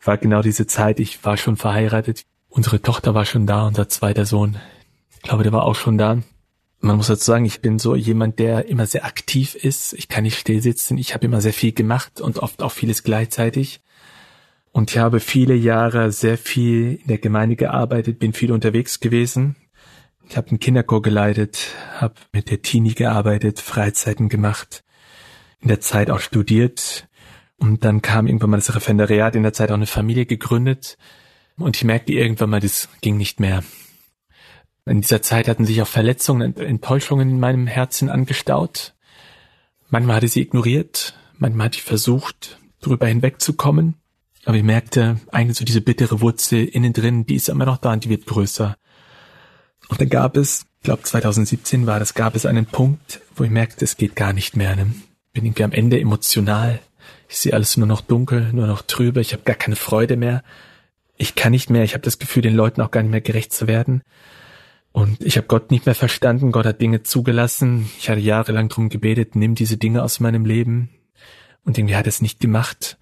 war 0.04 0.18
genau 0.18 0.42
diese 0.42 0.66
Zeit, 0.66 1.00
ich 1.00 1.24
war 1.26 1.38
schon 1.38 1.58
verheiratet, 1.58 2.24
unsere 2.48 2.82
Tochter 2.82 3.14
war 3.14 3.26
schon 3.26 3.46
da, 3.46 3.68
unser 3.68 3.90
zweiter 3.90 4.26
Sohn, 4.26 4.58
ich 5.10 5.22
glaube, 5.22 5.44
der 5.44 5.52
war 5.52 5.64
auch 5.64 5.76
schon 5.76 5.98
da. 5.98 6.20
Man 6.82 6.96
muss 6.96 7.08
dazu 7.08 7.26
sagen, 7.26 7.46
ich 7.46 7.62
bin 7.62 7.78
so 7.78 7.96
jemand, 7.96 8.40
der 8.40 8.68
immer 8.68 8.86
sehr 8.86 9.06
aktiv 9.06 9.56
ist. 9.56 9.94
Ich 9.94 10.08
kann 10.08 10.24
nicht 10.24 10.40
still 10.40 10.62
sitzen. 10.62 10.98
Ich 10.98 11.14
habe 11.14 11.26
immer 11.26 11.42
sehr 11.42 11.54
viel 11.54 11.74
gemacht 11.74 12.22
und 12.22 12.40
oft 12.40 12.62
auch 12.62 12.72
vieles 12.72 13.04
gleichzeitig. 13.04 13.82
Und 14.72 14.92
ich 14.92 14.98
habe 14.98 15.20
viele 15.20 15.56
Jahre 15.56 16.12
sehr 16.12 16.38
viel 16.38 17.00
in 17.02 17.08
der 17.08 17.18
Gemeinde 17.18 17.56
gearbeitet, 17.56 18.20
bin 18.20 18.34
viel 18.34 18.52
unterwegs 18.52 19.00
gewesen. 19.00 19.56
Ich 20.30 20.38
habe 20.38 20.50
einen 20.50 20.60
Kinderchor 20.60 21.02
geleitet, 21.02 21.72
habe 21.98 22.14
mit 22.32 22.52
der 22.52 22.62
Teenie 22.62 22.94
gearbeitet, 22.94 23.60
Freizeiten 23.60 24.30
gemacht, 24.30 24.84
in 25.60 25.70
der 25.70 25.82
Zeit 25.82 26.12
auch 26.12 26.20
studiert. 26.20 27.08
Und 27.58 27.84
dann 27.84 28.02
kam 28.02 28.28
irgendwann 28.28 28.52
mal 28.52 28.58
das 28.58 28.74
Referendariat, 28.74 29.36
in 29.36 29.44
der 29.44 29.54
Zeit 29.54 29.72
auch 29.72 29.76
eine 29.76 29.88
Familie 29.88 30.26
gegründet. 30.26 30.98
Und 31.58 31.76
ich 31.76 31.84
merkte 31.84 32.14
irgendwann 32.14 32.52
mal, 32.52 32.62
das 32.62 32.88
ging 33.02 33.18
nicht 33.18 33.40
mehr. 33.40 33.64
In 34.90 35.02
dieser 35.02 35.22
Zeit 35.22 35.48
hatten 35.48 35.66
sich 35.66 35.82
auch 35.84 35.88
Verletzungen 35.88 36.54
und 36.54 36.60
Enttäuschungen 36.60 37.30
in 37.30 37.40
meinem 37.40 37.68
Herzen 37.68 38.10
angestaut. 38.10 38.96
Manchmal 39.90 40.16
hatte 40.16 40.28
sie 40.28 40.42
ignoriert, 40.42 41.14
manchmal 41.38 41.66
hatte 41.66 41.78
ich 41.78 41.84
versucht, 41.84 42.60
drüber 42.82 43.06
hinwegzukommen. 43.06 43.96
Aber 44.46 44.58
ich 44.58 44.64
merkte, 44.64 45.20
eigentlich 45.32 45.60
so 45.60 45.66
diese 45.66 45.82
bittere 45.82 46.22
Wurzel 46.22 46.66
innen 46.66 46.94
drin, 46.94 47.28
die 47.28 47.36
ist 47.36 47.50
immer 47.50 47.66
noch 47.66 47.78
da 47.78 47.94
und 47.94 48.04
die 48.04 48.10
wird 48.10 48.26
größer. 48.26 48.76
Und 49.90 50.02
dann 50.02 50.10
gab 50.10 50.36
es, 50.36 50.66
ich 50.80 50.86
glaube 50.86 51.04
2017 51.04 51.86
war 51.86 52.00
das, 52.00 52.16
gab 52.16 52.36
es 52.36 52.48
einen 52.48 52.66
Punkt, 52.66 53.22
wo 53.36 53.44
ich 53.44 53.52
merkte, 53.52 53.86
es 53.86 53.96
geht 53.96 54.16
gar 54.16 54.34
nicht 54.34 54.56
mehr. 54.56 54.76
Ne? 54.76 54.88
Bin 55.34 55.46
irgendwie 55.46 55.66
am 55.66 55.72
Ende 55.72 56.00
emotional. 56.00 56.80
Ich 57.28 57.38
sehe 57.38 57.54
alles 57.54 57.78
nur 57.78 57.86
noch 57.86 58.02
dunkel, 58.02 58.52
nur 58.54 58.66
noch 58.66 58.82
trübe. 58.82 59.22
Ich 59.22 59.34
habe 59.34 59.44
gar 59.44 59.56
keine 59.56 59.76
Freude 59.76 60.18
mehr. 60.18 60.42
Ich 61.16 61.36
kann 61.36 61.52
nicht 61.52 61.70
mehr. 61.70 61.84
Ich 61.84 61.94
habe 61.94 62.02
das 62.04 62.18
Gefühl, 62.18 62.42
den 62.42 62.56
Leuten 62.56 62.82
auch 62.82 62.90
gar 62.90 63.04
nicht 63.04 63.12
mehr 63.12 63.22
gerecht 63.22 63.54
zu 63.54 63.68
werden. 63.68 64.02
Und 65.00 65.24
ich 65.24 65.38
habe 65.38 65.48
Gott 65.48 65.72
nicht 65.72 65.86
mehr 65.86 65.96
verstanden. 65.96 66.52
Gott 66.52 66.66
hat 66.66 66.82
Dinge 66.82 67.04
zugelassen. 67.04 67.90
Ich 67.98 68.10
hatte 68.10 68.20
jahrelang 68.20 68.68
drum 68.68 68.90
gebetet, 68.90 69.34
nimm 69.34 69.56
diese 69.56 69.78
Dinge 69.78 70.04
aus 70.04 70.20
meinem 70.20 70.44
Leben. 70.44 70.90
Und 71.64 71.78
irgendwie 71.78 71.96
hat 71.96 72.06
es 72.06 72.22
nicht 72.22 72.42
gemacht. 72.42 72.98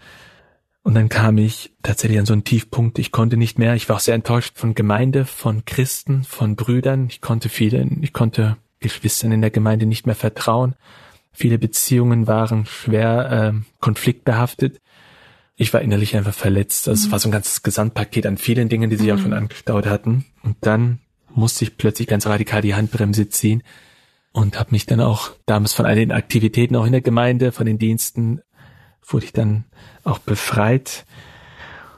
Und 0.84 0.94
dann 0.94 1.10
kam 1.10 1.40
ich 1.40 1.74
tatsächlich 1.82 2.20
an 2.20 2.28
so 2.28 2.34
einen 2.34 2.44
Tiefpunkt. 2.44 3.00
Ich 3.00 3.12
konnte 3.12 3.36
nicht 3.36 3.58
mehr. 3.58 3.74
Ich 3.74 3.90
war 3.90 3.96
auch 3.96 4.02
sehr 4.02 4.14
enttäuscht 4.14 4.60
von 4.60 4.76
Gemeinde, 4.76 5.26
von 5.26 5.66
Christen, 5.66 6.24
von 6.24 6.56
Brüdern. 6.56 7.08
Ich 7.10 7.20
konnte 7.20 7.50
vielen, 7.50 8.04
ich 8.04 8.14
konnte 8.14 8.58
Geschwistern 8.80 9.32
in 9.32 9.42
der 9.42 9.50
Gemeinde 9.50 9.88
nicht 9.88 10.06
mehr 10.06 10.16
vertrauen. 10.16 10.76
Viele 11.34 11.58
Beziehungen 11.58 12.28
waren 12.28 12.68
schwer 12.68 13.54
äh, 13.56 13.60
konfliktbehaftet. 13.80 14.82
Ich 15.56 15.74
war 15.74 15.82
innerlich 15.82 16.16
einfach 16.16 16.36
verletzt. 16.36 16.88
Also 16.88 17.02
mhm. 17.02 17.06
es 17.08 17.12
war 17.12 17.20
so 17.20 17.30
ein 17.30 17.32
ganzes 17.32 17.64
Gesamtpaket 17.64 18.28
an 18.28 18.38
vielen 18.38 18.70
Dingen, 18.70 18.92
die 18.92 18.98
sich 18.98 19.08
mhm. 19.08 19.14
auch 19.14 19.20
schon 19.20 19.34
angestaut 19.34 19.88
hatten. 19.88 20.26
Und 20.44 20.58
dann 20.62 21.00
musste 21.38 21.64
ich 21.64 21.78
plötzlich 21.78 22.08
ganz 22.08 22.26
radikal 22.28 22.62
die 22.62 22.76
Handbremse 22.76 23.30
ziehen 23.30 23.64
und 24.32 24.60
habe 24.60 24.72
mich 24.72 24.86
dann 24.86 25.00
auch 25.00 25.32
damals 25.46 25.74
von 25.74 25.86
all 25.86 25.96
den 25.96 26.12
Aktivitäten 26.12 26.76
auch 26.76 26.86
in 26.86 26.92
der 26.92 27.02
Gemeinde, 27.02 27.52
von 27.52 27.66
den 27.66 27.80
Diensten, 27.80 28.42
wurde 29.04 29.26
ich 29.26 29.34
dann 29.34 29.66
auch 30.04 30.20
befreit. 30.20 31.06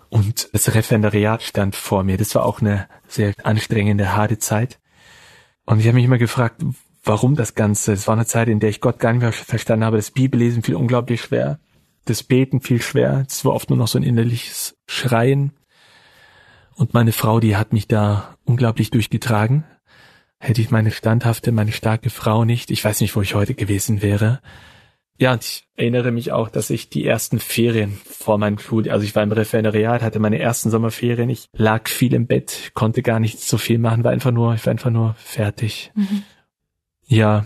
Und 0.10 0.50
das 0.54 0.74
Referendariat 0.74 1.42
stand 1.42 1.76
vor 1.76 2.04
mir. 2.04 2.18
Das 2.18 2.36
war 2.36 2.46
auch 2.46 2.62
eine 2.62 2.88
sehr 3.08 3.34
anstrengende, 3.44 4.16
harte 4.16 4.40
Zeit. 4.40 4.80
Und 5.66 5.80
ich 5.80 5.88
habe 5.88 5.96
mich 5.96 6.06
immer 6.06 6.18
gefragt, 6.18 6.64
warum 7.04 7.36
das 7.36 7.56
Ganze. 7.56 7.94
Es 7.94 8.08
war 8.08 8.16
eine 8.16 8.26
Zeit, 8.26 8.48
in 8.48 8.60
der 8.60 8.70
ich 8.70 8.82
Gott 8.82 9.00
gar 9.00 9.14
nicht 9.14 9.22
mehr 9.22 9.32
verstanden 9.32 9.86
habe. 9.86 9.98
Das 9.98 10.12
Bibellesen 10.12 10.64
fiel 10.64 10.76
unglaublich 10.76 11.22
schwer. 11.22 11.60
Das 12.06 12.24
Beten 12.24 12.62
fiel 12.62 12.82
schwer. 12.82 13.26
Es 13.28 13.46
war 13.46 13.54
oft 13.54 13.70
nur 13.70 13.78
noch 13.78 13.88
so 13.88 14.00
ein 14.00 14.04
innerliches 14.04 14.76
Schreien. 14.88 15.54
Und 16.80 16.94
meine 16.94 17.12
Frau, 17.12 17.42
die 17.42 17.58
hat 17.58 17.74
mich 17.74 17.90
da 17.90 18.38
unglaublich 18.46 18.90
durchgetragen. 18.90 19.66
Hätte 20.40 20.62
ich 20.62 20.72
meine 20.72 20.92
standhafte, 20.92 21.52
meine 21.52 21.74
starke 21.74 22.10
Frau 22.10 22.46
nicht, 22.46 22.72
ich 22.72 22.86
weiß 22.86 23.02
nicht, 23.02 23.18
wo 23.18 23.22
ich 23.22 23.36
heute 23.36 23.54
gewesen 23.54 24.02
wäre. 24.02 24.40
Ja, 25.18 25.34
und 25.34 25.44
ich 25.44 25.68
erinnere 25.76 26.12
mich 26.12 26.32
auch, 26.32 26.48
dass 26.48 26.70
ich 26.70 26.90
die 26.90 27.06
ersten 27.06 27.40
Ferien 27.40 28.00
vor 28.06 28.38
meinem 28.38 28.60
Schul, 28.60 28.90
also 28.90 29.04
ich 29.04 29.14
war 29.14 29.24
im 29.24 29.32
Referendariat, 29.34 30.02
hatte 30.02 30.20
meine 30.20 30.40
ersten 30.40 30.70
Sommerferien, 30.70 31.30
ich 31.30 31.50
lag 31.52 31.90
viel 31.90 32.14
im 32.14 32.28
Bett, 32.28 32.72
konnte 32.76 33.02
gar 33.02 33.20
nicht 33.20 33.42
so 33.42 33.58
viel 33.58 33.78
machen, 33.78 34.06
war 34.06 34.14
einfach 34.14 34.32
nur, 34.32 34.54
ich 34.54 34.66
war 34.66 34.72
einfach 34.72 34.90
nur 34.90 35.16
fertig. 35.16 35.92
Mhm. 35.96 36.24
Ja. 37.08 37.46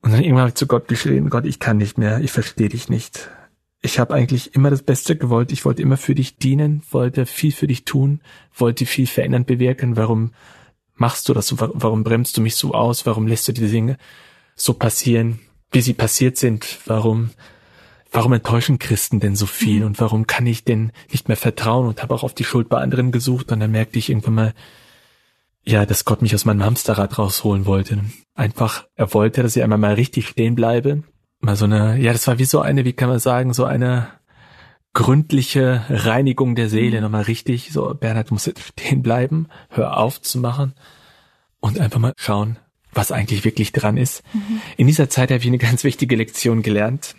Und 0.00 0.10
dann 0.10 0.20
irgendwann 0.20 0.40
habe 0.40 0.48
ich 0.48 0.56
zu 0.56 0.66
Gott 0.66 0.88
geschrien, 0.88 1.30
Gott, 1.30 1.46
ich 1.46 1.60
kann 1.60 1.76
nicht 1.76 1.96
mehr, 1.96 2.18
ich 2.18 2.32
verstehe 2.32 2.70
dich 2.70 2.88
nicht 2.88 3.30
ich 3.84 3.98
habe 3.98 4.14
eigentlich 4.14 4.54
immer 4.54 4.70
das 4.70 4.82
Beste 4.82 5.14
gewollt. 5.14 5.52
Ich 5.52 5.66
wollte 5.66 5.82
immer 5.82 5.98
für 5.98 6.14
dich 6.14 6.38
dienen, 6.38 6.82
wollte 6.90 7.26
viel 7.26 7.52
für 7.52 7.66
dich 7.66 7.84
tun, 7.84 8.22
wollte 8.54 8.86
viel 8.86 9.06
verändern, 9.06 9.44
bewirken. 9.44 9.98
Warum 9.98 10.32
machst 10.94 11.28
du 11.28 11.34
das? 11.34 11.54
Warum 11.58 12.02
bremst 12.02 12.34
du 12.36 12.40
mich 12.40 12.56
so 12.56 12.72
aus? 12.72 13.04
Warum 13.04 13.26
lässt 13.26 13.46
du 13.46 13.52
die 13.52 13.68
Dinge 13.68 13.98
so 14.56 14.72
passieren, 14.72 15.38
wie 15.70 15.82
sie 15.82 15.92
passiert 15.92 16.38
sind? 16.38 16.78
Warum, 16.86 17.30
warum 18.10 18.32
enttäuschen 18.32 18.78
Christen 18.78 19.20
denn 19.20 19.36
so 19.36 19.44
viel? 19.44 19.80
Mhm. 19.80 19.86
Und 19.86 20.00
warum 20.00 20.26
kann 20.26 20.46
ich 20.46 20.64
denn 20.64 20.90
nicht 21.12 21.28
mehr 21.28 21.36
vertrauen? 21.36 21.86
Und 21.86 22.02
habe 22.02 22.14
auch 22.14 22.22
auf 22.22 22.34
die 22.34 22.44
Schuld 22.44 22.70
bei 22.70 22.78
anderen 22.78 23.12
gesucht. 23.12 23.52
Und 23.52 23.60
dann 23.60 23.70
merkte 23.70 23.98
ich 23.98 24.08
irgendwann 24.08 24.34
mal, 24.34 24.54
ja, 25.62 25.84
dass 25.84 26.06
Gott 26.06 26.22
mich 26.22 26.34
aus 26.34 26.46
meinem 26.46 26.64
Hamsterrad 26.64 27.18
rausholen 27.18 27.66
wollte. 27.66 28.00
Einfach, 28.34 28.86
er 28.94 29.12
wollte, 29.12 29.42
dass 29.42 29.56
ich 29.56 29.62
einmal 29.62 29.78
mal 29.78 29.94
richtig 29.94 30.28
stehen 30.28 30.54
bleibe 30.54 31.02
mal 31.44 31.56
so 31.56 31.64
eine, 31.66 31.98
ja, 31.98 32.12
das 32.12 32.26
war 32.26 32.38
wie 32.38 32.44
so 32.44 32.60
eine, 32.60 32.84
wie 32.84 32.92
kann 32.92 33.08
man 33.08 33.18
sagen, 33.18 33.52
so 33.52 33.64
eine 33.64 34.08
gründliche 34.92 35.84
Reinigung 35.88 36.54
der 36.54 36.68
Seele, 36.68 36.98
mhm. 36.98 37.02
nochmal 37.04 37.22
richtig, 37.22 37.70
so, 37.72 37.94
Bernhard, 37.94 38.30
du 38.30 38.34
musst 38.34 38.46
jetzt 38.46 38.62
stehen 38.62 39.02
bleiben, 39.02 39.48
hör 39.68 39.98
auf 39.98 40.20
zu 40.22 40.38
machen 40.38 40.74
und 41.60 41.80
einfach 41.80 41.98
mal 41.98 42.12
schauen, 42.16 42.58
was 42.92 43.12
eigentlich 43.12 43.44
wirklich 43.44 43.72
dran 43.72 43.96
ist. 43.96 44.22
Mhm. 44.32 44.60
In 44.76 44.86
dieser 44.86 45.08
Zeit 45.08 45.30
habe 45.30 45.40
ich 45.40 45.46
eine 45.46 45.58
ganz 45.58 45.84
wichtige 45.84 46.16
Lektion 46.16 46.62
gelernt, 46.62 47.16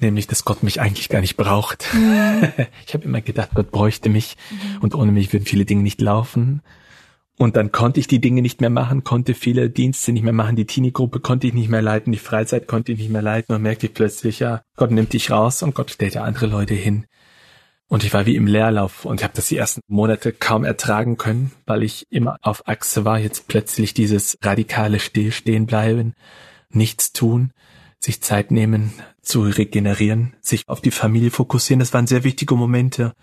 nämlich, 0.00 0.26
dass 0.26 0.44
Gott 0.44 0.62
mich 0.62 0.80
eigentlich 0.80 1.08
gar 1.08 1.20
nicht 1.20 1.36
braucht. 1.36 1.92
Mhm. 1.94 2.52
Ich 2.86 2.94
habe 2.94 3.04
immer 3.04 3.22
gedacht, 3.22 3.50
Gott 3.54 3.70
bräuchte 3.70 4.08
mich 4.10 4.36
mhm. 4.50 4.82
und 4.82 4.94
ohne 4.94 5.12
mich 5.12 5.32
würden 5.32 5.46
viele 5.46 5.64
Dinge 5.64 5.82
nicht 5.82 6.00
laufen. 6.00 6.60
Und 7.42 7.56
dann 7.56 7.72
konnte 7.72 7.98
ich 7.98 8.06
die 8.06 8.20
Dinge 8.20 8.40
nicht 8.40 8.60
mehr 8.60 8.70
machen, 8.70 9.02
konnte 9.02 9.34
viele 9.34 9.68
Dienste 9.68 10.12
nicht 10.12 10.22
mehr 10.22 10.32
machen, 10.32 10.54
die 10.54 10.64
Teenie-Gruppe 10.64 11.18
konnte 11.18 11.48
ich 11.48 11.54
nicht 11.54 11.68
mehr 11.68 11.82
leiten, 11.82 12.12
die 12.12 12.20
Freizeit 12.20 12.68
konnte 12.68 12.92
ich 12.92 13.00
nicht 13.00 13.10
mehr 13.10 13.20
leiten 13.20 13.52
und 13.52 13.62
merkte 13.62 13.86
ich 13.86 13.94
plötzlich, 13.94 14.38
ja, 14.38 14.62
Gott 14.76 14.92
nimmt 14.92 15.12
dich 15.12 15.32
raus 15.32 15.64
und 15.64 15.74
Gott 15.74 15.90
stellt 15.90 16.14
ja 16.14 16.22
andere 16.22 16.46
Leute 16.46 16.74
hin. 16.74 17.04
Und 17.88 18.04
ich 18.04 18.14
war 18.14 18.26
wie 18.26 18.36
im 18.36 18.46
Leerlauf 18.46 19.04
und 19.04 19.24
habe 19.24 19.32
das 19.34 19.48
die 19.48 19.56
ersten 19.56 19.80
Monate 19.88 20.32
kaum 20.32 20.62
ertragen 20.62 21.16
können, 21.16 21.50
weil 21.66 21.82
ich 21.82 22.06
immer 22.10 22.36
auf 22.42 22.68
Achse 22.68 23.04
war. 23.04 23.18
Jetzt 23.18 23.48
plötzlich 23.48 23.92
dieses 23.92 24.38
radikale 24.40 25.00
Stillstehen 25.00 25.66
bleiben, 25.66 26.14
nichts 26.70 27.12
tun, 27.12 27.50
sich 27.98 28.22
Zeit 28.22 28.52
nehmen 28.52 28.92
zu 29.20 29.42
regenerieren, 29.42 30.36
sich 30.40 30.68
auf 30.68 30.80
die 30.80 30.92
Familie 30.92 31.32
fokussieren. 31.32 31.80
Das 31.80 31.92
waren 31.92 32.06
sehr 32.06 32.22
wichtige 32.22 32.54
Momente. 32.54 33.14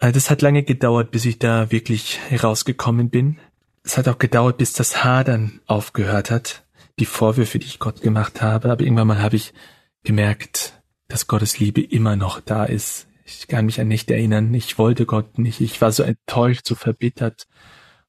Äh, 0.00 0.12
das 0.12 0.30
hat 0.30 0.42
lange 0.42 0.62
gedauert, 0.62 1.10
bis 1.10 1.24
ich 1.24 1.38
da 1.38 1.70
wirklich 1.70 2.18
herausgekommen 2.28 3.10
bin. 3.10 3.38
Es 3.82 3.96
hat 3.96 4.08
auch 4.08 4.18
gedauert, 4.18 4.58
bis 4.58 4.72
das 4.72 5.04
Hadern 5.04 5.60
aufgehört 5.66 6.30
hat, 6.30 6.64
die 6.98 7.06
Vorwürfe, 7.06 7.58
die 7.58 7.66
ich 7.66 7.78
Gott 7.78 8.00
gemacht 8.00 8.42
habe. 8.42 8.70
Aber 8.70 8.82
irgendwann 8.82 9.08
mal 9.08 9.22
habe 9.22 9.36
ich 9.36 9.54
gemerkt, 10.02 10.82
dass 11.08 11.26
Gottes 11.26 11.58
Liebe 11.58 11.82
immer 11.82 12.16
noch 12.16 12.40
da 12.40 12.64
ist. 12.64 13.06
Ich 13.24 13.48
kann 13.48 13.66
mich 13.66 13.80
an 13.80 13.88
nicht 13.88 14.10
erinnern. 14.10 14.54
Ich 14.54 14.78
wollte 14.78 15.06
Gott 15.06 15.38
nicht. 15.38 15.60
Ich 15.60 15.80
war 15.80 15.92
so 15.92 16.02
enttäuscht, 16.02 16.66
so 16.66 16.74
verbittert. 16.74 17.46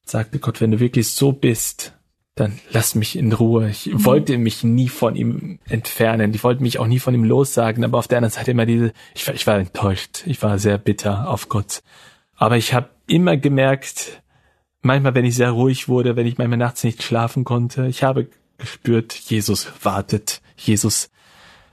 sagte 0.04 0.38
Gott, 0.38 0.60
wenn 0.60 0.70
du 0.70 0.80
wirklich 0.80 1.08
so 1.08 1.32
bist, 1.32 1.97
dann 2.38 2.58
lass 2.70 2.94
mich 2.94 3.16
in 3.16 3.32
Ruhe. 3.32 3.68
Ich 3.70 3.86
mhm. 3.86 4.04
wollte 4.04 4.38
mich 4.38 4.64
nie 4.64 4.88
von 4.88 5.16
ihm 5.16 5.58
entfernen. 5.68 6.32
Ich 6.34 6.44
wollte 6.44 6.62
mich 6.62 6.78
auch 6.78 6.86
nie 6.86 6.98
von 6.98 7.14
ihm 7.14 7.24
lossagen. 7.24 7.84
Aber 7.84 7.98
auf 7.98 8.08
der 8.08 8.18
anderen 8.18 8.32
Seite 8.32 8.52
immer 8.52 8.66
diese, 8.66 8.92
ich 9.14 9.26
war, 9.26 9.34
ich 9.34 9.46
war 9.46 9.58
enttäuscht. 9.58 10.22
Ich 10.26 10.42
war 10.42 10.58
sehr 10.58 10.78
bitter 10.78 11.28
auf 11.28 11.48
Gott. 11.48 11.82
Aber 12.36 12.56
ich 12.56 12.74
habe 12.74 12.90
immer 13.06 13.36
gemerkt, 13.36 14.22
manchmal, 14.82 15.14
wenn 15.14 15.24
ich 15.24 15.34
sehr 15.34 15.50
ruhig 15.50 15.88
wurde, 15.88 16.16
wenn 16.16 16.26
ich 16.26 16.38
manchmal 16.38 16.58
nachts 16.58 16.84
nicht 16.84 17.02
schlafen 17.02 17.44
konnte, 17.44 17.86
ich 17.86 18.02
habe 18.02 18.28
gespürt, 18.58 19.14
Jesus 19.14 19.72
wartet, 19.82 20.40
Jesus, 20.56 21.10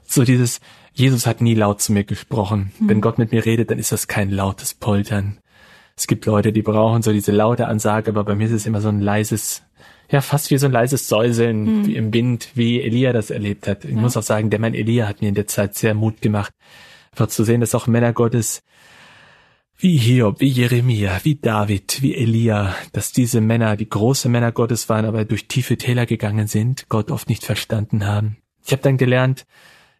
so 0.05 0.23
dieses, 0.23 0.61
Jesus 0.93 1.27
hat 1.27 1.41
nie 1.41 1.55
laut 1.55 1.81
zu 1.81 1.91
mir 1.91 2.03
gesprochen. 2.03 2.71
Mhm. 2.79 2.89
Wenn 2.89 3.01
Gott 3.01 3.17
mit 3.17 3.31
mir 3.31 3.45
redet, 3.45 3.71
dann 3.71 3.79
ist 3.79 3.91
das 3.91 4.07
kein 4.07 4.29
lautes 4.29 4.73
Poltern. 4.73 5.39
Es 5.97 6.07
gibt 6.07 6.25
Leute, 6.25 6.51
die 6.51 6.61
brauchen 6.61 7.01
so 7.01 7.11
diese 7.11 7.31
laute 7.31 7.67
Ansage, 7.67 8.11
aber 8.11 8.23
bei 8.23 8.35
mir 8.35 8.47
ist 8.47 8.53
es 8.53 8.65
immer 8.65 8.81
so 8.81 8.89
ein 8.89 8.99
leises, 8.99 9.63
ja, 10.09 10.21
fast 10.21 10.51
wie 10.51 10.57
so 10.57 10.67
ein 10.67 10.71
leises 10.71 11.07
Säuseln, 11.07 11.63
mhm. 11.63 11.87
wie 11.87 11.95
im 11.95 12.13
Wind, 12.13 12.49
wie 12.53 12.81
Elia 12.81 13.13
das 13.13 13.29
erlebt 13.29 13.67
hat. 13.67 13.85
Ich 13.85 13.91
ja. 13.91 13.97
muss 13.97 14.17
auch 14.17 14.23
sagen, 14.23 14.49
der 14.49 14.59
Mann 14.59 14.73
Elia 14.73 15.07
hat 15.07 15.21
mir 15.21 15.29
in 15.29 15.35
der 15.35 15.47
Zeit 15.47 15.75
sehr 15.75 15.93
Mut 15.93 16.21
gemacht, 16.21 16.53
einfach 17.11 17.27
zu 17.27 17.43
sehen, 17.43 17.61
dass 17.61 17.75
auch 17.75 17.87
Männer 17.87 18.13
Gottes 18.13 18.61
wie 19.77 19.97
Hiob, 19.97 20.39
wie 20.39 20.47
Jeremia, 20.47 21.19
wie 21.23 21.35
David, 21.35 22.01
wie 22.01 22.15
Elia, 22.15 22.75
dass 22.93 23.11
diese 23.11 23.41
Männer, 23.41 23.75
die 23.75 23.89
große 23.89 24.29
Männer 24.29 24.51
Gottes 24.51 24.87
waren, 24.87 25.05
aber 25.05 25.25
durch 25.25 25.47
tiefe 25.47 25.77
Täler 25.77 26.05
gegangen 26.05 26.47
sind, 26.47 26.87
Gott 26.87 27.11
oft 27.11 27.27
nicht 27.27 27.43
verstanden 27.43 28.05
haben. 28.05 28.37
Ich 28.65 28.71
habe 28.71 28.81
dann 28.81 28.97
gelernt, 28.97 29.45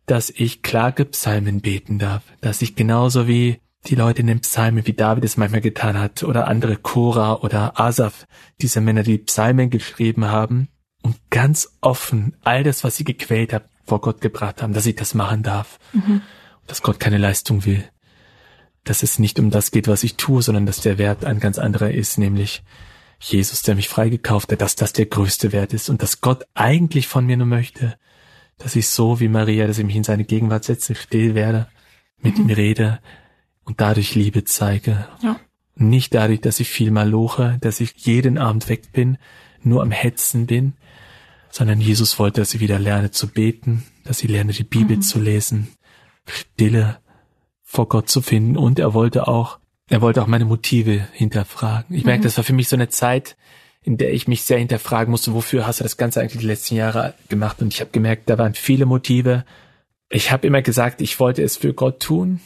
dass 0.06 0.30
ich 0.30 0.62
Klagepsalmen 0.62 1.62
beten 1.62 2.00
darf, 2.00 2.24
dass 2.42 2.62
ich 2.62 2.76
genauso 2.76 3.28
wie 3.28 3.60
die 3.88 3.96
Leute 3.96 4.22
in 4.22 4.28
den 4.28 4.42
Psalmen, 4.42 4.86
wie 4.86 4.94
David 4.94 5.24
es 5.24 5.38
manchmal 5.38 5.62
getan 5.62 5.98
hat, 6.00 6.24
oder 6.24 6.48
andere 6.48 6.76
Cora 6.76 7.36
oder 7.36 7.80
Asaf, 7.80 8.26
diese 8.62 8.82
Männer, 8.82 9.04
die 9.04 9.18
Psalmen 9.20 9.70
geschrieben 9.70 10.26
haben 10.26 10.70
und 11.02 11.18
ganz 11.30 11.78
offen 11.82 12.36
all 12.44 12.64
das, 12.64 12.84
was 12.84 12.98
sie 12.98 13.04
gequält 13.04 13.54
haben, 13.54 13.66
vor 13.86 14.02
Gott 14.02 14.22
gebracht 14.22 14.62
haben, 14.62 14.74
dass 14.74 14.86
ich 14.86 14.96
das 14.96 15.14
machen 15.14 15.44
darf. 15.44 15.80
Mhm. 15.94 16.22
Dass 16.68 16.82
Gott 16.82 17.00
keine 17.00 17.20
Leistung 17.20 17.66
will. 17.66 17.84
Dass 18.84 19.04
es 19.04 19.20
nicht 19.20 19.40
um 19.40 19.52
das 19.52 19.70
geht, 19.70 19.88
was 19.88 20.04
ich 20.04 20.16
tue, 20.16 20.42
sondern 20.42 20.66
dass 20.66 20.82
der 20.82 20.98
Wert 20.98 21.24
ein 21.24 21.40
ganz 21.40 21.60
anderer 21.60 21.92
ist, 21.92 22.18
nämlich 22.18 22.64
Jesus, 23.20 23.62
der 23.62 23.76
mich 23.76 23.88
freigekauft 23.88 24.52
hat, 24.52 24.62
dass 24.62 24.76
das 24.76 24.94
der 24.94 25.06
größte 25.06 25.52
Wert 25.52 25.74
ist 25.74 25.90
und 25.90 26.02
dass 26.02 26.22
Gott 26.22 26.46
eigentlich 26.56 27.08
von 27.08 27.26
mir 27.26 27.38
nur 27.38 27.48
möchte, 27.48 27.98
dass 28.58 28.76
ich 28.76 28.88
so 28.88 29.20
wie 29.20 29.28
Maria, 29.28 29.68
dass 29.68 29.78
ich 29.78 29.86
mich 29.86 29.96
in 29.96 30.04
seine 30.04 30.26
Gegenwart 30.26 30.64
setze, 30.64 30.96
still 30.96 31.36
werde, 31.36 31.68
mit 32.20 32.38
mhm. 32.38 32.50
ihm 32.50 32.56
rede 32.56 33.00
und 33.66 33.82
dadurch 33.82 34.16
Liebe 34.16 34.44
zeige. 34.44 35.08
Ja. 35.22 35.40
Nicht 35.76 36.14
dadurch, 36.14 36.42
dass 36.42 36.60
ich 36.60 36.70
viel 36.70 36.92
mal 36.92 37.10
loche, 37.10 37.58
dass 37.62 37.82
ich 37.82 37.94
jeden 37.98 38.38
Abend 38.38 38.70
weg 38.70 38.92
bin, 38.94 39.18
nur 39.62 39.82
am 39.82 39.92
Hetzen 39.92 40.46
bin, 40.46 40.74
sondern 41.52 41.82
Jesus 41.82 42.18
wollte, 42.20 42.42
dass 42.42 42.54
ich 42.54 42.62
wieder 42.62 42.80
lerne 42.80 43.12
zu 43.12 43.28
beten, 43.28 43.84
dass 44.04 44.24
ich 44.24 44.30
lerne, 44.30 44.54
die 44.54 44.64
Bibel 44.64 44.98
mhm. 44.98 45.02
zu 45.02 45.20
lesen, 45.20 45.70
Stille 46.28 47.00
vor 47.64 47.90
Gott 47.90 48.10
zu 48.10 48.22
finden 48.22 48.58
und 48.58 48.80
er 48.80 48.94
wollte 48.94 49.28
auch, 49.28 49.60
er 49.90 50.02
wollte 50.02 50.22
auch 50.22 50.28
meine 50.28 50.46
Motive 50.46 51.08
hinterfragen. 51.12 51.96
Ich 51.96 52.04
mhm. 52.04 52.10
merke, 52.10 52.24
das 52.24 52.38
war 52.38 52.44
für 52.44 52.54
mich 52.54 52.70
so 52.70 52.76
eine 52.76 52.90
Zeit, 52.90 53.36
in 53.82 53.98
der 53.98 54.14
ich 54.14 54.28
mich 54.28 54.44
sehr 54.44 54.58
hinterfragen 54.58 55.12
musste, 55.12 55.34
wofür 55.34 55.68
hast 55.68 55.80
du 55.80 55.84
das 55.84 55.98
Ganze 55.98 56.22
eigentlich 56.22 56.42
die 56.42 56.48
letzten 56.48 56.76
Jahre 56.76 57.14
gemacht? 57.30 57.62
Und 57.62 57.74
ich 57.74 57.82
habe 57.82 57.92
gemerkt, 57.92 58.30
da 58.30 58.38
waren 58.38 58.56
viele 58.56 58.86
Motive. 58.86 59.46
Ich 60.10 60.32
habe 60.32 60.48
immer 60.48 60.62
gesagt, 60.62 61.02
ich 61.02 61.20
wollte 61.20 61.44
es 61.44 61.58
für 61.58 61.74
Gott 61.74 62.00
tun, 62.00 62.40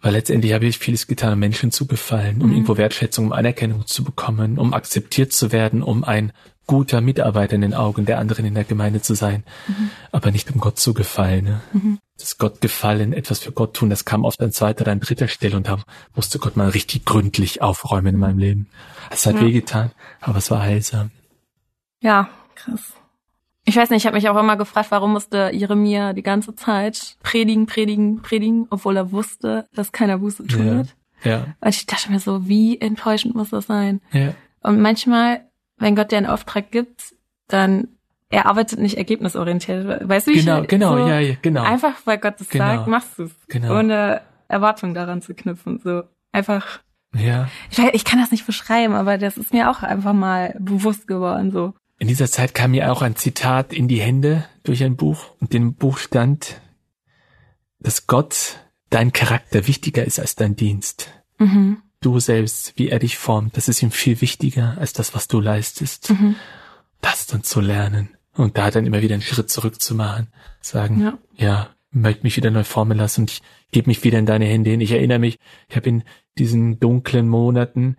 weil 0.00 0.12
letztendlich 0.12 0.52
habe 0.52 0.66
ich 0.66 0.78
vieles 0.78 1.06
getan, 1.06 1.32
um 1.32 1.38
Menschen 1.38 1.72
zu 1.72 1.86
gefallen, 1.86 2.40
um 2.40 2.48
mhm. 2.48 2.54
irgendwo 2.54 2.76
Wertschätzung, 2.76 3.26
um 3.26 3.32
Anerkennung 3.32 3.86
zu 3.86 4.04
bekommen, 4.04 4.58
um 4.58 4.74
akzeptiert 4.74 5.32
zu 5.32 5.52
werden, 5.52 5.82
um 5.82 6.04
ein 6.04 6.32
guter 6.66 7.00
Mitarbeiter 7.00 7.54
in 7.54 7.62
den 7.62 7.74
Augen 7.74 8.04
der 8.04 8.18
anderen 8.18 8.44
in 8.44 8.54
der 8.54 8.64
Gemeinde 8.64 9.00
zu 9.00 9.14
sein, 9.14 9.42
mhm. 9.66 9.90
aber 10.12 10.30
nicht 10.30 10.50
um 10.52 10.60
Gott 10.60 10.78
zu 10.78 10.94
gefallen. 10.94 11.44
Ne? 11.44 11.60
Mhm. 11.72 11.98
Das 12.18 12.36
Gott 12.36 12.60
gefallen, 12.60 13.12
etwas 13.12 13.38
für 13.38 13.52
Gott 13.52 13.74
tun, 13.74 13.90
das 13.90 14.04
kam 14.04 14.24
oft 14.24 14.40
an 14.42 14.52
zweiter 14.52 14.82
oder 14.82 14.92
an 14.92 15.00
dritter 15.00 15.28
Stelle 15.28 15.56
und 15.56 15.66
da 15.66 15.78
musste 16.14 16.38
Gott 16.38 16.56
mal 16.56 16.68
richtig 16.68 17.04
gründlich 17.04 17.62
aufräumen 17.62 18.14
in 18.14 18.20
meinem 18.20 18.38
Leben. 18.38 18.66
Es 19.10 19.24
hat 19.24 19.36
ja. 19.36 19.42
wehgetan, 19.42 19.92
aber 20.20 20.38
es 20.38 20.50
war 20.50 20.60
heilsam. 20.60 21.10
Ja, 22.00 22.28
krass. 22.54 22.92
Ich 23.68 23.76
weiß 23.76 23.90
nicht, 23.90 24.02
ich 24.02 24.06
habe 24.06 24.16
mich 24.16 24.28
auch 24.28 24.36
immer 24.36 24.56
gefragt, 24.56 24.90
warum 24.90 25.12
musste 25.12 25.50
Jeremia 25.52 26.12
die 26.12 26.22
ganze 26.22 26.54
Zeit 26.54 27.16
predigen, 27.22 27.66
predigen, 27.66 28.22
predigen, 28.22 28.66
obwohl 28.70 28.96
er 28.96 29.12
wusste, 29.12 29.66
dass 29.74 29.92
keiner 29.92 30.18
Buße 30.18 30.46
tut. 30.46 30.60
Ja. 31.22 31.30
ja. 31.30 31.46
Und 31.60 31.68
ich 31.68 31.86
dachte 31.86 32.10
mir 32.10 32.20
so, 32.20 32.48
wie 32.48 32.80
enttäuschend 32.80 33.34
muss 33.34 33.50
das 33.50 33.66
sein? 33.66 34.00
Ja. 34.12 34.34
Und 34.62 34.80
manchmal 34.80 35.42
wenn 35.78 35.96
Gott 35.96 36.12
dir 36.12 36.18
einen 36.18 36.26
Auftrag 36.26 36.70
gibt, 36.70 37.14
dann 37.48 37.88
er 38.30 38.46
arbeitet 38.46 38.78
nicht 38.78 38.98
ergebnisorientiert. 38.98 40.06
Weißt 40.06 40.26
du, 40.26 40.32
genau, 40.32 40.62
ich, 40.62 40.68
genau, 40.68 40.98
so 40.98 41.08
ja, 41.08 41.18
ja, 41.18 41.34
genau. 41.40 41.62
Einfach 41.62 41.94
weil 42.04 42.18
Gott 42.18 42.40
es 42.40 42.50
genau. 42.50 42.64
sagt, 42.64 42.86
machst 42.86 43.18
du 43.18 43.24
es. 43.24 43.32
Genau. 43.48 43.78
Ohne 43.78 44.20
Erwartung 44.48 44.92
daran 44.92 45.22
zu 45.22 45.34
knüpfen. 45.34 45.80
So 45.82 46.02
einfach. 46.32 46.80
Ja. 47.16 47.48
Ich, 47.70 47.78
ich 47.78 48.04
kann 48.04 48.20
das 48.20 48.30
nicht 48.30 48.44
beschreiben, 48.44 48.92
aber 48.94 49.16
das 49.16 49.38
ist 49.38 49.54
mir 49.54 49.70
auch 49.70 49.82
einfach 49.82 50.12
mal 50.12 50.54
bewusst 50.58 51.08
geworden. 51.08 51.50
So. 51.50 51.72
In 51.98 52.08
dieser 52.08 52.30
Zeit 52.30 52.54
kam 52.54 52.70
mir 52.72 52.92
auch 52.92 53.02
ein 53.02 53.16
Zitat 53.16 53.72
in 53.72 53.88
die 53.88 54.00
Hände 54.00 54.44
durch 54.62 54.84
ein 54.84 54.96
Buch 54.96 55.34
und 55.40 55.54
in 55.54 55.62
dem 55.62 55.74
Buch 55.74 55.98
stand, 55.98 56.60
dass 57.80 58.06
Gott 58.06 58.60
dein 58.90 59.12
Charakter 59.12 59.66
wichtiger 59.66 60.04
ist 60.04 60.18
als 60.20 60.34
dein 60.36 60.56
Dienst. 60.56 61.12
Mhm 61.38 61.82
du 62.00 62.20
selbst, 62.20 62.74
wie 62.76 62.88
er 62.88 62.98
dich 62.98 63.18
formt, 63.18 63.56
das 63.56 63.68
ist 63.68 63.82
ihm 63.82 63.90
viel 63.90 64.20
wichtiger 64.20 64.76
als 64.78 64.92
das, 64.92 65.14
was 65.14 65.28
du 65.28 65.40
leistest. 65.40 66.10
Mhm. 66.10 66.36
Das 67.00 67.26
dann 67.26 67.42
zu 67.42 67.60
lernen 67.60 68.10
und 68.34 68.58
da 68.58 68.70
dann 68.70 68.86
immer 68.86 69.02
wieder 69.02 69.14
einen 69.14 69.22
Schritt 69.22 69.50
zurück 69.50 69.80
zu 69.80 69.94
machen, 69.94 70.28
sagen, 70.60 71.00
ja, 71.00 71.18
ja 71.36 71.68
möchte 71.90 72.24
mich 72.24 72.36
wieder 72.36 72.50
neu 72.50 72.64
formen 72.64 72.98
lassen 72.98 73.22
und 73.22 73.30
ich 73.30 73.42
gebe 73.70 73.88
mich 73.88 74.04
wieder 74.04 74.18
in 74.18 74.26
deine 74.26 74.46
Hände 74.46 74.70
hin. 74.70 74.80
Ich 74.80 74.92
erinnere 74.92 75.18
mich, 75.18 75.38
ich 75.68 75.76
habe 75.76 75.88
in 75.88 76.04
diesen 76.36 76.78
dunklen 76.78 77.28
Monaten 77.28 77.96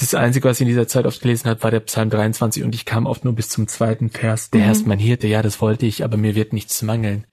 das 0.00 0.14
Einzige, 0.14 0.48
was 0.48 0.58
ich 0.58 0.62
in 0.62 0.68
dieser 0.68 0.86
Zeit 0.86 1.06
oft 1.06 1.20
gelesen 1.20 1.48
habe, 1.48 1.62
war 1.62 1.70
der 1.70 1.80
Psalm 1.80 2.10
23 2.10 2.62
und 2.62 2.74
ich 2.74 2.84
kam 2.84 3.06
oft 3.06 3.24
nur 3.24 3.34
bis 3.34 3.48
zum 3.48 3.66
zweiten 3.66 4.10
Vers. 4.10 4.50
Der 4.50 4.60
mhm. 4.60 4.64
Herr 4.64 4.72
ist 4.72 4.86
mein 4.86 4.98
Hirte, 4.98 5.26
ja, 5.26 5.42
das 5.42 5.60
wollte 5.60 5.86
ich, 5.86 6.04
aber 6.04 6.16
mir 6.16 6.34
wird 6.34 6.52
nichts 6.52 6.82
mangeln. 6.82 7.26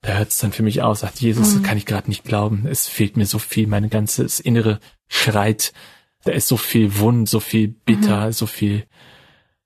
Da 0.00 0.14
hört 0.18 0.28
es 0.30 0.38
dann 0.38 0.52
für 0.52 0.62
mich 0.62 0.82
aus, 0.82 1.00
sagt 1.00 1.20
Jesus, 1.20 1.54
mhm. 1.56 1.62
kann 1.62 1.76
ich 1.76 1.84
gerade 1.84 2.08
nicht 2.08 2.24
glauben. 2.24 2.66
Es 2.66 2.88
fehlt 2.88 3.16
mir 3.16 3.26
so 3.26 3.38
viel, 3.38 3.66
mein 3.66 3.90
ganzes 3.90 4.40
Innere 4.40 4.80
schreit, 5.08 5.72
da 6.24 6.32
ist 6.32 6.48
so 6.48 6.56
viel 6.56 6.98
Wund, 6.98 7.28
so 7.28 7.38
viel 7.40 7.68
bitter, 7.68 8.26
mhm. 8.26 8.32
so 8.32 8.46
viel. 8.46 8.84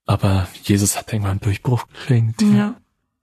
Aber 0.05 0.47
Jesus 0.63 0.97
hat 0.97 1.11
irgendwann 1.11 1.31
einen 1.31 1.39
Durchbruch 1.41 1.87
geschenkt. 1.87 2.41
Ja. 2.41 2.75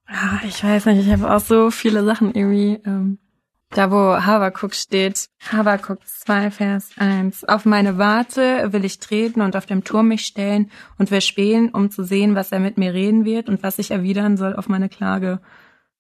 ja, 0.09 0.41
ich 0.47 0.64
weiß 0.64 0.87
nicht, 0.87 1.07
ich 1.07 1.12
habe 1.12 1.31
auch 1.31 1.41
so 1.41 1.70
viele 1.70 2.05
Sachen 2.05 2.35
irgendwie. 2.35 2.81
Ähm, 2.85 3.18
da 3.71 3.91
wo 3.91 4.25
Habakuk 4.25 4.75
steht, 4.75 5.29
Habakuk 5.53 5.99
2, 6.07 6.51
Vers 6.51 6.91
1. 6.97 7.45
Auf 7.45 7.64
meine 7.64 7.99
Warte 7.99 8.73
will 8.73 8.85
ich 8.85 8.99
treten 8.99 9.43
und 9.43 9.57
auf 9.57 9.66
dem 9.66 9.85
Turm 9.85 10.09
mich 10.09 10.25
stellen 10.25 10.71
und 10.99 11.11
will 11.11 11.21
spähen, 11.21 11.71
um 11.71 11.91
zu 11.91 12.03
sehen, 12.03 12.35
was 12.35 12.51
er 12.51 12.61
mit 12.61 12.79
mir 12.79 12.95
reden 12.95 13.25
wird 13.25 13.49
und 13.49 13.62
was 13.62 13.79
ich 13.79 13.91
erwidern 13.91 14.37
soll 14.37 14.57
auf 14.57 14.69
meine 14.69 14.89
Klage 14.89 15.41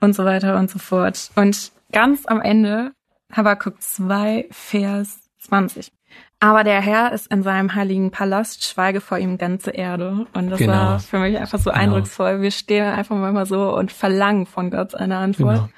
und 0.00 0.14
so 0.14 0.24
weiter 0.24 0.58
und 0.58 0.70
so 0.70 0.78
fort. 0.78 1.30
Und 1.34 1.72
ganz 1.92 2.26
am 2.26 2.40
Ende 2.40 2.92
Habakuk 3.32 3.82
2, 3.82 4.48
Vers 4.50 5.20
20. 5.40 5.92
Aber 6.40 6.62
der 6.62 6.80
Herr 6.80 7.12
ist 7.12 7.26
in 7.26 7.42
seinem 7.42 7.74
heiligen 7.74 8.10
Palast, 8.10 8.64
schweige 8.64 9.00
vor 9.00 9.18
ihm 9.18 9.38
ganze 9.38 9.72
Erde. 9.72 10.26
Und 10.34 10.50
das 10.50 10.58
genau. 10.58 10.72
war 10.72 10.98
für 11.00 11.18
mich 11.18 11.36
einfach 11.36 11.58
so 11.58 11.70
genau. 11.70 11.82
eindrucksvoll. 11.82 12.40
Wir 12.40 12.52
stehen 12.52 12.84
einfach 12.84 13.16
manchmal 13.16 13.46
so 13.46 13.76
und 13.76 13.90
verlangen 13.90 14.46
von 14.46 14.70
Gott 14.70 14.94
eine 14.94 15.18
Antwort 15.18 15.56
genau. 15.56 15.68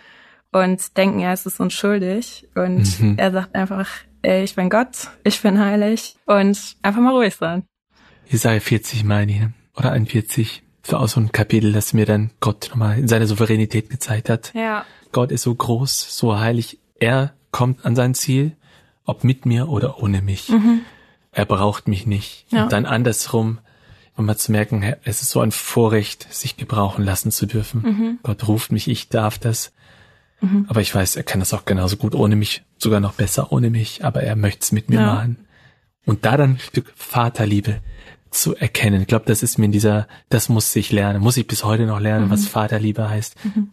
Und 0.53 0.97
denken, 0.97 1.21
er 1.21 1.33
ist 1.33 1.47
es 1.47 1.61
uns 1.61 1.73
schuldig. 1.73 2.49
Und 2.55 3.01
mhm. 3.01 3.15
er 3.19 3.33
sagt 3.33 3.55
einfach, 3.55 3.89
ey, 4.23 4.45
ich 4.45 4.55
bin 4.55 4.71
Gott, 4.71 5.09
ich 5.25 5.41
bin 5.43 5.59
heilig 5.59 6.17
und 6.27 6.59
einfach 6.83 7.01
mal 7.01 7.15
ruhig 7.15 7.37
sein. 7.37 7.65
Jesaja 8.27 8.61
40 8.61 9.05
meine 9.05 9.33
ich, 9.33 9.43
oder 9.77 9.93
41. 9.93 10.63
Das 10.83 10.93
war 10.93 11.01
auch 11.01 11.09
so 11.09 11.21
ein 11.21 11.33
Kapitel, 11.33 11.73
das 11.73 11.93
mir 11.93 12.07
dann 12.07 12.31
Gott 12.41 12.69
nochmal 12.71 12.99
in 12.99 13.09
seiner 13.09 13.27
Souveränität 13.27 13.91
gezeigt 13.91 14.29
hat. 14.29 14.53
Ja. 14.55 14.85
Gott 15.13 15.31
ist 15.33 15.43
so 15.43 15.55
groß, 15.55 16.17
so 16.17 16.39
heilig. 16.39 16.79
Er 16.99 17.35
kommt 17.51 17.85
an 17.85 17.97
sein 17.97 18.15
Ziel 18.15 18.57
ob 19.11 19.25
mit 19.25 19.45
mir 19.45 19.69
oder 19.69 20.01
ohne 20.03 20.23
mich. 20.23 20.49
Mhm. 20.49 20.83
Er 21.33 21.45
braucht 21.45 21.89
mich 21.89 22.07
nicht. 22.07 22.47
Ja. 22.51 22.65
Und 22.65 22.73
dann 22.73 22.87
andersrum, 22.87 23.59
um 24.17 24.25
mal 24.25 24.37
zu 24.37 24.53
merken, 24.53 24.95
es 25.05 25.21
ist 25.21 25.31
so 25.31 25.41
ein 25.41 25.51
Vorrecht, 25.51 26.33
sich 26.33 26.57
gebrauchen 26.57 27.05
lassen 27.05 27.33
zu 27.33 27.47
dürfen. 27.47 27.83
Mhm. 27.83 28.19
Gott 28.23 28.47
ruft 28.47 28.71
mich, 28.73 28.89
ich 28.89 29.09
darf 29.09 29.39
das. 29.39 29.73
Mhm. 30.41 30.67
Aber 30.69 30.81
ich 30.81 30.95
weiß, 30.95 31.17
er 31.17 31.23
kann 31.23 31.41
das 31.41 31.53
auch 31.53 31.65
genauso 31.65 31.97
gut 31.97 32.15
ohne 32.15 32.37
mich, 32.37 32.63
sogar 32.79 33.01
noch 33.01 33.15
besser 33.15 33.53
ohne 33.53 33.71
mich, 33.71 34.05
aber 34.05 34.23
er 34.23 34.37
möchte 34.37 34.63
es 34.63 34.73
mit 34.73 34.89
mir 34.89 35.01
ja. 35.01 35.07
machen. 35.07 35.47
Und 36.07 36.25
da 36.25 36.37
dann 36.37 36.53
ein 36.53 36.59
Stück 36.59 36.93
Vaterliebe 36.97 37.81
zu 38.31 38.57
erkennen. 38.57 39.03
Ich 39.03 39.09
glaube, 39.09 39.27
das 39.27 39.43
ist 39.43 39.59
mir 39.59 39.67
in 39.67 39.73
dieser, 39.73 40.07
das 40.29 40.49
muss 40.49 40.75
ich 40.77 40.93
lernen, 40.93 41.21
muss 41.21 41.37
ich 41.37 41.47
bis 41.47 41.65
heute 41.65 41.87
noch 41.87 42.01
lernen, 42.01 42.27
mhm. 42.27 42.31
was 42.31 42.47
Vaterliebe 42.47 43.09
heißt. 43.09 43.37
Mhm. 43.45 43.71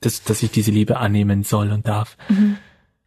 Dass, 0.00 0.22
dass 0.22 0.42
ich 0.42 0.50
diese 0.50 0.70
Liebe 0.70 0.98
annehmen 0.98 1.42
soll 1.42 1.72
und 1.72 1.86
darf. 1.86 2.16
Mhm. 2.28 2.56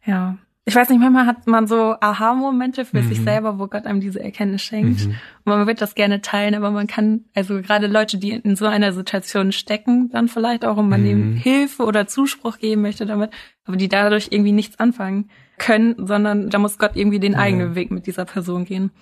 Ja, 0.04 0.36
ich 0.64 0.76
weiß 0.76 0.90
nicht, 0.90 1.00
manchmal 1.00 1.26
hat 1.26 1.48
man 1.48 1.66
so 1.66 1.96
Aha-Momente 2.00 2.84
für 2.84 3.02
mhm. 3.02 3.08
sich 3.08 3.20
selber, 3.20 3.58
wo 3.58 3.66
Gott 3.66 3.84
einem 3.84 4.00
diese 4.00 4.22
Erkenntnis 4.22 4.62
schenkt. 4.62 5.06
Mhm. 5.06 5.16
Und 5.44 5.56
man 5.56 5.66
wird 5.66 5.80
das 5.80 5.96
gerne 5.96 6.20
teilen, 6.20 6.54
aber 6.54 6.70
man 6.70 6.86
kann, 6.86 7.24
also 7.34 7.60
gerade 7.60 7.88
Leute, 7.88 8.16
die 8.16 8.30
in 8.30 8.54
so 8.54 8.66
einer 8.66 8.92
Situation 8.92 9.50
stecken, 9.50 10.08
dann 10.10 10.28
vielleicht 10.28 10.64
auch, 10.64 10.76
um 10.76 10.88
man 10.88 11.02
mhm. 11.02 11.34
Hilfe 11.34 11.82
oder 11.82 12.06
Zuspruch 12.06 12.58
geben 12.58 12.82
möchte 12.82 13.06
damit, 13.06 13.30
aber 13.64 13.76
die 13.76 13.88
dadurch 13.88 14.28
irgendwie 14.30 14.52
nichts 14.52 14.78
anfangen 14.78 15.30
können, 15.58 15.96
sondern 15.98 16.48
da 16.48 16.58
muss 16.58 16.78
Gott 16.78 16.92
irgendwie 16.94 17.20
den 17.20 17.34
eigenen 17.34 17.74
Weg 17.74 17.90
mit 17.90 18.06
dieser 18.06 18.24
Person 18.24 18.64
gehen. 18.64 18.92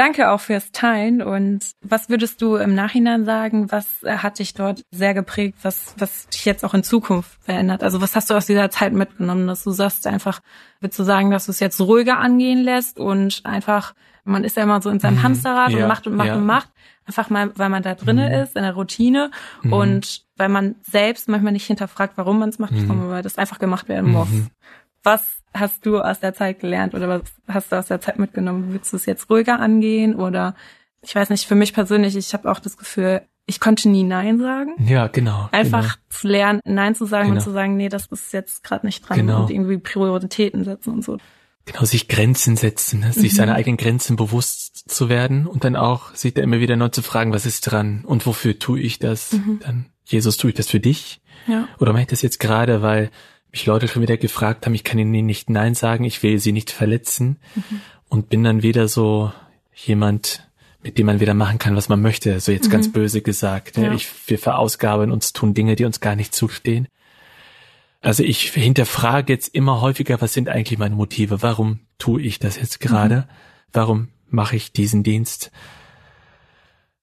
Danke 0.00 0.30
auch 0.30 0.40
fürs 0.40 0.72
Teilen. 0.72 1.20
Und 1.20 1.72
was 1.82 2.08
würdest 2.08 2.40
du 2.40 2.56
im 2.56 2.74
Nachhinein 2.74 3.26
sagen? 3.26 3.70
Was 3.70 3.86
hat 4.02 4.38
dich 4.38 4.54
dort 4.54 4.82
sehr 4.90 5.12
geprägt? 5.12 5.58
Was, 5.60 5.94
was 5.98 6.26
dich 6.28 6.46
jetzt 6.46 6.64
auch 6.64 6.72
in 6.72 6.82
Zukunft 6.82 7.32
verändert? 7.44 7.82
Also 7.82 8.00
was 8.00 8.16
hast 8.16 8.30
du 8.30 8.34
aus 8.34 8.46
dieser 8.46 8.70
Zeit 8.70 8.94
mitgenommen, 8.94 9.46
dass 9.46 9.62
du 9.62 9.72
sagst 9.72 10.06
einfach, 10.06 10.40
würdest 10.80 10.98
du 10.98 11.02
sagen, 11.02 11.30
dass 11.30 11.44
du 11.44 11.52
es 11.52 11.60
jetzt 11.60 11.78
ruhiger 11.82 12.18
angehen 12.18 12.62
lässt 12.62 12.98
und 12.98 13.42
einfach, 13.44 13.92
man 14.24 14.42
ist 14.42 14.56
ja 14.56 14.62
immer 14.62 14.80
so 14.80 14.88
in 14.88 15.00
seinem 15.00 15.16
mhm. 15.16 15.22
Hamsterrad 15.22 15.72
ja, 15.72 15.82
und 15.82 15.88
macht 15.88 16.06
und 16.06 16.16
macht 16.16 16.28
ja. 16.28 16.36
und 16.36 16.46
macht. 16.46 16.70
Einfach 17.04 17.28
mal, 17.28 17.52
weil 17.58 17.68
man 17.68 17.82
da 17.82 17.94
drinnen 17.94 18.32
mhm. 18.32 18.42
ist, 18.42 18.56
in 18.56 18.62
der 18.62 18.72
Routine 18.72 19.30
mhm. 19.62 19.72
und 19.74 20.24
weil 20.38 20.48
man 20.48 20.76
selbst 20.80 21.28
manchmal 21.28 21.52
nicht 21.52 21.66
hinterfragt, 21.66 22.14
warum 22.16 22.38
man 22.38 22.48
es 22.48 22.58
macht, 22.58 22.72
mhm. 22.72 22.86
sondern 22.86 23.10
weil 23.10 23.22
das 23.22 23.36
einfach 23.36 23.58
gemacht 23.58 23.90
werden 23.90 24.12
muss. 24.12 24.30
Mhm. 24.30 24.46
Was 25.02 25.39
hast 25.54 25.84
du 25.86 26.00
aus 26.00 26.20
der 26.20 26.34
Zeit 26.34 26.60
gelernt 26.60 26.94
oder 26.94 27.08
was 27.08 27.22
hast 27.48 27.72
du 27.72 27.76
aus 27.76 27.86
der 27.86 28.00
Zeit 28.00 28.18
mitgenommen? 28.18 28.72
Willst 28.72 28.92
du 28.92 28.96
es 28.96 29.06
jetzt 29.06 29.28
ruhiger 29.30 29.58
angehen 29.58 30.14
oder 30.14 30.54
ich 31.02 31.14
weiß 31.14 31.30
nicht, 31.30 31.46
für 31.46 31.54
mich 31.54 31.72
persönlich, 31.72 32.16
ich 32.16 32.32
habe 32.34 32.50
auch 32.50 32.60
das 32.60 32.76
Gefühl, 32.76 33.22
ich 33.46 33.58
konnte 33.58 33.88
nie 33.88 34.04
Nein 34.04 34.38
sagen. 34.38 34.74
Ja, 34.86 35.08
genau. 35.08 35.48
Einfach 35.50 35.82
genau. 35.82 35.94
zu 36.08 36.28
lernen, 36.28 36.60
Nein 36.64 36.94
zu 36.94 37.04
sagen 37.06 37.28
genau. 37.28 37.38
und 37.38 37.44
zu 37.44 37.50
sagen, 37.50 37.76
nee, 37.76 37.88
das 37.88 38.06
ist 38.06 38.32
jetzt 38.32 38.62
gerade 38.62 38.86
nicht 38.86 39.08
dran 39.08 39.18
genau. 39.18 39.42
und 39.42 39.50
irgendwie 39.50 39.78
Prioritäten 39.78 40.64
setzen 40.64 40.92
und 40.92 41.04
so. 41.04 41.18
Genau, 41.66 41.84
sich 41.84 42.08
Grenzen 42.08 42.56
setzen, 42.56 43.00
ne? 43.00 43.08
mhm. 43.08 43.12
sich 43.12 43.34
seine 43.34 43.54
eigenen 43.54 43.76
Grenzen 43.76 44.16
bewusst 44.16 44.90
zu 44.90 45.08
werden 45.08 45.46
und 45.46 45.64
dann 45.64 45.76
auch 45.76 46.14
sich 46.14 46.34
da 46.34 46.42
immer 46.42 46.60
wieder 46.60 46.76
neu 46.76 46.88
zu 46.88 47.02
fragen, 47.02 47.32
was 47.32 47.46
ist 47.46 47.62
dran 47.62 48.04
und 48.04 48.24
wofür 48.26 48.58
tue 48.58 48.80
ich 48.80 48.98
das? 48.98 49.32
Mhm. 49.32 49.60
Dann, 49.62 49.86
Jesus, 50.04 50.36
tue 50.36 50.50
ich 50.50 50.56
das 50.56 50.68
für 50.68 50.80
dich? 50.80 51.20
Ja. 51.46 51.68
Oder 51.78 51.92
mache 51.92 52.02
ich 52.02 52.08
das 52.08 52.22
jetzt 52.22 52.40
gerade, 52.40 52.82
weil 52.82 53.10
mich 53.52 53.66
Leute 53.66 53.88
schon 53.88 54.02
wieder 54.02 54.16
gefragt 54.16 54.66
haben, 54.66 54.74
ich 54.74 54.84
kann 54.84 54.98
ihnen 54.98 55.26
nicht 55.26 55.50
Nein 55.50 55.74
sagen, 55.74 56.04
ich 56.04 56.22
will 56.22 56.38
sie 56.38 56.52
nicht 56.52 56.70
verletzen 56.70 57.38
mhm. 57.54 57.80
und 58.08 58.28
bin 58.28 58.44
dann 58.44 58.62
wieder 58.62 58.88
so 58.88 59.32
jemand, 59.74 60.48
mit 60.82 60.98
dem 60.98 61.06
man 61.06 61.20
wieder 61.20 61.34
machen 61.34 61.58
kann, 61.58 61.76
was 61.76 61.88
man 61.88 62.00
möchte. 62.00 62.38
So 62.40 62.52
jetzt 62.52 62.68
mhm. 62.68 62.72
ganz 62.72 62.92
böse 62.92 63.22
gesagt. 63.22 63.76
Ja. 63.76 63.92
Ich, 63.92 64.08
wir 64.28 64.38
verausgaben 64.38 65.10
uns, 65.10 65.32
tun 65.32 65.54
Dinge, 65.54 65.76
die 65.76 65.84
uns 65.84 66.00
gar 66.00 66.16
nicht 66.16 66.34
zustehen. 66.34 66.88
Also 68.00 68.22
ich 68.22 68.50
hinterfrage 68.52 69.32
jetzt 69.32 69.54
immer 69.54 69.80
häufiger, 69.80 70.20
was 70.20 70.32
sind 70.32 70.48
eigentlich 70.48 70.78
meine 70.78 70.94
Motive? 70.94 71.42
Warum 71.42 71.80
tue 71.98 72.22
ich 72.22 72.38
das 72.38 72.56
jetzt 72.56 72.80
gerade? 72.80 73.16
Mhm. 73.16 73.24
Warum 73.72 74.08
mache 74.28 74.56
ich 74.56 74.72
diesen 74.72 75.02
Dienst? 75.02 75.50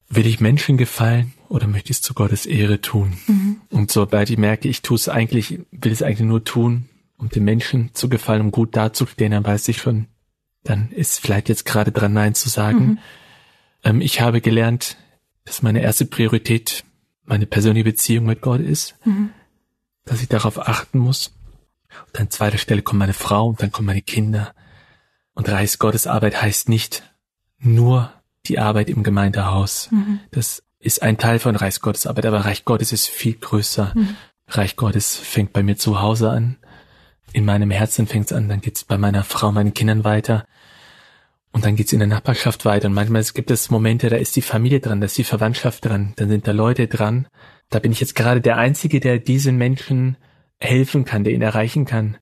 Will 0.09 0.25
ich 0.25 0.39
Menschen 0.39 0.77
gefallen 0.77 1.33
oder 1.49 1.67
möchte 1.67 1.91
ich 1.91 1.97
es 1.97 2.01
zu 2.01 2.13
Gottes 2.13 2.45
Ehre 2.45 2.79
tun? 2.79 3.17
Mhm. 3.27 3.61
Und 3.71 3.91
sobald 3.91 4.29
ich 4.29 4.37
merke, 4.37 4.69
ich 4.69 4.81
tue 4.81 4.95
es 4.95 5.09
eigentlich, 5.09 5.59
will 5.71 5.91
es 5.91 6.01
eigentlich 6.01 6.27
nur 6.27 6.43
tun, 6.43 6.87
um 7.17 7.29
den 7.29 7.43
Menschen 7.43 7.93
zu 7.93 8.07
gefallen, 8.07 8.41
um 8.41 8.51
gut 8.51 8.75
dazustehen, 8.75 9.31
dann 9.31 9.45
weiß 9.45 9.67
ich 9.67 9.77
schon, 9.77 10.07
dann 10.63 10.91
ist 10.91 11.19
vielleicht 11.19 11.49
jetzt 11.49 11.65
gerade 11.65 11.91
dran, 11.91 12.13
Nein 12.13 12.35
zu 12.35 12.49
sagen. 12.49 12.85
Mhm. 12.85 12.99
Ähm, 13.83 14.01
ich 14.01 14.21
habe 14.21 14.41
gelernt, 14.41 14.97
dass 15.43 15.61
meine 15.61 15.81
erste 15.81 16.05
Priorität 16.05 16.83
meine 17.23 17.45
persönliche 17.45 17.85
Beziehung 17.85 18.25
mit 18.25 18.41
Gott 18.41 18.61
ist, 18.61 18.95
mhm. 19.05 19.31
dass 20.05 20.21
ich 20.21 20.29
darauf 20.29 20.59
achten 20.67 20.99
muss. 20.99 21.33
Und 22.07 22.19
an 22.19 22.29
zweiter 22.29 22.57
Stelle 22.57 22.81
kommt 22.81 22.99
meine 22.99 23.13
Frau 23.13 23.47
und 23.47 23.61
dann 23.61 23.71
kommen 23.71 23.87
meine 23.87 24.01
Kinder. 24.01 24.53
Und 25.33 25.49
Reich 25.49 25.77
Gottes 25.79 26.07
Arbeit 26.07 26.41
heißt 26.41 26.69
nicht 26.69 27.03
nur 27.59 28.13
die 28.47 28.59
Arbeit 28.59 28.89
im 28.89 29.03
Gemeindehaus. 29.03 29.89
Mhm. 29.91 30.19
Das 30.31 30.63
ist 30.79 31.01
ein 31.01 31.17
Teil 31.17 31.39
von 31.39 31.55
Reich 31.55 31.79
Gottes 31.81 32.07
Arbeit, 32.07 32.25
aber 32.25 32.45
Reich 32.45 32.65
Gottes 32.65 32.91
ist 32.91 33.07
viel 33.07 33.33
größer. 33.33 33.93
Mhm. 33.95 34.15
Reich 34.47 34.75
Gottes 34.75 35.15
fängt 35.17 35.53
bei 35.53 35.63
mir 35.63 35.77
zu 35.77 36.01
Hause 36.01 36.29
an. 36.29 36.57
In 37.33 37.45
meinem 37.45 37.71
Herzen 37.71 38.07
fängt 38.07 38.27
es 38.27 38.33
an, 38.37 38.47
dann 38.47 38.61
geht's 38.61 38.85
bei 38.85 38.97
meiner 38.97 39.23
Frau, 39.23 39.51
meinen 39.51 39.73
Kindern 39.73 40.03
weiter. 40.03 40.45
Und 41.51 41.65
dann 41.65 41.75
geht's 41.75 41.93
in 41.93 41.99
der 41.99 42.07
Nachbarschaft 42.07 42.65
weiter. 42.65 42.87
Und 42.87 42.93
manchmal 42.93 43.23
gibt 43.23 43.51
es 43.51 43.69
Momente, 43.69 44.09
da 44.09 44.15
ist 44.15 44.35
die 44.35 44.41
Familie 44.41 44.79
dran, 44.79 45.01
da 45.01 45.05
ist 45.05 45.17
die 45.17 45.23
Verwandtschaft 45.23 45.85
dran, 45.85 46.13
dann 46.15 46.29
sind 46.29 46.47
da 46.47 46.51
Leute 46.51 46.87
dran. 46.87 47.27
Da 47.69 47.79
bin 47.79 47.91
ich 47.91 47.99
jetzt 47.99 48.15
gerade 48.15 48.41
der 48.41 48.57
Einzige, 48.57 48.99
der 48.99 49.19
diesen 49.19 49.57
Menschen 49.57 50.17
helfen 50.59 51.03
kann, 51.03 51.23
der 51.23 51.33
ihn 51.33 51.41
erreichen 51.41 51.85
kann. 51.85 52.17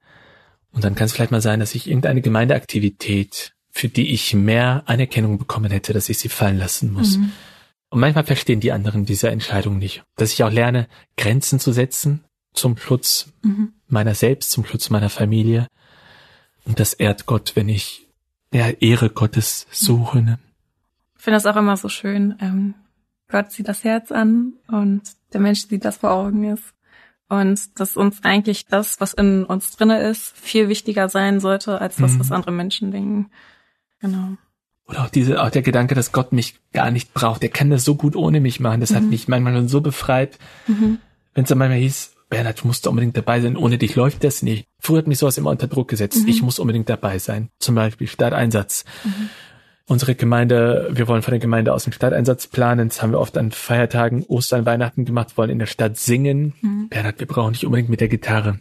Und 0.71 0.84
dann 0.84 0.95
kann 0.95 1.05
es 1.05 1.13
vielleicht 1.13 1.32
mal 1.32 1.41
sein, 1.41 1.59
dass 1.59 1.76
ich 1.76 1.88
irgendeine 1.88 2.21
Gemeindeaktivität, 2.21 3.55
für 3.76 3.89
die 3.89 4.13
ich 4.13 4.34
mehr 4.34 4.84
Anerkennung 4.86 5.38
bekommen 5.38 5.69
hätte, 5.69 5.91
dass 5.91 6.07
ich 6.07 6.17
sie 6.17 6.30
fallen 6.30 6.57
lassen 6.57 6.93
muss. 6.93 7.17
Mhm. 7.17 7.34
Und 7.89 7.99
manchmal 7.99 8.23
verstehen 8.23 8.61
die 8.61 8.71
anderen 8.71 9.05
diese 9.05 9.30
Entscheidung 9.30 9.80
nicht. 9.80 10.01
Dass 10.15 10.32
ich 10.32 10.45
auch 10.45 10.51
lerne, 10.51 10.88
Grenzen 11.17 11.59
zu 11.59 11.73
setzen 11.73 12.23
zum 12.53 12.78
Schutz 12.78 13.34
mhm. 13.43 13.73
meiner 13.89 14.15
selbst, 14.15 14.51
zum 14.51 14.63
Schutz 14.63 14.89
meiner 14.89 15.09
Familie. 15.09 15.67
Und 16.63 16.80
das 16.80 16.93
ehrt 16.93 17.26
Gott, 17.26 17.51
wenn 17.55 17.67
ich 17.67 18.07
ja, 18.53 18.69
Ehre 18.69 19.09
Gottes 19.09 19.67
suche. 19.71 20.21
Ne? 20.21 20.39
Ich 21.17 21.23
finde 21.23 21.36
das 21.36 21.45
auch 21.45 21.57
immer 21.57 21.76
so 21.76 21.89
schön. 21.89 22.36
Ähm, 22.39 22.76
Gott 23.28 23.51
sieht 23.51 23.67
das 23.67 23.84
Herz 23.84 24.09
an 24.09 24.53
und 24.69 25.01
der 25.34 25.41
Mensch 25.41 25.67
sieht, 25.67 25.84
das 25.84 25.97
vor 25.97 26.11
Augen 26.11 26.45
ist. 26.45 26.63
Und 27.28 27.78
dass 27.78 27.97
uns 27.97 28.23
eigentlich 28.23 28.67
das, 28.67 29.01
was 29.01 29.13
in 29.13 29.43
uns 29.43 29.76
drinne 29.76 29.99
ist, 29.99 30.38
viel 30.38 30.69
wichtiger 30.69 31.09
sein 31.09 31.41
sollte, 31.41 31.82
als 31.82 31.97
das, 31.97 32.13
mhm. 32.13 32.19
was 32.21 32.32
andere 32.32 32.53
Menschen 32.53 32.91
denken. 32.91 33.30
Genau. 34.00 34.38
Oder 34.88 35.04
auch 35.04 35.10
diese, 35.10 35.41
auch 35.41 35.50
der 35.50 35.64
Gedanke, 35.64 35.96
dass 35.96 36.12
Gott 36.12 36.32
mich 36.32 36.56
gar 36.72 36.91
nicht 36.91 37.14
braucht. 37.14 37.41
Der 37.41 37.50
kann 37.50 37.70
das 37.70 37.84
so 37.84 37.96
gut 37.96 38.16
ohne 38.16 38.39
mich 38.39 38.60
machen. 38.60 38.82
Das 38.82 38.91
mhm. 38.91 38.96
hat 38.96 39.04
mich 39.04 39.28
manchmal 39.28 39.56
schon 39.56 39.68
so 39.68 39.82
befreit. 39.82 40.38
Mhm. 40.68 41.00
Wenn 41.34 41.43
es 41.43 41.50
dann 41.50 41.58
manchmal 41.58 41.80
hieß, 41.80 42.16
Bernhard, 42.30 42.64
du 42.64 42.68
musst 42.68 42.88
unbedingt 42.88 43.18
dabei 43.18 43.41
sein, 43.41 43.58
ohne 43.58 43.78
dich 43.78 43.96
läuft 43.96 44.24
das 44.24 44.41
nicht. 44.41 44.68
Früher 44.80 45.00
hat 45.00 45.08
mich 45.08 45.20
sowas 45.20 45.38
immer 45.38 45.50
unter 45.50 45.68
Druck 45.68 45.88
gesetzt. 45.88 46.24
Mhm. 46.24 46.28
Ich 46.28 46.41
muss 46.41 46.60
unbedingt 46.60 46.89
dabei 46.89 47.20
sein. 47.20 47.50
Zum 47.60 47.76
Beispiel 47.76 48.08
Stadteinsatz. 48.08 48.86
Mhm. 49.04 49.30
Unsere 49.88 50.16
Gemeinde, 50.16 50.89
wir 50.91 51.08
wollen 51.08 51.22
von 51.22 51.32
der 51.32 51.39
Gemeinde 51.39 51.74
aus 51.74 51.84
den 51.84 51.93
Stadteinsatz 51.93 52.48
planen. 52.48 52.89
Das 52.89 53.02
haben 53.02 53.12
wir 53.12 53.20
oft 53.20 53.38
an 53.38 53.52
Feiertagen, 53.52 54.24
Ostern, 54.24 54.66
Weihnachten 54.66 55.06
gemacht, 55.06 55.38
wollen 55.38 55.52
in 55.52 55.60
der 55.60 55.68
Stadt 55.68 55.98
singen. 55.98 56.54
Mhm. 56.62 56.89
Bernhard, 56.89 57.20
wir 57.20 57.28
brauchen 57.28 57.52
nicht 57.52 57.66
unbedingt 57.66 57.89
mit 57.89 58.02
der 58.02 58.08
Gitarre. 58.08 58.60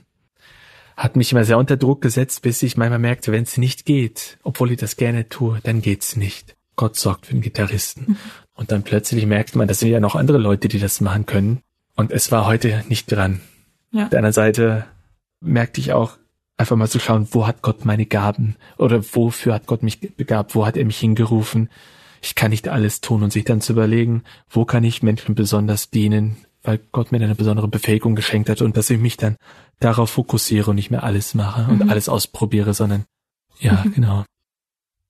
Hat 0.96 1.16
mich 1.16 1.32
immer 1.32 1.44
sehr 1.44 1.58
unter 1.58 1.76
Druck 1.76 2.02
gesetzt, 2.02 2.42
bis 2.42 2.62
ich 2.62 2.76
manchmal 2.76 2.98
merkte, 2.98 3.32
wenn 3.32 3.42
es 3.42 3.58
nicht 3.58 3.84
geht, 3.84 4.38
obwohl 4.42 4.70
ich 4.72 4.78
das 4.78 4.96
gerne 4.96 5.28
tue, 5.28 5.58
dann 5.62 5.82
geht's 5.82 6.16
nicht. 6.16 6.56
Gott 6.76 6.96
sorgt 6.96 7.26
für 7.26 7.34
den 7.34 7.42
Gitarristen. 7.42 8.04
Mhm. 8.06 8.16
Und 8.54 8.70
dann 8.70 8.82
plötzlich 8.82 9.26
merkt 9.26 9.56
man, 9.56 9.68
das 9.68 9.80
sind 9.80 9.90
ja 9.90 10.00
noch 10.00 10.14
andere 10.14 10.38
Leute, 10.38 10.68
die 10.68 10.78
das 10.78 11.00
machen 11.00 11.26
können. 11.26 11.60
Und 11.96 12.12
es 12.12 12.30
war 12.30 12.46
heute 12.46 12.84
nicht 12.88 13.10
dran. 13.10 13.40
Ja. 13.90 14.04
Auf 14.04 14.10
der 14.10 14.18
anderen 14.18 14.32
Seite 14.32 14.84
merkte 15.40 15.80
ich 15.80 15.92
auch, 15.92 16.16
einfach 16.56 16.76
mal 16.76 16.88
zu 16.88 17.00
schauen, 17.00 17.28
wo 17.32 17.46
hat 17.46 17.62
Gott 17.62 17.84
meine 17.84 18.06
Gaben 18.06 18.56
oder 18.78 19.02
wofür 19.14 19.54
hat 19.54 19.66
Gott 19.66 19.82
mich 19.82 20.00
begabt, 20.00 20.54
wo 20.54 20.66
hat 20.66 20.76
er 20.76 20.84
mich 20.84 20.98
hingerufen. 20.98 21.68
Ich 22.22 22.34
kann 22.34 22.50
nicht 22.50 22.68
alles 22.68 23.00
tun 23.00 23.22
und 23.22 23.32
sich 23.32 23.44
dann 23.44 23.60
zu 23.60 23.72
überlegen, 23.72 24.22
wo 24.48 24.64
kann 24.64 24.84
ich 24.84 25.02
Menschen 25.02 25.34
besonders 25.34 25.90
dienen, 25.90 26.36
weil 26.62 26.80
Gott 26.92 27.12
mir 27.12 27.20
eine 27.20 27.34
besondere 27.34 27.68
Befähigung 27.68 28.14
geschenkt 28.14 28.48
hat 28.48 28.62
und 28.62 28.76
dass 28.76 28.90
ich 28.90 28.98
mich 28.98 29.16
dann 29.16 29.36
darauf 29.80 30.10
fokussiere 30.10 30.70
und 30.70 30.76
nicht 30.76 30.90
mehr 30.90 31.04
alles 31.04 31.34
mache 31.34 31.70
und 31.70 31.84
mhm. 31.84 31.90
alles 31.90 32.08
ausprobiere, 32.08 32.74
sondern 32.74 33.04
ja, 33.58 33.82
mhm. 33.84 33.94
genau. 33.94 34.24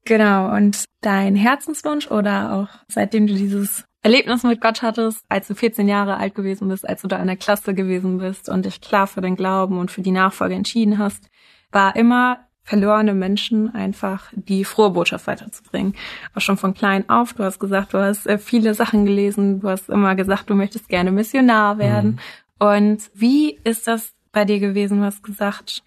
Genau, 0.05 0.55
und 0.55 0.85
dein 1.01 1.35
Herzenswunsch 1.35 2.11
oder 2.11 2.53
auch 2.53 2.69
seitdem 2.89 3.27
du 3.27 3.35
dieses 3.35 3.85
Erlebnis 4.03 4.43
mit 4.43 4.61
Gott 4.61 4.83
hattest, 4.83 5.25
als 5.31 5.49
du 5.49 5.55
14 5.55 5.89
Jahre 5.89 6.19
alt 6.19 6.35
gewesen 6.35 6.69
bist, 6.69 6.87
als 6.87 7.01
du 7.01 7.09
da 7.09 7.17
in 7.17 7.27
der 7.27 7.37
Klasse 7.37 7.73
gewesen 7.73 8.19
bist 8.19 8.51
und 8.51 8.67
dich 8.67 8.83
klar 8.83 9.07
für 9.07 9.23
den 9.23 9.35
Glauben 9.35 9.79
und 9.79 9.91
für 9.91 10.03
die 10.03 10.11
Nachfolge 10.11 10.55
entschieden 10.55 10.99
hast, 10.99 11.31
war 11.73 11.97
immer 11.97 12.47
verlorene 12.65 13.15
Menschen 13.15 13.75
einfach 13.75 14.33
die 14.35 14.65
frohe 14.65 14.91
Botschaft 14.91 15.27
weiterzubringen. 15.27 15.95
Auch 16.35 16.41
schon 16.41 16.57
von 16.57 16.75
klein 16.75 17.09
auf, 17.09 17.35
du 17.35 17.45
hast 17.45 17.59
gesagt, 17.59 17.93
du 17.95 17.99
hast 17.99 18.27
äh, 18.27 18.39
viele 18.39 18.75
Sachen 18.75 19.05
gelesen, 19.05 19.61
du 19.61 19.69
hast 19.69 19.91
immer 19.91 20.15
gesagt, 20.15 20.49
du 20.49 20.55
möchtest 20.55 20.89
gerne 20.89 21.13
Missionar 21.13 21.79
werden. 21.79 22.19
Mhm. 22.59 22.67
Und 22.67 23.11
wie 23.15 23.59
ist 23.65 23.87
das 23.87 24.14
bei 24.35 24.45
dir 24.45 24.61
gewesen? 24.61 24.99
Du 24.99 25.05
hast 25.05 25.23
gesagt, 25.23 25.83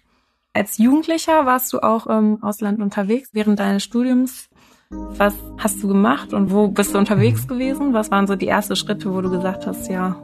als 0.52 0.78
Jugendlicher 0.78 1.46
warst 1.46 1.72
du 1.72 1.78
auch 1.78 2.06
im 2.06 2.42
Ausland 2.42 2.80
unterwegs 2.80 3.30
während 3.32 3.60
deines 3.60 3.84
Studiums. 3.84 4.48
Was 4.90 5.34
hast 5.58 5.82
du 5.82 5.88
gemacht 5.88 6.32
und 6.32 6.50
wo 6.50 6.68
bist 6.68 6.94
du 6.94 6.98
unterwegs 6.98 7.46
gewesen? 7.46 7.92
Was 7.92 8.10
waren 8.10 8.26
so 8.26 8.34
die 8.34 8.48
ersten 8.48 8.74
Schritte, 8.74 9.14
wo 9.14 9.20
du 9.20 9.30
gesagt 9.30 9.66
hast, 9.66 9.88
ja, 9.88 10.16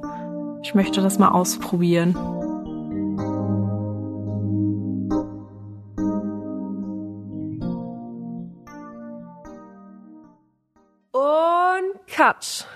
ich 0.62 0.75
möchte 0.75 1.03
das 1.03 1.18
mal 1.18 1.29
ausprobieren? 1.29 2.16
Und 11.12 12.07
Cut. 12.11 12.66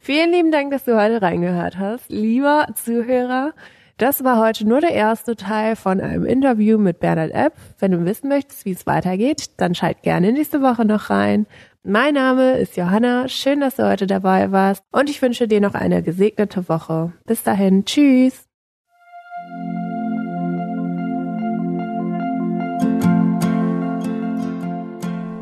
Vielen 0.00 0.32
lieben 0.32 0.50
Dank, 0.50 0.72
dass 0.72 0.84
du 0.84 1.00
heute 1.00 1.22
reingehört 1.22 1.78
hast. 1.78 2.10
Lieber 2.10 2.66
Zuhörer, 2.74 3.54
das 3.98 4.24
war 4.24 4.38
heute 4.38 4.66
nur 4.66 4.80
der 4.80 4.92
erste 4.92 5.36
Teil 5.36 5.76
von 5.76 6.00
einem 6.00 6.24
Interview 6.24 6.78
mit 6.78 7.00
Bernhard 7.00 7.32
Epp. 7.32 7.54
Wenn 7.78 7.92
du 7.92 8.04
wissen 8.04 8.28
möchtest, 8.28 8.64
wie 8.64 8.72
es 8.72 8.86
weitergeht, 8.86 9.50
dann 9.58 9.74
schalt 9.74 10.02
gerne 10.02 10.32
nächste 10.32 10.62
Woche 10.62 10.84
noch 10.84 11.10
rein. 11.10 11.46
Mein 11.82 12.14
Name 12.14 12.56
ist 12.58 12.76
Johanna. 12.76 13.28
Schön, 13.28 13.60
dass 13.60 13.76
du 13.76 13.88
heute 13.88 14.06
dabei 14.06 14.50
warst. 14.50 14.82
Und 14.90 15.10
ich 15.10 15.20
wünsche 15.20 15.46
dir 15.46 15.60
noch 15.60 15.74
eine 15.74 16.02
gesegnete 16.02 16.68
Woche. 16.68 17.12
Bis 17.26 17.42
dahin. 17.42 17.84
Tschüss. 17.84 18.53